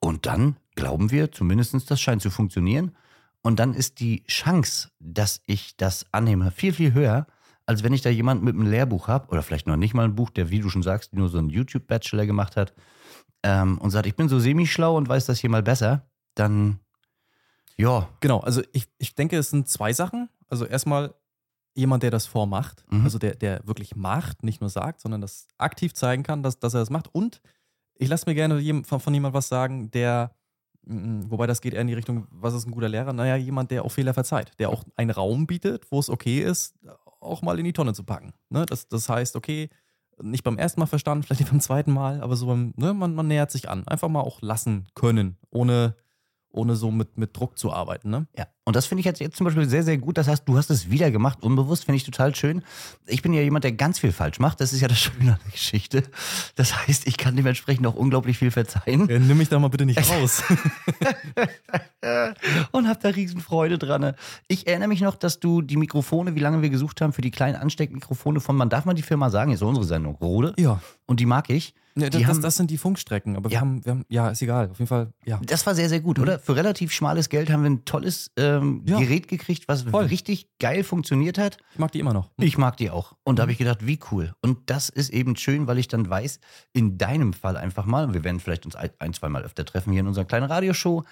Und 0.00 0.26
dann 0.26 0.56
glauben 0.76 1.10
wir, 1.10 1.32
zumindest 1.32 1.90
das 1.90 2.00
scheint 2.00 2.22
zu 2.22 2.30
funktionieren. 2.30 2.92
Und 3.42 3.58
dann 3.58 3.74
ist 3.74 4.00
die 4.00 4.22
Chance, 4.26 4.90
dass 5.00 5.40
ich 5.46 5.76
das 5.76 6.06
annehme, 6.12 6.50
viel, 6.50 6.72
viel 6.72 6.92
höher, 6.92 7.26
als 7.66 7.82
wenn 7.82 7.92
ich 7.92 8.02
da 8.02 8.10
jemanden 8.10 8.44
mit 8.44 8.54
einem 8.54 8.70
Lehrbuch 8.70 9.08
habe, 9.08 9.28
oder 9.28 9.42
vielleicht 9.42 9.66
noch 9.66 9.76
nicht 9.76 9.94
mal 9.94 10.04
ein 10.04 10.14
Buch, 10.14 10.30
der, 10.30 10.50
wie 10.50 10.60
du 10.60 10.68
schon 10.68 10.82
sagst, 10.82 11.14
nur 11.14 11.28
so 11.28 11.38
einen 11.38 11.50
YouTube-Bachelor 11.50 12.26
gemacht 12.26 12.56
hat, 12.56 12.74
ähm, 13.42 13.78
und 13.78 13.90
sagt, 13.90 14.06
ich 14.06 14.16
bin 14.16 14.28
so 14.28 14.38
semi-schlau 14.38 14.96
und 14.96 15.08
weiß 15.08 15.26
das 15.26 15.38
hier 15.40 15.50
mal 15.50 15.62
besser, 15.62 16.06
dann, 16.34 16.80
ja, 17.76 18.08
Genau, 18.20 18.40
also 18.40 18.62
ich, 18.72 18.86
ich 18.98 19.14
denke, 19.14 19.36
es 19.38 19.50
sind 19.50 19.68
zwei 19.68 19.92
Sachen. 19.92 20.28
Also 20.48 20.66
erstmal 20.66 21.14
jemand, 21.74 22.02
der 22.02 22.10
das 22.10 22.26
vormacht, 22.26 22.84
Mhm. 22.90 23.04
also 23.04 23.18
der, 23.18 23.34
der 23.36 23.66
wirklich 23.66 23.96
macht, 23.96 24.42
nicht 24.42 24.60
nur 24.60 24.70
sagt, 24.70 25.00
sondern 25.00 25.20
das 25.20 25.46
aktiv 25.58 25.94
zeigen 25.94 26.22
kann, 26.22 26.42
dass, 26.42 26.58
dass 26.58 26.74
er 26.74 26.80
das 26.80 26.90
macht. 26.90 27.08
Und 27.14 27.40
ich 27.94 28.08
lasse 28.08 28.28
mir 28.28 28.34
gerne 28.34 28.82
von, 28.84 29.00
von 29.00 29.14
jemand 29.14 29.34
was 29.34 29.48
sagen, 29.48 29.90
der, 29.90 30.34
mm, 30.82 31.22
wobei 31.30 31.46
das 31.46 31.60
geht 31.60 31.74
eher 31.74 31.80
in 31.82 31.86
die 31.86 31.94
Richtung, 31.94 32.26
was 32.30 32.54
ist 32.54 32.66
ein 32.66 32.72
guter 32.72 32.88
Lehrer? 32.88 33.12
Naja, 33.12 33.36
jemand, 33.36 33.70
der 33.70 33.84
auch 33.84 33.92
Fehler 33.92 34.14
verzeiht, 34.14 34.52
der 34.58 34.68
auch 34.70 34.84
einen 34.96 35.10
Raum 35.10 35.46
bietet, 35.46 35.90
wo 35.90 36.00
es 36.00 36.10
okay 36.10 36.40
ist, 36.40 36.74
auch 37.20 37.42
mal 37.42 37.58
in 37.58 37.64
die 37.64 37.72
Tonne 37.72 37.94
zu 37.94 38.04
packen. 38.04 38.32
Ne? 38.48 38.66
Das, 38.66 38.88
das 38.88 39.08
heißt, 39.08 39.36
okay, 39.36 39.68
nicht 40.22 40.44
beim 40.44 40.58
ersten 40.58 40.80
Mal 40.80 40.86
verstanden, 40.86 41.22
vielleicht 41.22 41.40
nicht 41.40 41.50
beim 41.50 41.60
zweiten 41.60 41.92
Mal, 41.92 42.20
aber 42.20 42.36
so 42.36 42.46
beim, 42.46 42.72
ne, 42.76 42.94
man, 42.94 43.14
man 43.14 43.28
nähert 43.28 43.50
sich 43.50 43.68
an. 43.68 43.86
Einfach 43.86 44.08
mal 44.08 44.20
auch 44.20 44.40
lassen 44.42 44.88
können, 44.94 45.38
ohne, 45.50 45.96
ohne 46.52 46.76
so 46.76 46.90
mit, 46.90 47.16
mit 47.18 47.36
Druck 47.36 47.58
zu 47.58 47.72
arbeiten. 47.72 48.10
Ne? 48.10 48.26
Ja, 48.36 48.46
und 48.64 48.76
das 48.76 48.86
finde 48.86 49.00
ich 49.00 49.06
jetzt, 49.06 49.20
jetzt 49.20 49.36
zum 49.36 49.44
Beispiel 49.44 49.68
sehr, 49.68 49.82
sehr 49.82 49.98
gut. 49.98 50.18
Das 50.18 50.28
heißt, 50.28 50.46
du 50.48 50.56
hast 50.56 50.70
es 50.70 50.90
wieder 50.90 51.10
gemacht, 51.10 51.42
unbewusst, 51.42 51.84
finde 51.84 51.96
ich 51.96 52.04
total 52.04 52.34
schön. 52.34 52.62
Ich 53.06 53.22
bin 53.22 53.32
ja 53.32 53.40
jemand, 53.40 53.64
der 53.64 53.72
ganz 53.72 53.98
viel 53.98 54.12
falsch 54.12 54.38
macht. 54.38 54.60
Das 54.60 54.72
ist 54.72 54.80
ja 54.80 54.88
das 54.88 54.98
Schöne 55.00 55.32
an 55.34 55.38
der 55.44 55.52
Geschichte. 55.52 56.02
Das 56.56 56.86
heißt, 56.86 57.06
ich 57.06 57.16
kann 57.16 57.36
dementsprechend 57.36 57.86
auch 57.86 57.94
unglaublich 57.94 58.38
viel 58.38 58.50
verzeihen 58.50 59.08
Äh, 59.08 59.18
nimm 59.18 59.38
mich 59.38 59.48
da 59.48 59.58
mal 59.58 59.68
bitte 59.68 59.86
nicht 59.86 59.98
raus. 60.10 60.42
und 62.72 62.88
habe 62.88 62.98
da 63.02 63.08
riesen 63.10 63.40
Freude 63.40 63.78
dran. 63.78 64.14
Ich 64.48 64.66
erinnere 64.66 64.88
mich 64.88 65.00
noch, 65.00 65.16
dass 65.16 65.40
du 65.40 65.62
die 65.62 65.76
Mikrofone, 65.76 66.34
wie 66.34 66.40
lange 66.40 66.62
wir 66.62 66.70
gesucht 66.70 67.00
haben, 67.00 67.12
für 67.12 67.22
die 67.22 67.30
kleinen 67.30 67.56
Ansteckmikrofone 67.56 68.40
von, 68.40 68.56
man 68.56 68.68
darf 68.70 68.84
mal 68.84 68.94
die 68.94 69.02
Firma 69.02 69.30
sagen, 69.30 69.52
ist 69.52 69.62
unsere 69.62 69.86
Sendung, 69.86 70.16
Rode. 70.16 70.54
ja. 70.58 70.80
Und 71.10 71.18
die 71.18 71.26
mag 71.26 71.50
ich. 71.50 71.74
Die 71.96 72.02
das, 72.02 72.10
das, 72.10 72.24
haben- 72.28 72.42
das 72.42 72.54
sind 72.54 72.70
die 72.70 72.78
Funkstrecken, 72.78 73.34
aber 73.34 73.50
wir, 73.50 73.54
Ja. 73.54 73.60
haben, 73.62 73.84
wir 73.84 73.90
haben, 73.90 74.04
ja, 74.08 74.28
ist 74.30 74.40
egal. 74.42 74.70
Auf 74.70 74.78
jeden 74.78 74.86
Fall, 74.86 75.12
ja. 75.24 75.40
Das 75.44 75.66
war 75.66 75.74
sehr, 75.74 75.88
sehr 75.88 75.98
gut, 75.98 76.20
oder? 76.20 76.38
Für 76.38 76.54
relativ 76.54 76.92
schmales 76.92 77.28
Geld 77.28 77.50
haben 77.50 77.64
wir 77.64 77.70
ein 77.70 77.84
tolles 77.84 78.30
ähm, 78.36 78.82
Ja. 78.86 78.96
Gerät 79.00 79.26
gekriegt, 79.26 79.66
was 79.66 79.82
Voll. 79.82 80.04
richtig 80.04 80.46
geil 80.60 80.84
funktioniert 80.84 81.36
hat. 81.36 81.56
Ich 81.72 81.80
mag 81.80 81.90
die 81.90 81.98
immer 81.98 82.12
noch. 82.12 82.30
Ich 82.36 82.56
mag 82.58 82.76
die 82.76 82.90
auch. 82.90 83.14
Und 83.24 83.40
da 83.40 83.42
habe 83.42 83.50
ich 83.50 83.58
gedacht, 83.58 83.84
wie 83.84 83.98
cool. 84.12 84.32
Und 84.40 84.70
das 84.70 84.88
ist 84.88 85.10
eben 85.10 85.34
schön, 85.34 85.66
weil 85.66 85.78
ich 85.78 85.88
dann 85.88 86.08
weiß, 86.08 86.38
in 86.72 86.96
deinem 86.96 87.32
Fall 87.32 87.56
einfach 87.56 87.86
mal, 87.86 88.04
und 88.04 88.14
wir 88.14 88.22
werden 88.22 88.38
vielleicht 88.38 88.64
uns 88.66 88.76
ein, 88.76 88.90
ein 89.00 89.12
zwei 89.12 89.28
Mal 89.28 89.42
öfter 89.42 89.64
treffen 89.64 89.90
hier 89.92 90.02
in 90.02 90.06
unserer 90.06 90.26
kleinen 90.26 90.46
Radioshow, 90.46 91.02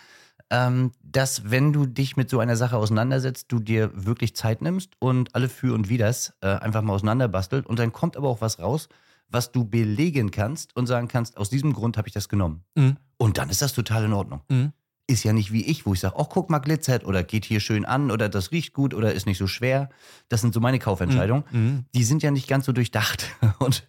ähm, 0.50 0.92
dass 1.02 1.50
wenn 1.50 1.72
du 1.72 1.86
dich 1.86 2.16
mit 2.16 2.30
so 2.30 2.38
einer 2.38 2.56
Sache 2.56 2.76
auseinandersetzt, 2.76 3.46
du 3.48 3.58
dir 3.58 3.90
wirklich 3.94 4.36
Zeit 4.36 4.62
nimmst 4.62 4.92
und 5.00 5.34
alle 5.34 5.48
Für 5.48 5.74
und 5.74 5.88
Widers 5.88 6.34
äh, 6.40 6.46
einfach 6.46 6.82
mal 6.82 6.92
auseinanderbastelt 6.94 7.66
und 7.66 7.80
dann 7.80 7.92
kommt 7.92 8.16
aber 8.16 8.28
auch 8.28 8.40
was 8.40 8.60
raus, 8.60 8.88
was 9.28 9.52
du 9.52 9.64
belegen 9.64 10.30
kannst 10.30 10.74
und 10.76 10.86
sagen 10.86 11.08
kannst, 11.08 11.36
aus 11.36 11.50
diesem 11.50 11.72
Grund 11.72 11.96
habe 11.96 12.08
ich 12.08 12.14
das 12.14 12.28
genommen. 12.28 12.64
Mhm. 12.74 12.96
Und 13.16 13.38
dann 13.38 13.50
ist 13.50 13.62
das 13.62 13.72
total 13.72 14.04
in 14.04 14.12
Ordnung. 14.12 14.40
Mhm. 14.48 14.72
Ist 15.06 15.24
ja 15.24 15.32
nicht 15.32 15.52
wie 15.52 15.64
ich, 15.64 15.86
wo 15.86 15.94
ich 15.94 16.00
sage, 16.00 16.14
oh, 16.18 16.24
guck 16.24 16.50
mal, 16.50 16.58
glitzert 16.58 17.04
oder 17.04 17.22
geht 17.24 17.44
hier 17.46 17.60
schön 17.60 17.84
an 17.84 18.10
oder 18.10 18.28
das 18.28 18.52
riecht 18.52 18.74
gut 18.74 18.92
oder 18.94 19.12
ist 19.12 19.26
nicht 19.26 19.38
so 19.38 19.46
schwer. 19.46 19.88
Das 20.28 20.42
sind 20.42 20.52
so 20.52 20.60
meine 20.60 20.78
Kaufentscheidungen 20.78 21.44
Mhm. 21.50 21.84
die 21.94 22.04
sind 22.04 22.22
ja 22.22 22.30
nicht 22.30 22.46
ganz 22.46 22.66
so 22.66 22.72
durchdacht 22.72 23.26
und 23.58 23.86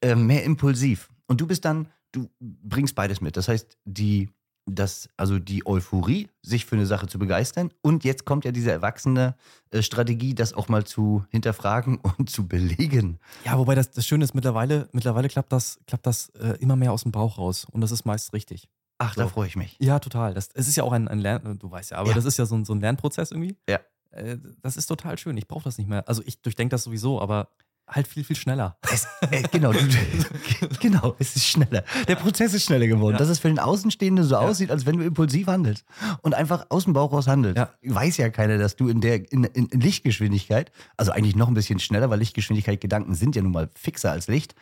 äh, 0.00 0.14
mehr 0.14 0.44
impulsiv. 0.44 1.08
Und 1.26 1.40
du 1.40 1.46
bist 1.46 1.64
dann, 1.64 1.88
du 2.12 2.28
bringst 2.40 2.94
beides 2.94 3.20
mit. 3.20 3.36
Das 3.36 3.48
heißt, 3.48 3.78
die, 3.84 4.30
das, 4.74 5.08
also 5.16 5.38
die 5.38 5.66
Euphorie, 5.66 6.28
sich 6.42 6.66
für 6.66 6.76
eine 6.76 6.86
Sache 6.86 7.06
zu 7.06 7.18
begeistern. 7.18 7.70
Und 7.82 8.04
jetzt 8.04 8.24
kommt 8.24 8.44
ja 8.44 8.52
diese 8.52 8.70
erwachsene 8.70 9.34
äh, 9.70 9.82
Strategie, 9.82 10.34
das 10.34 10.52
auch 10.54 10.68
mal 10.68 10.84
zu 10.84 11.24
hinterfragen 11.30 11.98
und 12.18 12.30
zu 12.30 12.46
belegen. 12.48 13.18
Ja, 13.44 13.58
wobei 13.58 13.74
das, 13.74 13.90
das 13.90 14.06
Schöne 14.06 14.24
ist, 14.24 14.34
mittlerweile, 14.34 14.88
mittlerweile 14.92 15.28
klappt 15.28 15.52
das, 15.52 15.78
klappt 15.86 16.06
das 16.06 16.28
äh, 16.30 16.56
immer 16.60 16.76
mehr 16.76 16.92
aus 16.92 17.02
dem 17.02 17.12
Bauch 17.12 17.38
raus. 17.38 17.66
Und 17.70 17.80
das 17.80 17.90
ist 17.92 18.04
meist 18.04 18.32
richtig. 18.32 18.68
Ach, 18.98 19.14
da 19.14 19.22
So. 19.24 19.28
freue 19.30 19.46
ich 19.48 19.56
mich. 19.56 19.76
Ja, 19.80 19.98
total. 19.98 20.34
Das, 20.34 20.48
es 20.54 20.68
ist 20.68 20.76
ja 20.76 20.84
auch 20.84 20.92
ein, 20.92 21.08
ein 21.08 21.18
Lern, 21.20 21.58
du 21.58 21.70
weißt 21.70 21.92
ja, 21.92 21.98
aber 21.98 22.10
Ja. 22.10 22.14
das 22.14 22.24
ist 22.26 22.36
ja 22.38 22.44
so 22.46 22.54
ein, 22.54 22.64
so 22.64 22.74
ein 22.74 22.80
Lernprozess 22.80 23.30
irgendwie. 23.30 23.56
Ja. 23.68 23.80
Äh, 24.10 24.36
das 24.62 24.76
ist 24.76 24.86
total 24.86 25.16
schön. 25.18 25.36
Ich 25.36 25.48
brauche 25.48 25.64
das 25.64 25.78
nicht 25.78 25.88
mehr. 25.88 26.06
Also 26.08 26.22
ich 26.26 26.42
durchdenke 26.42 26.70
das 26.72 26.82
sowieso, 26.84 27.20
aber 27.20 27.48
halt 27.90 28.06
viel, 28.06 28.24
viel 28.24 28.36
schneller. 28.36 28.76
Es, 28.92 29.06
äh, 29.30 29.42
genau, 29.50 29.72
du, 29.72 29.80
genau, 30.80 31.16
es 31.18 31.36
ist 31.36 31.46
schneller. 31.46 31.84
Der 32.08 32.16
Prozess 32.16 32.54
ist 32.54 32.64
schneller 32.64 32.86
geworden. 32.86 33.14
Ja. 33.14 33.18
Dass 33.18 33.28
es 33.28 33.38
für 33.38 33.48
den 33.48 33.58
Außenstehenden 33.58 34.24
so 34.24 34.36
aussieht, 34.36 34.70
als 34.70 34.86
wenn 34.86 34.98
du 34.98 35.04
impulsiv 35.04 35.46
handelst 35.46 35.84
und 36.22 36.34
einfach 36.34 36.66
aus 36.68 36.84
dem 36.84 36.92
Bauch 36.92 37.12
raus 37.12 37.26
handelst. 37.26 37.58
Ja. 37.58 37.70
Weiß 37.82 38.16
ja 38.16 38.30
keiner, 38.30 38.58
dass 38.58 38.76
du 38.76 38.88
in 38.88 39.00
der 39.00 39.30
in, 39.32 39.44
in, 39.44 39.66
in 39.66 39.80
Lichtgeschwindigkeit, 39.80 40.70
also 40.96 41.12
eigentlich 41.12 41.36
noch 41.36 41.48
ein 41.48 41.54
bisschen 41.54 41.78
schneller, 41.78 42.10
weil 42.10 42.18
Lichtgeschwindigkeit 42.18 42.80
Gedanken 42.80 43.14
sind 43.14 43.36
ja 43.36 43.42
nun 43.42 43.52
mal 43.52 43.70
fixer 43.74 44.12
als 44.12 44.28
Licht, 44.28 44.54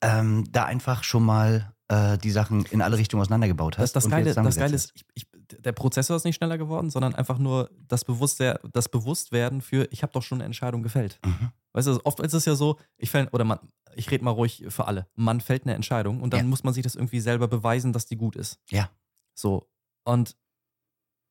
ähm, 0.00 0.44
da 0.50 0.64
einfach 0.64 1.04
schon 1.04 1.24
mal 1.24 1.72
äh, 1.88 2.18
die 2.18 2.30
Sachen 2.30 2.64
in 2.70 2.82
alle 2.82 2.96
Richtungen 2.96 3.20
auseinandergebaut 3.20 3.78
hast. 3.78 3.94
Das, 3.94 4.04
das, 4.04 4.10
Geile, 4.10 4.34
das 4.34 4.56
Geile 4.56 4.74
ist, 4.74 4.92
ich, 4.94 5.04
ich, 5.14 5.26
der 5.58 5.72
Prozessor 5.72 6.16
ist 6.16 6.24
nicht 6.24 6.36
schneller 6.36 6.58
geworden, 6.58 6.90
sondern 6.90 7.14
einfach 7.14 7.38
nur 7.38 7.70
das, 7.88 8.04
Bewusstsein, 8.04 8.56
das 8.72 8.88
Bewusstwerden 8.88 9.60
für, 9.60 9.86
ich 9.90 10.02
habe 10.02 10.12
doch 10.12 10.22
schon 10.22 10.38
eine 10.38 10.44
Entscheidung 10.44 10.82
gefällt. 10.82 11.18
Mhm. 11.24 11.50
Weißt 11.72 11.88
du, 11.88 12.00
oft 12.04 12.20
ist 12.20 12.34
es 12.34 12.44
ja 12.44 12.54
so, 12.54 12.78
ich 12.98 13.10
fäll, 13.10 13.28
oder 13.32 13.44
man, 13.44 13.58
ich 13.94 14.10
rede 14.10 14.24
mal 14.24 14.30
ruhig 14.30 14.64
für 14.68 14.86
alle, 14.86 15.06
man 15.14 15.40
fällt 15.40 15.64
eine 15.64 15.74
Entscheidung 15.74 16.20
und 16.22 16.32
dann 16.32 16.40
Ja. 16.40 16.46
muss 16.46 16.64
man 16.64 16.74
sich 16.74 16.82
das 16.82 16.94
irgendwie 16.94 17.20
selber 17.20 17.48
beweisen, 17.48 17.92
dass 17.92 18.06
die 18.06 18.16
gut 18.16 18.36
ist. 18.36 18.58
Ja. 18.70 18.90
So. 19.34 19.66
Und 20.04 20.36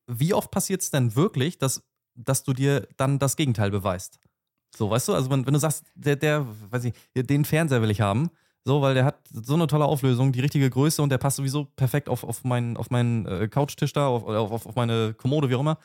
wie 0.06 0.34
oft 0.34 0.50
passiert 0.50 0.82
es 0.82 0.90
denn 0.90 1.14
wirklich, 1.14 1.58
dass, 1.58 1.82
dass 2.14 2.42
du 2.42 2.52
dir 2.52 2.88
dann 2.96 3.18
das 3.18 3.36
Gegenteil 3.36 3.70
beweist? 3.70 4.18
So, 4.74 4.90
weißt 4.90 5.08
du, 5.08 5.14
also 5.14 5.30
wenn, 5.30 5.46
wenn 5.46 5.52
du 5.54 5.60
sagst, 5.60 5.84
der, 5.94 6.16
der, 6.16 6.46
weiß 6.70 6.84
ich, 6.84 6.94
den 7.14 7.44
Fernseher 7.44 7.82
will 7.82 7.90
ich 7.90 8.00
haben, 8.00 8.30
so, 8.64 8.80
weil 8.80 8.94
der 8.94 9.04
hat 9.04 9.18
so 9.30 9.54
eine 9.54 9.66
tolle 9.66 9.84
Auflösung, 9.84 10.32
die 10.32 10.40
richtige 10.40 10.70
Größe 10.70 11.02
und 11.02 11.10
der 11.10 11.18
passt 11.18 11.36
sowieso 11.36 11.64
perfekt 11.64 12.08
auf, 12.08 12.24
auf 12.24 12.44
meinen, 12.44 12.76
auf 12.76 12.90
meinen 12.90 13.26
äh, 13.26 13.48
Couchtisch 13.48 13.92
da, 13.92 14.06
auf, 14.06 14.24
auf, 14.24 14.66
auf 14.66 14.74
meine 14.76 15.14
Kommode, 15.14 15.50
wie 15.50 15.56
auch 15.56 15.60
immer, 15.60 15.78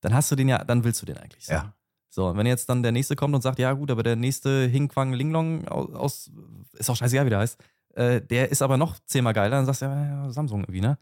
dann 0.00 0.14
hast 0.14 0.30
du 0.30 0.36
den 0.36 0.48
ja, 0.48 0.64
dann 0.64 0.84
willst 0.84 1.02
du 1.02 1.06
den 1.06 1.18
eigentlich. 1.18 1.44
So. 1.46 1.52
Ja. 1.52 1.74
So, 2.14 2.26
und 2.28 2.36
wenn 2.36 2.46
jetzt 2.46 2.68
dann 2.68 2.82
der 2.82 2.92
nächste 2.92 3.16
kommt 3.16 3.34
und 3.34 3.40
sagt, 3.40 3.58
ja 3.58 3.72
gut, 3.72 3.90
aber 3.90 4.02
der 4.02 4.16
nächste 4.16 4.66
Hingquang 4.66 5.14
Linglong 5.14 5.66
aus, 5.66 6.30
ist 6.74 6.90
auch 6.90 6.96
scheißegal, 6.96 7.24
wie 7.24 7.30
der 7.30 7.38
heißt, 7.38 7.58
äh, 7.94 8.20
der 8.20 8.50
ist 8.50 8.60
aber 8.60 8.76
noch 8.76 8.98
zehnmal 9.06 9.32
geiler, 9.32 9.56
dann 9.56 9.64
sagst 9.64 9.80
du, 9.80 9.86
ja, 9.86 10.24
ja, 10.24 10.30
Samsung 10.30 10.60
irgendwie, 10.60 10.82
ne? 10.82 10.98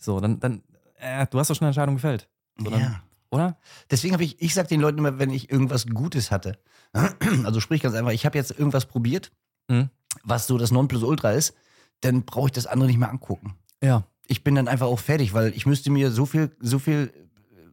So, 0.00 0.18
dann, 0.18 0.40
dann, 0.40 0.62
äh, 0.98 1.26
du 1.30 1.38
hast 1.38 1.48
doch 1.50 1.54
schon 1.54 1.66
eine 1.66 1.68
Entscheidung 1.68 1.94
gefällt. 1.94 2.28
So, 2.58 2.70
dann, 2.70 2.80
Ja. 2.80 3.02
Oder? 3.30 3.56
Deswegen 3.90 4.14
habe 4.14 4.24
ich, 4.24 4.40
ich 4.42 4.54
sage 4.54 4.66
den 4.68 4.80
Leuten 4.80 4.98
immer, 4.98 5.18
wenn 5.20 5.30
ich 5.30 5.48
irgendwas 5.52 5.86
Gutes 5.86 6.30
hatte, 6.32 6.58
also 7.44 7.60
sprich 7.60 7.82
ganz 7.82 7.94
einfach, 7.94 8.10
ich 8.12 8.26
habe 8.26 8.36
jetzt 8.36 8.50
irgendwas 8.50 8.86
probiert, 8.86 9.30
Mhm. 9.68 9.90
was 10.24 10.46
so 10.48 10.56
das 10.58 10.70
Nonplusultra 10.72 11.32
ist, 11.32 11.54
dann 12.00 12.24
brauche 12.24 12.46
ich 12.46 12.52
das 12.52 12.66
andere 12.66 12.88
nicht 12.88 12.98
mehr 12.98 13.10
angucken. 13.10 13.54
Ja. 13.82 14.04
Ich 14.26 14.42
bin 14.42 14.54
dann 14.56 14.66
einfach 14.66 14.86
auch 14.86 14.98
fertig, 14.98 15.34
weil 15.34 15.52
ich 15.54 15.66
müsste 15.66 15.90
mir 15.90 16.10
so 16.10 16.24
viel, 16.26 16.50
so 16.58 16.78
viel 16.80 17.12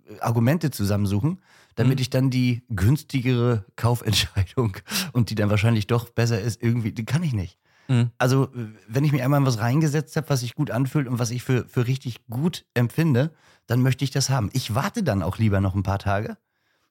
äh, 0.09 0.19
Argumente 0.19 0.69
zusammensuchen, 0.71 1.39
damit 1.75 1.97
Mhm. 1.97 2.01
ich 2.01 2.09
dann 2.09 2.29
die 2.29 2.63
günstigere 2.69 3.65
Kaufentscheidung 3.75 4.77
und 5.13 5.29
die 5.29 5.35
dann 5.35 5.49
wahrscheinlich 5.49 5.87
doch 5.87 6.09
besser 6.09 6.39
ist, 6.41 6.61
irgendwie, 6.63 6.91
die 6.91 7.05
kann 7.05 7.23
ich 7.23 7.33
nicht. 7.33 7.59
Mhm. 7.87 8.09
Also, 8.17 8.49
wenn 8.87 9.03
ich 9.03 9.11
mir 9.11 9.23
einmal 9.23 9.45
was 9.45 9.59
reingesetzt 9.59 10.15
habe, 10.15 10.29
was 10.29 10.39
sich 10.39 10.55
gut 10.55 10.71
anfühlt 10.71 11.07
und 11.07 11.19
was 11.19 11.31
ich 11.31 11.43
für, 11.43 11.67
für 11.67 11.85
richtig 11.87 12.25
gut 12.27 12.65
empfinde, 12.73 13.31
dann 13.67 13.81
möchte 13.81 14.03
ich 14.03 14.11
das 14.11 14.29
haben. 14.29 14.49
Ich 14.53 14.73
warte 14.73 15.03
dann 15.03 15.21
auch 15.21 15.37
lieber 15.37 15.61
noch 15.61 15.75
ein 15.75 15.83
paar 15.83 15.99
Tage, 15.99 16.37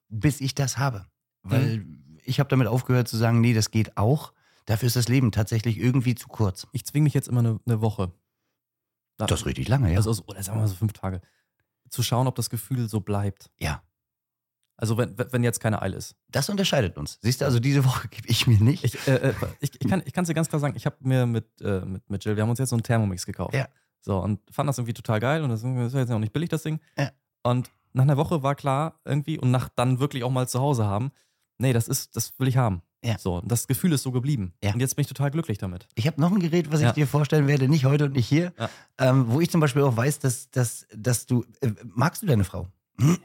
bis 0.07 0.39
ich 0.41 0.55
das 0.55 0.77
habe. 0.77 1.05
Weil 1.43 1.79
Mhm. 1.79 2.19
ich 2.23 2.39
habe 2.39 2.49
damit 2.49 2.67
aufgehört 2.67 3.07
zu 3.07 3.17
sagen, 3.17 3.41
nee, 3.41 3.53
das 3.53 3.71
geht 3.71 3.97
auch. 3.97 4.33
Dafür 4.65 4.87
ist 4.87 4.95
das 4.95 5.07
Leben 5.07 5.31
tatsächlich 5.31 5.77
irgendwie 5.77 6.15
zu 6.15 6.27
kurz. 6.27 6.65
Ich 6.71 6.85
zwinge 6.85 7.03
mich 7.03 7.13
jetzt 7.13 7.27
immer 7.27 7.39
eine, 7.39 7.59
eine 7.65 7.81
Woche. 7.81 8.11
Da- 9.17 9.27
Das 9.27 9.41
ist 9.41 9.45
richtig 9.45 9.67
lange, 9.67 9.91
ja. 9.91 9.97
Also, 9.97 10.09
also, 10.11 10.23
oder 10.27 10.41
sagen 10.43 10.57
wir 10.57 10.61
mal 10.61 10.67
so 10.67 10.75
fünf 10.75 10.93
Tage. 10.93 11.21
Zu 11.89 12.03
schauen, 12.03 12.27
ob 12.27 12.35
das 12.35 12.49
Gefühl 12.49 12.87
so 12.89 13.01
bleibt. 13.01 13.49
ja. 13.59 13.81
Also, 14.77 14.97
wenn, 14.97 15.15
wenn 15.17 15.43
jetzt 15.43 15.59
keine 15.59 15.81
Eile 15.81 15.95
ist. 15.97 16.15
Das 16.29 16.49
unterscheidet 16.49 16.97
uns. 16.97 17.17
Siehst 17.21 17.41
du, 17.41 17.45
also 17.45 17.59
diese 17.59 17.85
Woche 17.85 18.07
gebe 18.09 18.27
ich 18.27 18.45
mir 18.47 18.59
nicht. 18.61 18.83
Ich, 18.83 19.07
äh, 19.07 19.15
äh, 19.29 19.33
ich, 19.59 19.71
ich 19.81 19.87
kann 19.87 20.01
es 20.01 20.27
dir 20.27 20.33
ganz 20.33 20.49
klar 20.49 20.59
sagen, 20.59 20.75
ich 20.75 20.85
habe 20.85 20.97
mir 20.99 21.25
mit, 21.25 21.61
äh, 21.61 21.81
mit, 21.85 22.09
mit 22.09 22.25
Jill, 22.25 22.35
wir 22.35 22.43
haben 22.43 22.49
uns 22.49 22.59
jetzt 22.59 22.69
so 22.69 22.75
einen 22.75 22.83
Thermomix 22.83 23.25
gekauft. 23.25 23.53
Ja. 23.53 23.67
So, 24.01 24.17
und 24.19 24.39
fand 24.51 24.67
das 24.69 24.77
irgendwie 24.77 24.93
total 24.93 25.19
geil 25.19 25.43
und 25.43 25.49
das 25.49 25.63
ist 25.63 25.93
jetzt 25.93 26.11
auch 26.11 26.19
nicht 26.19 26.33
billig, 26.33 26.49
das 26.49 26.63
Ding. 26.63 26.79
Ja. 26.97 27.09
Und 27.43 27.71
nach 27.93 28.03
einer 28.03 28.17
Woche 28.17 28.43
war 28.43 28.53
klar 28.55 28.99
irgendwie 29.05 29.39
und 29.39 29.49
nach 29.51 29.69
dann 29.69 29.99
wirklich 29.99 30.23
auch 30.23 30.29
mal 30.29 30.47
zu 30.47 30.59
Hause 30.59 30.85
haben, 30.85 31.11
nee, 31.57 31.73
das 31.73 31.87
ist, 31.87 32.15
das 32.15 32.37
will 32.37 32.47
ich 32.47 32.57
haben. 32.57 32.81
Ja. 33.03 33.17
So, 33.17 33.37
und 33.37 33.51
das 33.51 33.67
Gefühl 33.67 33.93
ist 33.93 34.03
so 34.03 34.11
geblieben. 34.11 34.53
Ja. 34.63 34.73
Und 34.73 34.79
jetzt 34.79 34.95
bin 34.95 35.01
ich 35.03 35.07
total 35.07 35.31
glücklich 35.31 35.57
damit. 35.59 35.87
Ich 35.95 36.05
habe 36.07 36.19
noch 36.19 36.31
ein 36.31 36.39
Gerät, 36.39 36.71
was 36.71 36.81
Ja. 36.81 36.87
ich 36.89 36.93
dir 36.93 37.07
vorstellen 37.07 37.47
werde, 37.47 37.67
nicht 37.69 37.85
heute 37.85 38.05
und 38.05 38.13
nicht 38.15 38.27
hier, 38.27 38.51
Ja. 38.59 38.69
ähm, 38.97 39.25
wo 39.29 39.39
ich 39.41 39.49
zum 39.49 39.61
Beispiel 39.61 39.83
auch 39.83 39.95
weiß, 39.95 40.19
dass, 40.19 40.49
dass, 40.51 40.85
dass 40.93 41.25
du, 41.25 41.45
äh, 41.61 41.71
magst 41.85 42.21
du 42.23 42.25
deine 42.27 42.43
Frau? 42.43 42.67
Ja. 42.99 43.15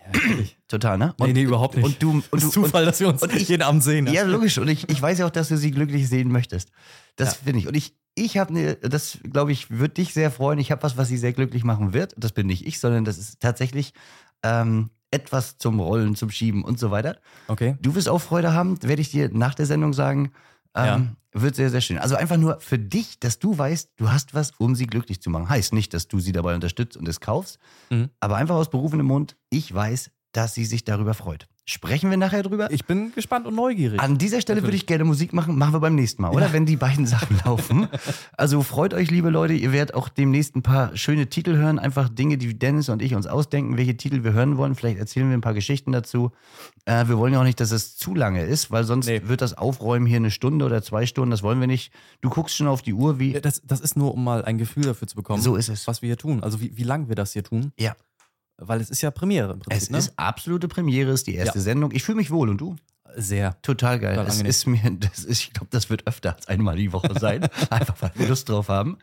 Total, 0.68 0.98
ne? 0.98 1.14
Nee, 1.20 1.32
nee, 1.32 1.42
überhaupt 1.42 1.76
nicht. 1.76 1.84
Und 1.84 2.02
du, 2.02 2.10
und 2.10 2.24
Das 2.32 2.40
du 2.40 2.46
ist 2.48 2.52
Zufall, 2.52 2.84
dass 2.84 3.00
wir 3.00 3.08
uns 3.08 3.22
und 3.22 3.34
ich- 3.34 3.48
jeden 3.48 3.62
Abend 3.62 3.82
sehen. 3.82 4.06
Ja, 4.06 4.22
logisch. 4.22 4.58
Und 4.58 4.68
ich, 4.68 4.88
ich 4.88 5.00
weiß 5.00 5.18
ja 5.18 5.26
auch, 5.26 5.30
dass 5.30 5.48
du 5.48 5.56
sie 5.56 5.70
glücklich 5.70 6.08
sehen 6.08 6.30
möchtest. 6.30 6.70
Das 7.16 7.34
Ja. 7.34 7.38
finde 7.44 7.58
ich. 7.60 7.68
Und 7.68 7.76
ich, 7.76 7.94
ich 8.14 8.38
habe 8.38 8.50
eine, 8.50 8.76
das 8.76 9.18
glaube 9.32 9.52
ich, 9.52 9.70
wird 9.70 9.96
dich 9.96 10.12
sehr 10.12 10.30
freuen. 10.30 10.58
Ich 10.58 10.70
habe 10.70 10.82
was, 10.82 10.96
was 10.96 11.08
sie 11.08 11.16
sehr 11.18 11.32
glücklich 11.32 11.64
machen 11.64 11.92
wird. 11.92 12.14
Das 12.18 12.32
bin 12.32 12.46
nicht 12.46 12.66
ich, 12.66 12.80
sondern 12.80 13.04
das 13.04 13.18
ist 13.18 13.40
tatsächlich 13.40 13.92
ähm, 14.42 14.90
etwas 15.10 15.58
zum 15.58 15.80
Rollen, 15.80 16.14
zum 16.14 16.30
Schieben 16.30 16.64
und 16.64 16.78
so 16.78 16.90
weiter. 16.90 17.18
Okay. 17.48 17.76
Du 17.82 17.94
wirst 17.94 18.08
auch 18.08 18.20
Freude 18.20 18.52
haben, 18.52 18.80
werde 18.82 19.02
ich 19.02 19.10
dir 19.10 19.28
nach 19.32 19.54
der 19.54 19.66
Sendung 19.66 19.92
sagen. 19.92 20.32
Ähm, 20.74 21.16
Wird 21.32 21.54
sehr, 21.56 21.70
sehr 21.70 21.80
schön. 21.80 21.98
Also 21.98 22.16
einfach 22.16 22.36
nur 22.36 22.60
für 22.60 22.78
dich, 22.78 23.20
dass 23.20 23.38
du 23.38 23.56
weißt, 23.56 23.90
du 23.96 24.10
hast 24.10 24.34
was, 24.34 24.52
um 24.58 24.74
sie 24.74 24.86
glücklich 24.86 25.20
zu 25.22 25.30
machen. 25.30 25.48
Heißt 25.48 25.72
nicht, 25.72 25.94
dass 25.94 26.08
du 26.08 26.18
sie 26.20 26.32
dabei 26.32 26.54
unterstützt 26.54 26.96
und 26.96 27.06
es 27.08 27.20
kaufst, 27.20 27.58
Mhm. 27.90 28.10
aber 28.20 28.36
einfach 28.36 28.56
aus 28.56 28.70
berufenem 28.70 29.06
Mund, 29.06 29.36
ich 29.50 29.72
weiß, 29.72 30.10
dass 30.32 30.54
sie 30.54 30.64
sich 30.64 30.84
darüber 30.84 31.14
freut. 31.14 31.48
Sprechen 31.70 32.10
wir 32.10 32.16
nachher 32.16 32.42
drüber? 32.42 32.68
Ich 32.72 32.84
bin 32.84 33.12
gespannt 33.14 33.46
und 33.46 33.54
neugierig. 33.54 34.00
An 34.00 34.18
dieser 34.18 34.40
Stelle 34.40 34.56
würde 34.56 34.66
Natürlich. 34.66 34.80
ich 34.82 34.86
gerne 34.88 35.04
Musik 35.04 35.32
machen. 35.32 35.56
Machen 35.56 35.72
wir 35.74 35.78
beim 35.78 35.94
nächsten 35.94 36.20
Mal, 36.22 36.30
oder? 36.30 36.46
Ja. 36.46 36.52
Wenn 36.52 36.66
die 36.66 36.74
beiden 36.74 37.06
Sachen 37.06 37.38
laufen. 37.44 37.86
Also 38.36 38.62
freut 38.64 38.92
euch, 38.92 39.10
liebe 39.12 39.30
Leute. 39.30 39.52
Ihr 39.54 39.70
werdet 39.70 39.94
auch 39.94 40.08
demnächst 40.08 40.56
ein 40.56 40.62
paar 40.62 40.96
schöne 40.96 41.28
Titel 41.28 41.56
hören. 41.56 41.78
Einfach 41.78 42.08
Dinge, 42.08 42.38
die 42.38 42.58
Dennis 42.58 42.88
und 42.88 43.00
ich 43.00 43.14
uns 43.14 43.28
ausdenken, 43.28 43.76
welche 43.76 43.96
Titel 43.96 44.24
wir 44.24 44.32
hören 44.32 44.56
wollen. 44.56 44.74
Vielleicht 44.74 44.98
erzählen 44.98 45.28
wir 45.28 45.36
ein 45.36 45.42
paar 45.42 45.54
Geschichten 45.54 45.92
dazu. 45.92 46.32
Äh, 46.86 47.06
wir 47.06 47.18
wollen 47.18 47.34
ja 47.34 47.38
auch 47.40 47.44
nicht, 47.44 47.60
dass 47.60 47.70
es 47.70 47.96
zu 47.96 48.16
lange 48.16 48.42
ist, 48.44 48.72
weil 48.72 48.82
sonst 48.82 49.06
Nee. 49.06 49.22
wird 49.26 49.40
das 49.40 49.56
Aufräumen 49.56 50.06
hier 50.06 50.16
eine 50.16 50.32
Stunde 50.32 50.64
oder 50.64 50.82
zwei 50.82 51.06
Stunden. 51.06 51.30
Das 51.30 51.44
wollen 51.44 51.60
wir 51.60 51.68
nicht. 51.68 51.92
Du 52.20 52.30
guckst 52.30 52.56
schon 52.56 52.66
auf 52.66 52.82
die 52.82 52.94
Uhr, 52.94 53.20
wie. 53.20 53.34
Ja, 53.34 53.40
das, 53.40 53.62
das 53.64 53.78
ist 53.78 53.96
nur, 53.96 54.12
um 54.12 54.24
mal 54.24 54.44
ein 54.44 54.58
Gefühl 54.58 54.82
dafür 54.84 55.06
zu 55.06 55.14
bekommen, 55.14 55.40
So 55.40 55.54
ist 55.54 55.68
es. 55.68 55.86
was 55.86 56.02
wir 56.02 56.08
hier 56.08 56.16
tun. 56.18 56.42
Also 56.42 56.60
wie, 56.60 56.76
wie 56.76 56.82
lang 56.82 57.08
wir 57.08 57.14
das 57.14 57.32
hier 57.32 57.44
tun. 57.44 57.70
Ja. 57.78 57.94
Weil 58.60 58.80
es 58.80 58.90
ist 58.90 59.00
ja 59.02 59.10
Premiere 59.10 59.52
im 59.52 59.58
Prinzip. 59.60 59.82
Es 59.82 59.90
ne? 59.90 59.98
ist 59.98 60.12
absolute 60.16 60.68
Premiere, 60.68 61.10
ist 61.12 61.26
die 61.26 61.34
erste 61.34 61.58
Ja. 61.58 61.62
Sendung. 61.64 61.90
Ich 61.92 62.02
fühle 62.02 62.16
mich 62.16 62.30
wohl 62.30 62.48
und 62.48 62.58
du? 62.60 62.76
sehr. 63.16 63.60
Total 63.62 63.98
geil. 63.98 64.14
Total 64.14 64.30
angenehm. 64.30 64.46
ist 64.48 64.66
mir, 64.68 64.80
das 65.00 65.24
ist, 65.24 65.40
ich 65.42 65.52
glaube, 65.52 65.66
das 65.70 65.90
wird 65.90 66.06
öfter 66.06 66.36
als 66.36 66.46
einmal 66.46 66.76
die 66.76 66.92
Woche 66.92 67.18
sein. 67.18 67.42
Einfach 67.70 67.96
weil 67.98 68.12
wir 68.14 68.28
Lust 68.28 68.48
drauf 68.48 68.68
haben. 68.68 68.98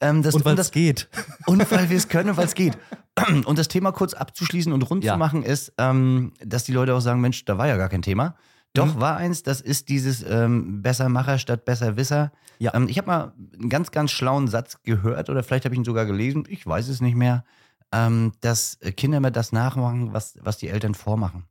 Ähm, 0.00 0.22
das, 0.22 0.36
Und 0.36 0.44
weil 0.44 0.54
das 0.54 0.66
es 0.66 0.72
geht. 0.72 1.08
Und 1.46 1.68
weil 1.72 1.90
wir 1.90 1.96
es 1.96 2.06
können 2.08 2.30
und 2.30 2.36
weil 2.36 2.44
es 2.46 2.54
geht. 2.54 2.78
Und 3.46 3.58
das 3.58 3.66
Thema 3.66 3.90
kurz 3.90 4.14
abzuschließen 4.14 4.72
und 4.72 4.82
rund 4.88 5.02
Ja. 5.02 5.14
zu 5.14 5.18
machen 5.18 5.42
ist, 5.42 5.72
ähm, 5.76 6.34
dass 6.40 6.62
die 6.62 6.72
Leute 6.72 6.94
auch 6.94 7.00
sagen, 7.00 7.20
Mensch, 7.20 7.44
da 7.46 7.58
war 7.58 7.66
ja 7.66 7.76
gar 7.76 7.88
kein 7.88 8.02
Thema. 8.02 8.36
Doch, 8.74 8.94
Mhm. 8.94 9.00
war 9.00 9.16
eins, 9.16 9.42
das 9.42 9.60
ist 9.60 9.88
dieses 9.88 10.22
ähm, 10.22 10.80
Bessermacher 10.82 11.38
statt 11.38 11.64
Besserwisser. 11.64 12.30
Ja. 12.60 12.74
Ähm, 12.74 12.86
ich 12.88 12.96
habe 12.96 13.08
mal 13.08 13.32
einen 13.58 13.68
ganz, 13.70 13.90
ganz 13.90 14.12
schlauen 14.12 14.46
Satz 14.46 14.80
gehört 14.84 15.30
oder 15.30 15.42
vielleicht 15.42 15.64
habe 15.64 15.74
ich 15.74 15.80
ihn 15.80 15.84
sogar 15.84 16.06
gelesen, 16.06 16.44
ich 16.48 16.64
weiß 16.64 16.86
es 16.86 17.00
nicht 17.00 17.16
mehr, 17.16 17.44
ähm, 17.92 18.32
dass 18.40 18.78
Kinder 18.96 19.18
immer 19.18 19.30
das 19.30 19.52
nachmachen, 19.52 20.12
was, 20.12 20.38
was 20.42 20.58
die 20.58 20.68
Eltern 20.68 20.94
vormachen. 20.94 21.44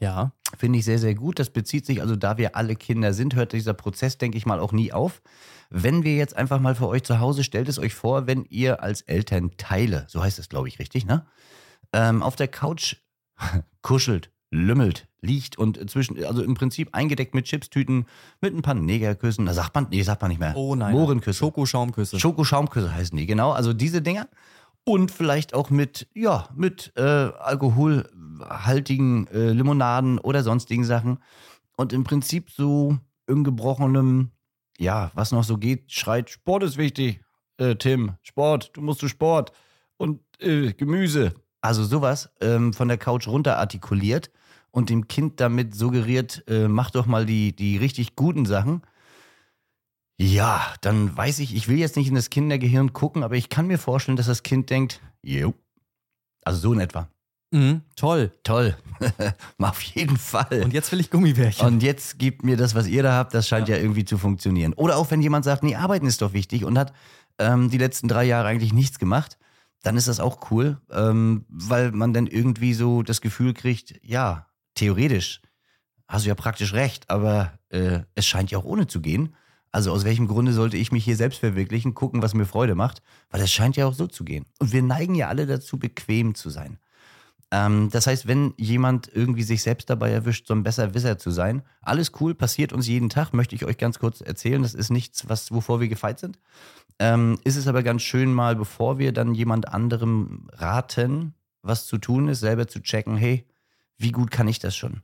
Ja. 0.00 0.32
Finde 0.56 0.78
ich 0.78 0.84
sehr, 0.84 0.98
sehr 0.98 1.14
gut. 1.14 1.38
Das 1.38 1.50
bezieht 1.50 1.86
sich, 1.86 2.00
also 2.00 2.16
da 2.16 2.36
wir 2.36 2.56
alle 2.56 2.76
Kinder 2.76 3.12
sind, 3.12 3.34
hört 3.34 3.52
dieser 3.52 3.74
Prozess, 3.74 4.18
denke 4.18 4.36
ich 4.36 4.46
mal, 4.46 4.60
auch 4.60 4.72
nie 4.72 4.92
auf. 4.92 5.22
Wenn 5.70 6.04
wir 6.04 6.16
jetzt 6.16 6.36
einfach 6.36 6.60
mal 6.60 6.74
für 6.74 6.88
euch 6.88 7.02
zu 7.02 7.18
Hause, 7.20 7.42
stellt 7.42 7.68
es 7.68 7.78
euch 7.78 7.94
vor, 7.94 8.26
wenn 8.26 8.44
ihr 8.44 8.82
als 8.82 9.00
Elternteile, 9.02 10.04
so 10.08 10.22
heißt 10.22 10.38
es, 10.38 10.48
glaube 10.48 10.68
ich, 10.68 10.78
richtig, 10.78 11.06
ne? 11.06 11.26
Ähm, 11.92 12.22
auf 12.22 12.36
der 12.36 12.48
Couch 12.48 12.96
kuschelt, 13.82 14.30
lümmelt, 14.50 15.08
liegt 15.20 15.58
und 15.58 15.90
zwischen, 15.90 16.22
also 16.24 16.42
im 16.42 16.54
Prinzip 16.54 16.90
eingedeckt 16.92 17.34
mit 17.34 17.46
Chipstüten, 17.46 18.06
mit 18.40 18.54
ein 18.54 18.62
paar 18.62 18.74
Negerküssen, 18.74 19.46
da 19.46 19.54
sagt 19.54 19.74
man, 19.74 19.88
nee, 19.90 20.02
sagt 20.02 20.22
man 20.22 20.30
nicht 20.30 20.40
mehr. 20.40 20.54
Oh 20.56 20.74
nein. 20.74 20.92
Mohrenküsse. 20.92 21.38
Schokoschaumküsse. 21.38 22.20
Schokoschaumküsse 22.20 22.94
heißen 22.94 23.16
die, 23.16 23.26
genau. 23.26 23.52
Also 23.52 23.72
diese 23.72 24.02
Dinger. 24.02 24.28
Und 24.84 25.10
vielleicht 25.10 25.54
auch 25.54 25.70
mit, 25.70 26.08
ja, 26.14 26.48
mit 26.54 26.92
äh, 26.96 27.00
alkoholhaltigen 27.00 29.26
äh, 29.28 29.50
Limonaden 29.50 30.18
oder 30.18 30.42
sonstigen 30.42 30.84
Sachen. 30.84 31.18
Und 31.76 31.92
im 31.92 32.04
Prinzip 32.04 32.50
so 32.50 32.98
im 33.26 33.44
gebrochenem, 33.44 34.30
ja, 34.78 35.10
was 35.14 35.32
noch 35.32 35.44
so 35.44 35.56
geht, 35.56 35.90
schreit, 35.90 36.28
Sport 36.28 36.64
ist 36.64 36.76
wichtig, 36.76 37.20
äh, 37.56 37.76
Tim, 37.76 38.12
Sport, 38.22 38.72
du 38.74 38.82
musst 38.82 39.00
zu 39.00 39.08
Sport 39.08 39.52
und 39.96 40.20
äh, 40.40 40.72
Gemüse. 40.72 41.34
Also 41.60 41.84
sowas 41.84 42.30
ähm, 42.42 42.74
von 42.74 42.88
der 42.88 42.98
Couch 42.98 43.26
runter 43.26 43.58
artikuliert 43.58 44.30
und 44.70 44.90
dem 44.90 45.08
Kind 45.08 45.40
damit 45.40 45.74
suggeriert, 45.74 46.44
äh, 46.46 46.68
mach 46.68 46.90
doch 46.90 47.06
mal 47.06 47.24
die, 47.24 47.56
die 47.56 47.78
richtig 47.78 48.16
guten 48.16 48.44
Sachen. 48.44 48.82
Ja, 50.16 50.74
dann 50.80 51.16
weiß 51.16 51.40
ich, 51.40 51.54
ich 51.54 51.68
will 51.68 51.78
jetzt 51.78 51.96
nicht 51.96 52.08
in 52.08 52.14
das 52.14 52.30
Kindergehirn 52.30 52.92
gucken, 52.92 53.22
aber 53.22 53.36
ich 53.36 53.48
kann 53.48 53.66
mir 53.66 53.78
vorstellen, 53.78 54.16
dass 54.16 54.26
das 54.26 54.42
Kind 54.42 54.70
denkt, 54.70 55.00
jo. 55.22 55.54
Also 56.44 56.60
so 56.60 56.72
in 56.72 56.80
etwa. 56.80 57.08
Mhm, 57.50 57.82
toll. 57.96 58.32
Toll. 58.42 58.76
Auf 59.58 59.80
jeden 59.80 60.16
Fall. 60.16 60.62
Und 60.64 60.72
jetzt 60.72 60.90
will 60.92 61.00
ich 61.00 61.10
Gummibärchen. 61.10 61.66
Und 61.66 61.82
jetzt 61.82 62.18
gebt 62.18 62.44
mir 62.44 62.56
das, 62.56 62.74
was 62.74 62.86
ihr 62.86 63.02
da 63.02 63.14
habt, 63.14 63.32
das 63.32 63.48
scheint 63.48 63.68
ja, 63.68 63.76
irgendwie 63.76 64.04
zu 64.04 64.18
funktionieren. 64.18 64.72
Oder 64.72 64.96
auch 64.96 65.10
wenn 65.10 65.22
jemand 65.22 65.44
sagt, 65.44 65.62
nee, 65.62 65.76
arbeiten 65.76 66.06
ist 66.06 66.20
doch 66.20 66.32
wichtig 66.32 66.64
und 66.64 66.76
hat 66.78 66.92
ähm, 67.38 67.70
die 67.70 67.78
letzten 67.78 68.08
drei 68.08 68.24
Jahre 68.24 68.48
eigentlich 68.48 68.72
nichts 68.72 68.98
gemacht, 68.98 69.38
dann 69.84 69.96
ist 69.96 70.08
das 70.08 70.18
auch 70.18 70.50
cool, 70.50 70.80
ähm, 70.90 71.44
weil 71.48 71.92
man 71.92 72.12
dann 72.12 72.26
irgendwie 72.26 72.74
so 72.74 73.02
das 73.02 73.20
Gefühl 73.20 73.54
kriegt, 73.54 73.94
ja, 74.02 74.48
theoretisch 74.74 75.40
hast 76.08 76.24
du 76.24 76.28
ja 76.28 76.34
praktisch 76.34 76.72
recht, 76.72 77.08
aber 77.10 77.58
äh, 77.68 78.00
es 78.14 78.26
scheint 78.26 78.50
ja 78.50 78.58
auch 78.58 78.64
ohne 78.64 78.86
zu 78.86 79.00
gehen. 79.00 79.34
Also 79.74 79.90
aus 79.90 80.04
welchem 80.04 80.28
Grunde 80.28 80.52
sollte 80.52 80.76
ich 80.76 80.92
mich 80.92 81.04
hier 81.04 81.16
selbst 81.16 81.40
verwirklichen, 81.40 81.94
gucken, 81.94 82.22
was 82.22 82.32
mir 82.32 82.44
Freude 82.44 82.76
macht? 82.76 83.02
Weil 83.30 83.40
es 83.40 83.50
scheint 83.50 83.74
ja 83.74 83.86
auch 83.86 83.92
so 83.92 84.06
zu 84.06 84.22
gehen. 84.22 84.46
Und 84.60 84.72
wir 84.72 84.84
neigen 84.84 85.16
ja 85.16 85.26
alle 85.26 85.48
dazu, 85.48 85.80
bequem 85.80 86.36
zu 86.36 86.48
sein. 86.48 86.78
Ähm, 87.50 87.88
das 87.90 88.06
heißt, 88.06 88.28
wenn 88.28 88.54
jemand 88.56 89.10
irgendwie 89.12 89.42
sich 89.42 89.62
selbst 89.62 89.90
dabei 89.90 90.12
erwischt, 90.12 90.46
so 90.46 90.54
ein 90.54 90.62
Besserwisser 90.62 91.18
zu 91.18 91.32
sein, 91.32 91.64
alles 91.82 92.12
cool, 92.20 92.36
passiert 92.36 92.72
uns 92.72 92.86
jeden 92.86 93.10
Tag, 93.10 93.32
möchte 93.32 93.56
ich 93.56 93.64
euch 93.64 93.76
ganz 93.76 93.98
kurz 93.98 94.20
erzählen. 94.20 94.62
Das 94.62 94.74
ist 94.74 94.90
nichts, 94.90 95.28
was, 95.28 95.50
wovor 95.50 95.80
wir 95.80 95.88
gefeit 95.88 96.20
sind. 96.20 96.38
Ähm, 97.00 97.40
ist 97.42 97.56
es 97.56 97.66
aber 97.66 97.82
ganz 97.82 98.02
schön 98.02 98.32
mal, 98.32 98.54
bevor 98.54 99.00
wir 99.00 99.10
dann 99.10 99.34
jemand 99.34 99.70
anderem 99.70 100.46
raten, 100.52 101.34
was 101.62 101.86
zu 101.86 101.98
tun 101.98 102.28
ist, 102.28 102.38
selber 102.38 102.68
zu 102.68 102.80
checken, 102.80 103.16
hey, 103.16 103.44
wie 103.98 104.12
gut 104.12 104.30
kann 104.30 104.46
ich 104.46 104.60
das 104.60 104.76
schon? 104.76 105.02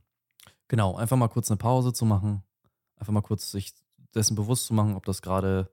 Genau, 0.68 0.94
einfach 0.94 1.16
mal 1.16 1.26
kurz 1.26 1.50
eine 1.50 1.59
Pause 1.59 1.92
zu 1.92 2.04
machen. 2.04 2.44
Einfach 2.94 3.12
mal 3.12 3.22
kurz 3.22 3.50
sich 3.50 3.74
dessen 4.14 4.35
bewusst 4.35 4.66
zu 4.66 4.75
machen, 4.75 4.94
ob 4.96 5.05
das 5.05 5.23
gerade, 5.23 5.70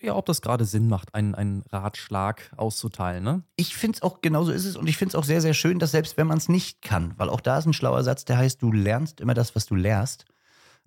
ja, 0.00 0.14
ob 0.14 0.26
das 0.26 0.42
gerade 0.42 0.64
Sinn 0.64 0.88
macht, 0.88 1.14
einen, 1.14 1.34
einen 1.34 1.62
Ratschlag 1.72 2.52
auszuteilen, 2.56 3.24
ne? 3.24 3.42
ich 3.56 3.76
finde 3.76 3.96
es 3.96 4.02
auch, 4.02 4.20
genauso 4.20 4.52
ist 4.52 4.64
es 4.64 4.76
und 4.76 4.88
ich 4.88 4.96
finde 4.96 5.10
es 5.10 5.14
auch 5.14 5.24
sehr, 5.24 5.40
sehr 5.40 5.54
schön, 5.54 5.78
dass 5.78 5.90
selbst 5.90 6.16
wenn 6.16 6.26
man 6.26 6.38
es 6.38 6.48
nicht 6.48 6.82
kann, 6.82 7.14
weil 7.16 7.28
auch 7.30 7.40
da 7.40 7.58
ist 7.58 7.66
ein 7.66 7.72
schlauer 7.72 8.02
Satz, 8.04 8.24
der 8.24 8.38
heißt, 8.38 8.60
du 8.62 8.72
lernst 8.72 9.20
immer 9.20 9.34
das, 9.34 9.54
was 9.56 9.66
du 9.66 9.74
lehrst, 9.74 10.24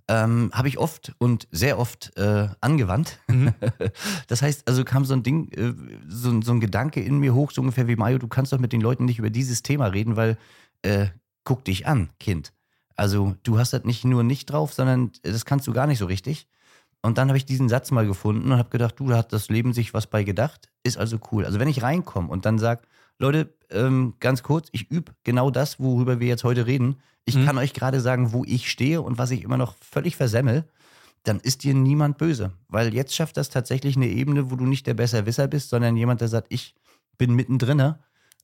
ähm, 0.07 0.49
habe 0.53 0.67
ich 0.67 0.77
oft 0.79 1.13
und 1.19 1.47
sehr 1.51 1.77
oft 1.77 2.17
äh, 2.17 2.49
angewandt. 2.61 3.19
Mhm. 3.27 3.53
Das 4.27 4.41
heißt, 4.41 4.67
also 4.67 4.83
kam 4.83 5.05
so 5.05 5.13
ein 5.13 5.21
Ding, 5.23 5.49
äh, 5.51 5.73
so, 6.07 6.29
ein- 6.29 6.41
so 6.41 6.51
ein 6.51 6.59
Gedanke 6.59 7.01
in 7.01 7.17
mir 7.19 7.33
hoch, 7.35 7.51
so 7.51 7.61
ungefähr 7.61 7.87
wie 7.87 7.95
Mario, 7.95 8.17
du 8.19 8.27
kannst 8.27 8.51
doch 8.53 8.59
mit 8.59 8.73
den 8.73 8.81
Leuten 8.81 9.05
nicht 9.05 9.19
über 9.19 9.29
dieses 9.29 9.61
Thema 9.63 9.87
reden, 9.87 10.15
weil 10.15 10.37
äh, 10.83 11.07
guck 11.43 11.63
dich 11.65 11.85
an, 11.87 12.09
Kind. 12.19 12.53
Also 12.99 13.35
du 13.43 13.57
hast 13.57 13.71
das 13.71 13.85
nicht 13.85 14.03
nur 14.03 14.23
nicht 14.23 14.47
drauf, 14.51 14.73
sondern 14.73 15.11
das 15.23 15.45
kannst 15.45 15.67
du 15.67 15.73
gar 15.73 15.87
nicht 15.87 15.99
so 15.99 16.05
richtig. 16.05 16.47
Und 17.01 17.17
dann 17.17 17.29
habe 17.29 17.37
ich 17.37 17.45
diesen 17.45 17.69
Satz 17.69 17.91
mal 17.91 18.05
gefunden 18.05 18.51
und 18.51 18.57
habe 18.57 18.69
gedacht, 18.69 18.95
du, 18.99 19.07
da 19.07 19.17
hat 19.17 19.31
das 19.31 19.47
Leben 19.47 19.71
sich 19.73 19.93
was 19.93 20.07
bei 20.07 20.23
gedacht, 20.23 20.69
ist 20.83 20.97
also 20.97 21.17
cool. 21.31 21.45
Also 21.45 21.59
wenn 21.59 21.69
ich 21.69 21.81
reinkomme 21.81 22.27
und 22.27 22.45
dann 22.45 22.59
sage, 22.59 22.81
Leute, 23.17 23.53
ähm, 23.69 24.15
ganz 24.19 24.43
kurz, 24.43 24.67
ich 24.73 24.91
übe 24.91 25.13
genau 25.23 25.49
das, 25.49 25.79
worüber 25.79 26.19
wir 26.19 26.27
jetzt 26.27 26.43
heute 26.43 26.65
reden. 26.65 26.97
Ich 27.23 27.35
Mhm. 27.35 27.45
kann 27.45 27.57
euch 27.57 27.73
gerade 27.73 28.01
sagen, 28.01 28.33
wo 28.33 28.43
ich 28.45 28.69
stehe 28.69 29.01
und 29.01 29.17
was 29.17 29.31
ich 29.31 29.43
immer 29.43 29.57
noch 29.57 29.75
völlig 29.79 30.17
versemmel, 30.17 30.65
dann 31.23 31.39
ist 31.39 31.63
dir 31.63 31.73
niemand 31.73 32.17
böse. 32.17 32.51
Weil 32.67 32.93
jetzt 32.93 33.15
schafft 33.15 33.37
das 33.37 33.49
tatsächlich 33.49 33.95
eine 33.95 34.07
Ebene, 34.07 34.51
wo 34.51 34.57
du 34.57 34.65
nicht 34.65 34.87
der 34.87 34.93
Besserwisser 34.93 35.47
bist, 35.47 35.69
sondern 35.69 35.95
jemand, 35.95 36.19
der 36.19 36.27
sagt, 36.27 36.47
ich 36.49 36.75
bin 37.17 37.33
mittendrin. 37.33 37.95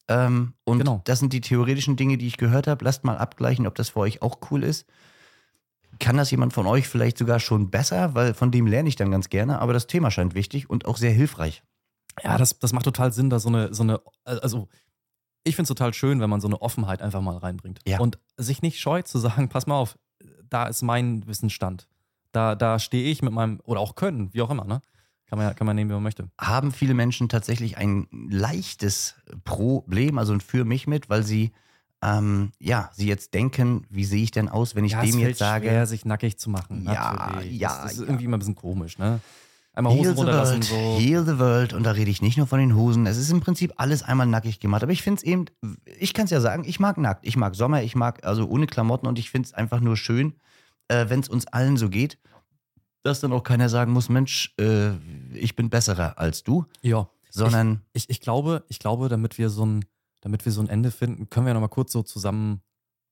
Ähm, 0.08 0.54
und 0.64 0.80
Genau. 0.80 1.02
das 1.06 1.20
sind 1.20 1.34
die 1.34 1.42
theoretischen 1.42 1.96
Dinge, 1.96 2.18
die 2.18 2.28
ich 2.28 2.38
gehört 2.38 2.68
habe. 2.68 2.84
Lasst 2.86 3.04
mal 3.04 3.18
abgleichen, 3.18 3.66
ob 3.68 3.76
das 3.76 3.90
für 3.90 4.00
euch 4.00 4.22
auch 4.22 4.40
cool 4.52 4.64
ist. 4.64 4.86
Kann 6.00 6.18
das 6.18 6.30
jemand 6.32 6.54
von 6.54 6.68
euch 6.68 6.88
vielleicht 6.88 7.18
sogar 7.18 7.40
schon 7.40 7.72
besser? 7.72 8.14
Weil 8.16 8.34
von 8.34 8.52
dem 8.52 8.68
lerne 8.68 8.90
ich 8.90 8.96
dann 8.96 9.12
ganz 9.12 9.30
gerne. 9.30 9.60
Aber 9.60 9.74
das 9.74 9.88
Thema 9.88 10.12
scheint 10.12 10.36
wichtig 10.36 10.70
und 10.70 10.86
auch 10.86 10.98
sehr 10.98 11.12
hilfreich. 11.12 11.64
Ja, 12.24 12.38
das, 12.38 12.60
das 12.60 12.74
macht 12.74 12.86
total 12.86 13.12
Sinn, 13.12 13.30
da 13.30 13.40
so 13.40 13.50
eine, 13.50 13.74
so 13.74 13.84
eine, 13.84 14.00
also 14.24 14.68
ich 15.44 15.56
finde 15.56 15.64
es 15.64 15.70
total 15.70 15.94
schön, 15.94 16.20
wenn 16.22 16.30
man 16.30 16.42
so 16.42 16.48
eine 16.48 16.62
Offenheit 16.62 17.02
einfach 17.02 17.22
mal 17.22 17.38
reinbringt. 17.38 17.80
Ja. 17.86 18.00
Und 18.00 18.20
sich 18.38 18.62
nicht 18.62 18.80
scheut 18.80 19.08
zu 19.08 19.20
sagen, 19.20 19.50
pass 19.50 19.68
mal 19.68 19.76
auf, 19.76 19.98
da 20.50 20.66
ist 20.66 20.82
mein 20.82 21.26
Wissensstand. 21.28 21.88
Da, 22.32 22.56
da 22.56 22.80
stehe 22.80 23.10
ich 23.10 23.22
mit 23.22 23.34
meinem, 23.34 23.60
oder 23.64 23.80
auch 23.80 23.96
können, 23.96 24.34
wie 24.34 24.42
auch 24.42 24.50
immer, 24.50 24.66
ne? 24.66 24.82
Kann 25.28 25.40
man, 25.40 25.56
kann 25.56 25.66
man 25.66 25.76
nehmen, 25.76 25.90
wie 25.90 25.96
man 25.96 26.04
möchte. 26.04 26.30
haben 26.40 26.72
viele 26.72 26.94
Menschen 26.94 27.30
tatsächlich 27.30 27.78
ein 27.78 28.08
leichtes 28.30 29.16
Problem, 29.44 30.18
also 30.20 30.34
ein 30.34 30.42
für 30.42 30.66
mich 30.66 30.86
mit, 30.86 31.10
weil 31.10 31.24
sie 31.24 31.52
ähm, 32.04 32.52
ja, 32.60 32.92
sie 32.94 33.08
jetzt 33.08 33.34
denken, 33.34 33.86
wie 33.90 34.06
sehe 34.06 34.22
ich 34.22 34.32
denn 34.32 34.50
aus, 34.50 34.76
wenn 34.76 34.86
ich 34.86 34.92
ja, 34.92 35.02
dem 35.02 35.18
jetzt 35.18 35.40
sage, 35.40 35.68
schwer, 35.68 35.88
sich 35.88 36.06
nackig 36.06 36.38
zu 36.38 36.50
machen. 36.50 36.84
Ja, 36.86 37.42
ja, 37.42 37.70
Das, 37.70 37.82
das 37.84 37.92
ist 37.94 38.00
ja. 38.00 38.06
irgendwie 38.06 38.26
immer 38.26 38.38
ein 38.38 38.40
bisschen 38.40 38.56
komisch, 38.56 38.98
ne? 38.98 39.20
Einmal 39.74 39.94
Hosen 39.94 40.04
Heal 40.06 40.14
the 40.14 40.20
runterlassen, 40.20 40.54
world, 40.56 40.64
so. 40.64 41.00
heal 41.00 41.26
the 41.26 41.40
world. 41.40 41.74
Und 41.74 41.84
da 41.84 41.92
rede 41.92 42.10
ich 42.10 42.22
nicht 42.22 42.38
nur 42.38 42.48
von 42.48 42.60
den 42.60 42.76
Hosen. 42.76 43.06
Es 43.08 43.18
ist 43.18 43.30
im 43.30 43.42
Prinzip 43.42 43.74
alles 43.76 44.04
einmal 44.04 44.26
nackig 44.26 44.62
gemacht. 44.62 44.84
Aber 44.84 44.92
ich 44.94 45.02
finde 45.02 45.18
es 45.18 45.24
eben, 45.24 45.46
ich 46.00 46.14
kann 46.14 46.26
es 46.26 46.32
ja 46.32 46.40
sagen, 46.40 46.64
ich 46.66 46.80
mag 46.80 46.98
nackt. 46.98 47.26
Ich 47.28 47.36
mag 47.36 47.56
Sommer, 47.56 47.84
ich 47.84 47.94
mag 47.96 48.26
also 48.26 48.48
ohne 48.48 48.68
Klamotten 48.68 49.06
und 49.08 49.20
ich 49.20 49.30
finde 49.30 49.48
es 49.48 49.54
einfach 49.54 49.82
nur 49.82 49.98
schön, 49.98 50.36
äh, 50.88 51.10
wenn 51.10 51.20
es 51.20 51.28
uns 51.28 51.48
allen 51.48 51.76
so 51.76 51.90
geht, 51.90 52.18
dass 53.06 53.20
dann 53.22 53.32
auch 53.34 53.44
keiner 53.44 53.70
sagen 53.70 53.92
muss, 53.92 54.10
Mensch, 54.10 54.54
äh, 54.60 54.92
ich 55.34 55.56
bin 55.56 55.70
besserer 55.70 56.18
als 56.18 56.44
du, 56.44 56.66
Ja. 56.82 57.08
sondern 57.30 57.82
Ich, 57.94 58.10
ich 58.10 58.20
glaube, 58.20 58.64
ich 58.68 58.80
glaube, 58.80 59.10
damit 59.10 59.38
wir 59.38 59.50
so 59.50 59.66
ein, 59.66 59.86
damit 60.22 60.44
wir 60.46 60.52
so 60.52 60.62
ein 60.62 60.70
Ende 60.70 60.90
finden, 60.92 61.30
können 61.30 61.46
wir 61.46 61.54
noch 61.54 61.62
mal 61.62 61.68
kurz 61.68 61.92
so 61.92 62.02
zusammen, 62.02 62.62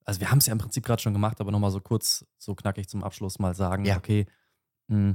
also 0.04 0.20
wir 0.20 0.30
haben 0.30 0.38
es 0.38 0.46
ja 0.46 0.52
im 0.52 0.58
Prinzip 0.58 0.84
gerade 0.84 1.00
schon 1.00 1.12
gemacht, 1.12 1.40
aber 1.40 1.52
noch 1.52 1.60
mal 1.60 1.70
so 1.70 1.80
kurz, 1.80 2.26
so 2.38 2.54
knackig 2.54 2.88
zum 2.88 3.04
Abschluss 3.04 3.38
mal 3.38 3.54
sagen, 3.54 3.84
Ja. 3.84 3.96
okay, 3.96 4.26
mh, 4.88 5.14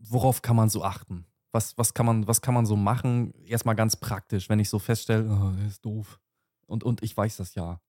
worauf 0.00 0.42
kann 0.42 0.56
man 0.56 0.68
so 0.68 0.84
achten? 0.84 1.24
Was, 1.52 1.76
was, 1.78 1.94
kann 1.94 2.04
man, 2.06 2.26
was 2.26 2.42
kann 2.42 2.52
man 2.54 2.66
so 2.66 2.76
machen? 2.76 3.32
Erstmal 3.46 3.74
ganz 3.74 3.96
praktisch, 3.96 4.48
wenn 4.50 4.60
ich 4.60 4.68
so 4.68 4.78
feststelle, 4.78 5.24
oh, 5.30 5.50
der 5.58 5.66
ist 5.66 5.84
doof. 5.84 6.20
Und, 6.66 6.84
und 6.84 7.02
ich 7.02 7.16
weiß 7.16 7.38
das 7.38 7.54
ja. 7.54 7.80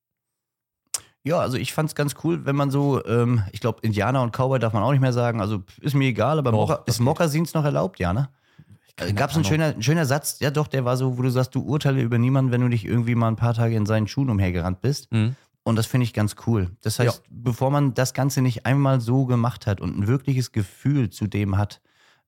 Ja, 1.23 1.39
also 1.39 1.58
ich 1.58 1.73
fand's 1.73 1.95
ganz 1.95 2.15
cool, 2.23 2.45
wenn 2.45 2.55
man 2.55 2.72
so, 2.72 3.03
ähm, 3.05 3.43
ich 3.51 3.59
glaube, 3.59 3.80
Indianer 3.82 4.22
und 4.22 4.32
Cowboy 4.32 4.59
darf 4.59 4.74
man 4.74 4.84
auch 4.84 4.91
nicht 4.91 5.01
mehr 5.01 5.13
sagen. 5.13 5.41
Also 5.41 5.63
ist 5.82 5.93
mir 5.93 6.05
egal, 6.07 6.39
aber 6.39 6.51
Doch, 6.51 6.70
Mokka, 6.70 6.84
ist. 6.86 6.99
Mokassins 6.99 7.53
noch 7.53 7.65
erlaubt, 7.65 7.99
ja, 7.99 8.13
ne? 8.13 8.30
Gab 9.15 9.30
es 9.30 9.36
einen 9.38 9.45
schöner, 9.45 9.82
schöner 9.82 10.05
Satz, 10.05 10.39
ja 10.39 10.51
doch, 10.51 10.67
der 10.67 10.84
war 10.84 10.97
so, 10.97 11.17
wo 11.17 11.22
du 11.22 11.30
sagst, 11.30 11.55
du 11.55 11.61
urteile 11.61 12.01
über 12.01 12.17
niemanden, 12.17 12.51
wenn 12.51 12.59
du 12.59 12.67
nicht 12.67 12.84
irgendwie 12.86 13.15
mal 13.15 13.30
ein 13.30 13.38
paar 13.38 13.53
Tage 13.53 13.76
in 13.76 13.86
seinen 13.86 14.07
Schuhen 14.07 14.30
umhergerannt 14.30 14.82
bist. 14.82 15.09
Mhm. 15.13 15.36
Und 15.63 15.76
das 15.76 15.86
finde 15.86 16.03
ich 16.03 16.13
ganz 16.13 16.36
cool. 16.47 16.72
Das 16.82 16.99
heißt, 16.99 17.24
bevor 17.30 17.70
man 17.72 17.93
das 17.93 18.13
Ganze 18.13 18.41
nicht 18.41 18.65
einmal 18.65 18.99
so 18.99 19.26
gemacht 19.26 19.67
hat 19.67 19.80
und 19.80 19.97
ein 19.97 20.07
wirkliches 20.07 20.51
Gefühl 20.51 21.09
zu 21.09 21.28
dem 21.28 21.57
hat, 21.57 21.82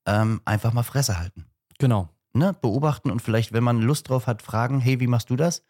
ähm, 0.06 0.42
einfach 0.46 0.74
mal 0.74 0.84
Fresse 0.84 1.18
halten. 1.18 1.46
Genau. 1.80 2.10
ne, 2.34 2.56
beobachten 2.62 3.12
und 3.12 3.22
vielleicht, 3.22 3.52
wenn 3.52 3.64
man 3.64 3.82
Lust 3.82 4.10
drauf 4.10 4.28
hat, 4.28 4.42
fragen, 4.42 4.80
hey, 4.80 5.00
wie 5.00 5.08
machst 5.08 5.30
du 5.30 5.36
das? 5.36 5.64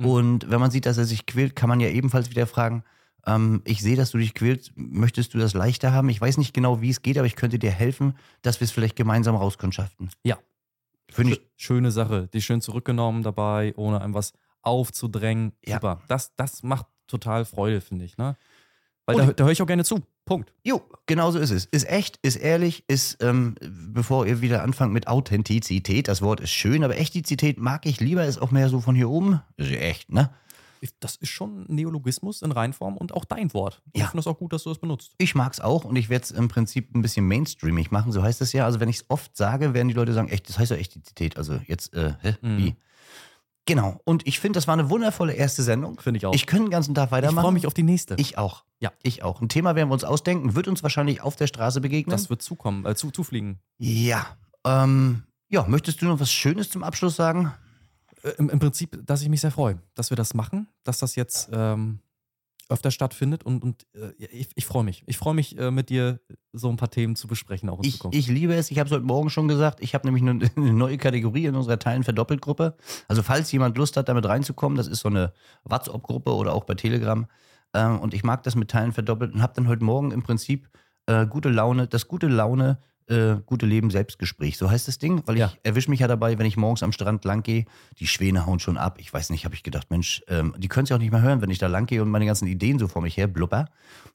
Mhm. 0.00 0.06
Und 0.06 0.50
wenn 0.50 0.60
man 0.60 0.70
sieht, 0.70 0.86
dass 0.86 0.98
er 0.98 1.04
sich 1.04 1.26
quält, 1.26 1.54
kann 1.56 1.68
man 1.68 1.80
ja 1.80 1.88
ebenfalls 1.88 2.30
wieder 2.30 2.46
fragen, 2.46 2.84
ähm, 3.26 3.60
ich 3.64 3.82
sehe, 3.82 3.96
dass 3.96 4.10
du 4.12 4.18
dich 4.18 4.34
quälst, 4.34 4.72
möchtest 4.76 5.34
du 5.34 5.38
das 5.38 5.52
leichter 5.54 5.92
haben? 5.92 6.08
Ich 6.08 6.20
weiß 6.20 6.38
nicht 6.38 6.54
genau, 6.54 6.80
wie 6.80 6.90
es 6.90 7.02
geht, 7.02 7.18
aber 7.18 7.26
ich 7.26 7.36
könnte 7.36 7.58
dir 7.58 7.70
helfen, 7.70 8.14
dass 8.42 8.60
wir 8.60 8.64
es 8.64 8.70
vielleicht 8.70 8.96
gemeinsam 8.96 9.36
rauskundschaften. 9.36 10.10
Ja. 10.24 10.38
Finde 11.10 11.32
ich, 11.34 11.38
Schö- 11.38 11.42
Schöne 11.56 11.90
Sache. 11.90 12.28
Die 12.32 12.40
schön 12.40 12.60
zurückgenommen 12.60 13.22
dabei, 13.22 13.74
ohne 13.76 14.00
einem 14.00 14.14
was 14.14 14.32
aufzudrängen. 14.62 15.52
Ja. 15.66 15.76
Super. 15.76 16.00
Das, 16.08 16.34
das 16.36 16.62
macht 16.62 16.86
total 17.06 17.44
Freude, 17.44 17.80
finde 17.80 18.04
ich. 18.04 18.16
Ne? 18.16 18.36
Weil 19.06 19.16
Und- 19.20 19.26
da, 19.28 19.32
da 19.32 19.44
höre 19.44 19.50
ich 19.52 19.60
auch 19.62 19.66
gerne 19.66 19.84
zu. 19.84 20.00
Punkt. 20.30 20.52
jo, 20.64 20.80
genau 21.06 21.30
so 21.32 21.38
ist 21.40 21.50
es. 21.50 21.64
Ist 21.66 21.88
echt, 21.88 22.18
ist 22.22 22.36
ehrlich, 22.36 22.84
ist, 22.88 23.22
ähm, 23.22 23.56
bevor 23.92 24.26
ihr 24.26 24.40
wieder 24.40 24.62
anfangt 24.62 24.92
mit 24.92 25.08
Authentizität, 25.08 26.06
das 26.08 26.22
Wort 26.22 26.40
ist 26.40 26.50
schön, 26.50 26.84
aber 26.84 26.96
Echtizität 26.96 27.58
mag 27.58 27.84
ich 27.84 28.00
lieber, 28.00 28.24
ist 28.24 28.40
auch 28.40 28.50
mehr 28.52 28.68
so 28.68 28.80
von 28.80 28.94
hier 28.94 29.10
oben. 29.10 29.40
Ist 29.56 29.70
ja 29.70 29.78
echt, 29.78 30.10
ne? 30.12 30.30
Das 31.00 31.16
ist 31.16 31.28
schon 31.28 31.66
Neologismus 31.68 32.40
in 32.40 32.52
Reinform 32.52 32.96
und 32.96 33.12
auch 33.12 33.26
dein 33.26 33.52
Wort. 33.52 33.82
Ja. 33.94 34.04
Ich 34.04 34.10
finde 34.10 34.20
es 34.20 34.26
auch 34.26 34.38
gut, 34.38 34.52
dass 34.54 34.62
du 34.62 34.70
das 34.70 34.78
benutzt. 34.78 35.12
Ich 35.18 35.34
mag's 35.34 35.60
auch 35.60 35.84
und 35.84 35.96
ich 35.96 36.08
werde 36.08 36.22
es 36.24 36.30
im 36.30 36.48
Prinzip 36.48 36.94
ein 36.94 37.02
bisschen 37.02 37.26
mainstreamig 37.28 37.90
machen, 37.90 38.12
so 38.12 38.22
heißt 38.22 38.40
es 38.40 38.52
ja. 38.54 38.64
Also 38.64 38.80
wenn 38.80 38.88
ich 38.88 38.96
es 38.96 39.04
oft 39.08 39.36
sage, 39.36 39.74
werden 39.74 39.88
die 39.88 39.94
Leute 39.94 40.14
sagen, 40.14 40.28
echt, 40.28 40.48
das 40.48 40.58
heißt 40.58 40.70
ja 40.70 40.78
Echtizität. 40.78 41.36
Also 41.36 41.60
jetzt, 41.66 41.92
äh, 41.92 42.14
hä, 42.22 42.36
Mhm. 42.40 42.56
wie? 42.58 42.74
Genau. 43.66 44.00
Und 44.04 44.26
ich 44.26 44.40
finde, 44.40 44.56
das 44.56 44.66
war 44.66 44.74
eine 44.74 44.90
wundervolle 44.90 45.32
erste 45.34 45.62
Sendung. 45.62 46.00
Finde 46.00 46.18
ich 46.18 46.26
auch. 46.26 46.34
Ich 46.34 46.46
könnte 46.46 46.64
den 46.66 46.70
ganzen 46.70 46.94
Tag 46.94 47.06
Ich 47.06 47.12
weitermachen. 47.12 47.42
freue 47.44 47.52
mich 47.52 47.66
auf 47.66 47.74
die 47.74 47.82
nächste. 47.82 48.14
Ich 48.18 48.36
auch. 48.38 48.64
Ja. 48.80 48.90
Ich 49.02 49.22
auch. 49.22 49.40
Ein 49.40 49.48
Thema 49.48 49.74
werden 49.74 49.90
wir 49.90 49.94
uns 49.94 50.04
ausdenken, 50.04 50.54
wird 50.54 50.66
uns 50.66 50.82
wahrscheinlich 50.82 51.20
auf 51.20 51.36
der 51.36 51.46
Straße 51.46 51.80
begegnen. 51.80 52.10
das 52.10 52.30
wird 52.30 52.42
zukommen, 52.42 52.84
äh, 52.86 52.94
zu, 52.94 53.10
zufliegen. 53.10 53.60
ja. 53.78 54.26
Ähm, 54.66 55.22
ja, 55.48 55.64
möchtest 55.66 56.00
du 56.02 56.06
noch 56.06 56.20
was 56.20 56.30
Schönes 56.30 56.68
zum 56.70 56.82
Abschluss 56.82 57.16
sagen? 57.16 57.52
Äh, 58.22 58.30
Im, 58.38 58.50
Im 58.50 58.58
Prinzip, 58.58 59.00
dass 59.06 59.22
ich 59.22 59.28
mich 59.30 59.40
sehr 59.40 59.50
freue, 59.50 59.80
dass 59.94 60.10
wir 60.10 60.16
das 60.16 60.34
machen, 60.34 60.68
dass 60.84 60.98
das 60.98 61.16
jetzt 61.16 61.48
ähm, 61.52 62.00
öfter 62.70 62.90
stattfindet 62.90 63.44
und, 63.44 63.62
und 63.62 63.86
äh, 63.94 64.12
ich, 64.18 64.48
ich 64.54 64.64
freue 64.64 64.84
mich. 64.84 65.02
Ich 65.06 65.18
freue 65.18 65.34
mich, 65.34 65.58
äh, 65.58 65.70
mit 65.70 65.90
dir 65.90 66.20
so 66.52 66.68
ein 66.68 66.76
paar 66.76 66.90
Themen 66.90 67.16
zu 67.16 67.26
besprechen, 67.28 67.68
auch 67.68 67.78
in 67.78 67.84
Ich, 67.84 67.96
Zukunft. 67.96 68.16
ich 68.16 68.28
liebe 68.28 68.54
es. 68.54 68.70
Ich 68.70 68.78
habe 68.78 68.86
es 68.88 68.92
heute 68.92 69.04
Morgen 69.04 69.30
schon 69.30 69.48
gesagt. 69.48 69.80
Ich 69.80 69.94
habe 69.94 70.06
nämlich 70.06 70.22
eine, 70.22 70.50
eine 70.56 70.72
neue 70.72 70.98
Kategorie 70.98 71.46
in 71.46 71.54
unserer 71.54 71.78
Teilen 71.78 72.04
verdoppelt 72.04 72.40
Gruppe. 72.40 72.76
Also 73.08 73.22
falls 73.22 73.50
jemand 73.52 73.76
Lust 73.76 73.96
hat, 73.96 74.08
damit 74.08 74.26
reinzukommen, 74.26 74.76
das 74.76 74.86
ist 74.86 75.00
so 75.00 75.08
eine 75.08 75.32
WhatsApp-Gruppe 75.64 76.34
oder 76.34 76.54
auch 76.54 76.64
bei 76.64 76.74
Telegram. 76.74 77.26
Ähm, 77.74 78.00
und 78.00 78.14
ich 78.14 78.24
mag 78.24 78.42
das 78.44 78.56
mit 78.56 78.70
Teilen 78.70 78.92
verdoppelt 78.92 79.34
und 79.34 79.42
habe 79.42 79.52
dann 79.54 79.68
heute 79.68 79.84
Morgen 79.84 80.12
im 80.12 80.22
Prinzip 80.22 80.68
äh, 81.06 81.26
gute 81.26 81.48
Laune, 81.48 81.86
das 81.86 82.08
gute 82.08 82.28
Laune, 82.28 82.78
äh, 83.10 83.36
gute 83.44 83.66
Leben 83.66 83.90
Selbstgespräch. 83.90 84.56
So 84.56 84.70
heißt 84.70 84.86
das 84.88 84.98
Ding, 84.98 85.22
weil 85.26 85.36
Ja. 85.36 85.46
ich 85.52 85.60
erwische 85.64 85.90
mich 85.90 86.00
ja 86.00 86.08
dabei, 86.08 86.38
wenn 86.38 86.46
ich 86.46 86.56
morgens 86.56 86.82
am 86.82 86.92
Strand 86.92 87.24
lang 87.24 87.42
gehe, 87.42 87.64
die 87.98 88.06
Schwäne 88.06 88.46
hauen 88.46 88.58
schon 88.60 88.78
ab. 88.78 88.96
Ich 88.98 89.12
weiß 89.12 89.30
nicht, 89.30 89.44
habe 89.44 89.54
ich 89.54 89.62
gedacht, 89.62 89.90
Mensch, 89.90 90.22
ähm, 90.28 90.54
die 90.58 90.68
können 90.68 90.84
es 90.84 90.90
ja 90.90 90.96
auch 90.96 91.00
nicht 91.00 91.10
mehr 91.12 91.20
hören, 91.22 91.42
wenn 91.42 91.50
ich 91.50 91.58
da 91.58 91.66
lang 91.66 91.86
gehe 91.86 92.00
und 92.02 92.08
meine 92.10 92.26
ganzen 92.26 92.46
Ideen 92.46 92.78
so 92.78 92.88
vor 92.88 93.02
mich 93.02 93.16
her 93.16 93.26
blubber. 93.26 93.66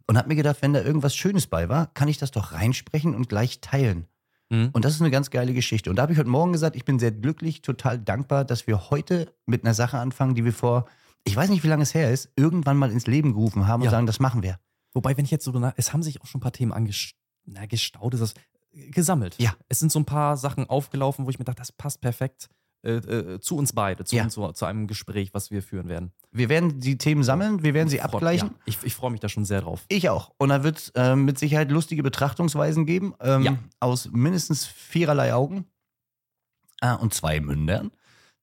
Und 0.08 0.18
habe 0.18 0.28
mir 0.30 0.36
gedacht, 0.36 0.58
wenn 0.62 0.74
da 0.74 0.82
irgendwas 0.82 1.16
Schönes 1.16 1.48
bei 1.48 1.68
war, 1.70 1.88
kann 1.94 2.08
ich 2.08 2.18
das 2.18 2.32
doch 2.32 2.54
reinsprechen 2.54 3.14
und 3.16 3.28
gleich 3.30 3.60
teilen. 3.62 4.08
Mhm. 4.50 4.70
Und 4.74 4.86
das 4.86 4.94
ist 4.94 5.02
eine 5.02 5.12
ganz 5.12 5.30
geile 5.32 5.54
Geschichte. 5.54 5.90
Und 5.90 5.96
da 5.98 6.04
habe 6.04 6.14
ich 6.14 6.20
heute 6.20 6.30
Morgen 6.30 6.52
gesagt, 6.54 6.76
ich 6.76 6.86
bin 6.86 7.00
sehr 7.00 7.12
glücklich, 7.12 7.62
total 7.62 8.00
dankbar, 8.00 8.46
dass 8.46 8.68
wir 8.68 8.90
heute 8.90 9.34
mit 9.46 9.64
einer 9.64 9.74
Sache 9.74 9.98
anfangen, 9.98 10.36
die 10.36 10.46
wir 10.46 10.54
vor, 10.54 10.86
ich 11.24 11.36
weiß 11.36 11.50
nicht, 11.50 11.64
wie 11.64 11.68
lange 11.68 11.84
es 11.84 11.94
her 11.96 12.12
ist, 12.12 12.30
irgendwann 12.36 12.78
mal 12.78 12.92
ins 12.92 13.08
Leben 13.08 13.34
gerufen 13.34 13.68
haben 13.68 13.82
und 13.82 13.86
Ja. 13.86 13.92
sagen, 13.92 14.06
das 14.06 14.20
machen 14.20 14.44
wir. 14.44 14.60
Wobei, 14.94 15.18
wenn 15.18 15.26
ich 15.26 15.32
jetzt 15.32 15.44
so, 15.44 15.72
es 15.76 15.92
haben 15.92 16.04
sich 16.04 16.22
auch 16.22 16.28
schon 16.28 16.40
ein 16.40 16.44
paar 16.44 16.52
Themen 16.54 16.72
angestaut, 16.72 17.16
na, 17.48 17.66
gestaut 17.66 18.14
ist 18.14 18.20
das, 18.22 18.34
gesammelt. 18.92 19.36
Ja. 19.40 19.56
Es 19.70 19.80
sind 19.80 19.92
so 19.92 20.00
ein 20.00 20.06
paar 20.06 20.38
Sachen 20.38 20.70
aufgelaufen, 20.70 21.26
wo 21.26 21.30
ich 21.30 21.40
mir 21.40 21.46
dachte, 21.46 21.60
das 21.62 21.72
passt 21.72 22.02
perfekt 22.02 22.50
äh, 22.84 22.98
äh, 22.98 23.40
zu 23.40 23.58
uns 23.58 23.74
beide, 23.74 24.04
zu, 24.04 24.16
Ja. 24.16 24.24
uns, 24.26 24.34
zu, 24.34 24.52
zu 24.52 24.66
einem 24.66 24.86
Gespräch, 24.88 25.34
was 25.34 25.50
wir 25.52 25.64
führen 25.64 25.88
werden. 25.88 26.12
Wir 26.32 26.50
werden 26.50 26.80
die 26.80 26.98
Themen 26.98 27.24
sammeln, 27.24 27.64
wir 27.64 27.74
werden 27.74 27.90
sie 27.90 27.98
Freu- 27.98 28.04
abgleichen. 28.04 28.50
Ja, 28.50 28.56
ich 28.66 28.78
ich 28.84 28.94
freue 28.94 29.10
mich 29.12 29.22
da 29.22 29.30
schon 29.30 29.46
sehr 29.46 29.62
drauf. 29.62 29.86
Ich 29.88 30.10
auch. 30.10 30.32
Und 30.38 30.50
da 30.50 30.64
wird 30.64 30.78
es 30.78 30.90
äh, 30.90 31.16
mit 31.16 31.40
Sicherheit 31.40 31.72
lustige 31.72 32.04
Betrachtungsweisen 32.04 32.86
geben, 32.86 33.14
ähm, 33.22 33.42
Ja. 33.44 33.58
aus 33.80 34.10
mindestens 34.12 34.66
viererlei 34.68 35.34
Augen 35.34 35.66
äh, 36.82 36.94
und 36.96 37.14
zwei 37.14 37.40
Mündern. 37.40 37.92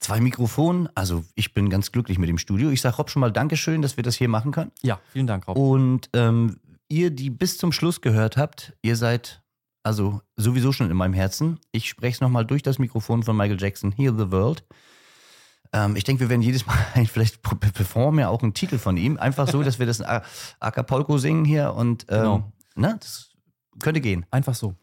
Zwei 0.01 0.19
Mikrofonen, 0.21 0.89
also 0.97 1.23
ich 1.37 1.55
bin 1.55 1.71
ganz 1.71 1.93
glücklich 1.93 2.19
mit 2.19 2.29
dem 2.29 2.39
Studio. 2.39 2.71
Ich 2.71 2.81
sage 2.81 2.97
Rob 2.97 3.09
schon 3.11 3.21
mal 3.21 3.31
Dankeschön, 3.31 3.83
dass 3.83 3.97
wir 3.97 4.03
das 4.03 4.17
hier 4.17 4.29
machen 4.29 4.51
können. 4.51 4.73
Ja, 4.83 4.99
vielen 5.13 5.29
Dank, 5.29 5.47
Rob. 5.47 5.57
Und 5.57 6.11
ähm, 6.15 6.59
ihr, 6.89 7.11
die 7.13 7.31
bis 7.31 7.57
zum 7.59 7.71
Schluss 7.71 8.01
gehört 8.01 8.37
habt, 8.37 8.73
ihr 8.83 8.97
seid 8.97 9.42
also 9.83 10.21
sowieso 10.37 10.73
schon 10.73 10.91
in 10.91 10.97
meinem 10.97 11.15
Herzen. 11.15 11.59
Ich 11.73 11.89
spreche 11.89 12.15
es 12.17 12.21
nochmal 12.21 12.45
durch 12.47 12.63
das 12.63 12.79
Mikrofon 12.79 13.23
von 13.23 13.37
Michael 13.37 13.61
Jackson, 13.61 13.93
Heal 13.93 14.15
the 14.17 14.31
World. 14.31 14.65
Ähm, 15.73 15.97
ich 15.97 16.05
denke, 16.05 16.21
wir 16.21 16.29
werden 16.29 16.43
jedes 16.43 16.67
Mal, 16.67 16.77
vielleicht 17.07 17.43
performen 17.43 18.21
ja 18.21 18.29
auch 18.29 18.43
einen 18.43 18.55
Titel 18.55 18.79
von 18.79 18.97
ihm. 18.97 19.17
Einfach 19.17 19.49
so, 19.49 19.63
dass 19.63 19.79
wir 19.79 19.87
das 19.87 20.01
in 20.01 20.07
A- 20.07 20.23
Acapulco 20.61 21.19
singen 21.19 21.45
hier 21.45 21.75
und 21.75 22.07
ähm, 22.09 22.19
Genau. 22.21 22.53
ne, 22.77 22.97
das 23.01 23.31
könnte 23.81 24.01
gehen. 24.01 24.27
Einfach 24.31 24.55
so. 24.55 24.75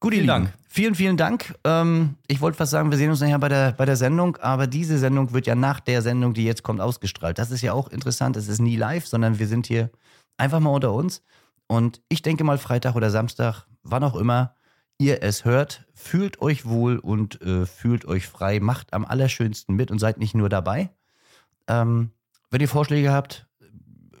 Gut, 0.00 0.12
Vielen 0.12 0.26
Lieben. 0.26 0.26
Dank. 0.44 0.52
Vielen, 0.68 0.94
vielen 0.94 1.16
Dank. 1.16 1.54
Ähm, 1.64 2.16
ich 2.26 2.42
wollte 2.42 2.58
fast 2.58 2.70
sagen, 2.72 2.90
wir 2.90 2.98
sehen 2.98 3.08
uns 3.08 3.20
nachher 3.20 3.38
bei 3.38 3.48
der, 3.48 3.72
bei 3.72 3.86
der 3.86 3.96
Sendung, 3.96 4.36
aber 4.36 4.66
diese 4.66 4.98
Sendung 4.98 5.32
wird 5.32 5.46
ja 5.46 5.54
nach 5.54 5.80
der 5.80 6.02
Sendung, 6.02 6.34
die 6.34 6.44
jetzt 6.44 6.62
kommt, 6.62 6.82
ausgestrahlt. 6.82 7.38
Das 7.38 7.50
ist 7.50 7.62
ja 7.62 7.72
auch 7.72 7.88
interessant. 7.88 8.36
Es 8.36 8.48
ist 8.48 8.60
nie 8.60 8.76
live, 8.76 9.06
sondern 9.06 9.38
wir 9.38 9.46
sind 9.46 9.66
hier 9.66 9.90
einfach 10.36 10.60
mal 10.60 10.70
unter 10.70 10.92
uns. 10.92 11.22
Und 11.66 12.02
ich 12.10 12.20
denke 12.20 12.44
mal 12.44 12.58
Freitag 12.58 12.94
oder 12.94 13.10
Samstag, 13.10 13.66
wann 13.90 14.04
auch 14.04 14.16
immer 14.16 14.54
ihr 14.98 15.22
es 15.22 15.44
hört, 15.44 15.84
fühlt 15.94 16.40
euch 16.40 16.64
wohl 16.64 16.98
und 16.98 17.40
äh, 17.42 17.66
fühlt 17.66 18.06
euch 18.06 18.26
frei, 18.26 18.60
macht 18.60 18.92
am 18.92 19.04
allerschönsten 19.04 19.74
mit 19.74 19.90
und 19.90 19.98
seid 19.98 20.18
nicht 20.18 20.34
nur 20.34 20.48
dabei. 20.48 20.90
Ähm, 21.68 22.10
wenn 22.50 22.60
ihr 22.60 22.68
Vorschläge 22.68 23.12
habt, 23.12 23.46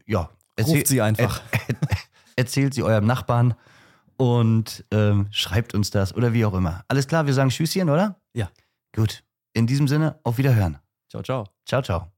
ja, 0.06 0.30
Ruft 0.58 0.86
sie 0.86 1.02
einfach. 1.02 1.42
erzählt 2.36 2.74
sie 2.74 2.82
eurem 2.82 3.06
Nachbarn 3.06 3.54
und 4.16 4.84
ähm, 4.90 5.28
schreibt 5.30 5.74
uns 5.74 5.90
das 5.90 6.14
oder 6.14 6.32
wie 6.32 6.44
auch 6.44 6.54
immer. 6.54 6.84
Alles 6.88 7.08
klar, 7.08 7.26
wir 7.26 7.34
sagen 7.34 7.50
Tschüsschen, 7.50 7.90
oder? 7.90 8.20
Ja. 8.34 8.50
Gut. 8.94 9.24
In 9.52 9.66
diesem 9.66 9.88
Sinne, 9.88 10.18
auf 10.22 10.38
Wiederhören. 10.38 10.78
Ciao, 11.08 11.22
ciao. 11.22 11.48
Ciao, 11.66 11.82
ciao. 11.82 12.15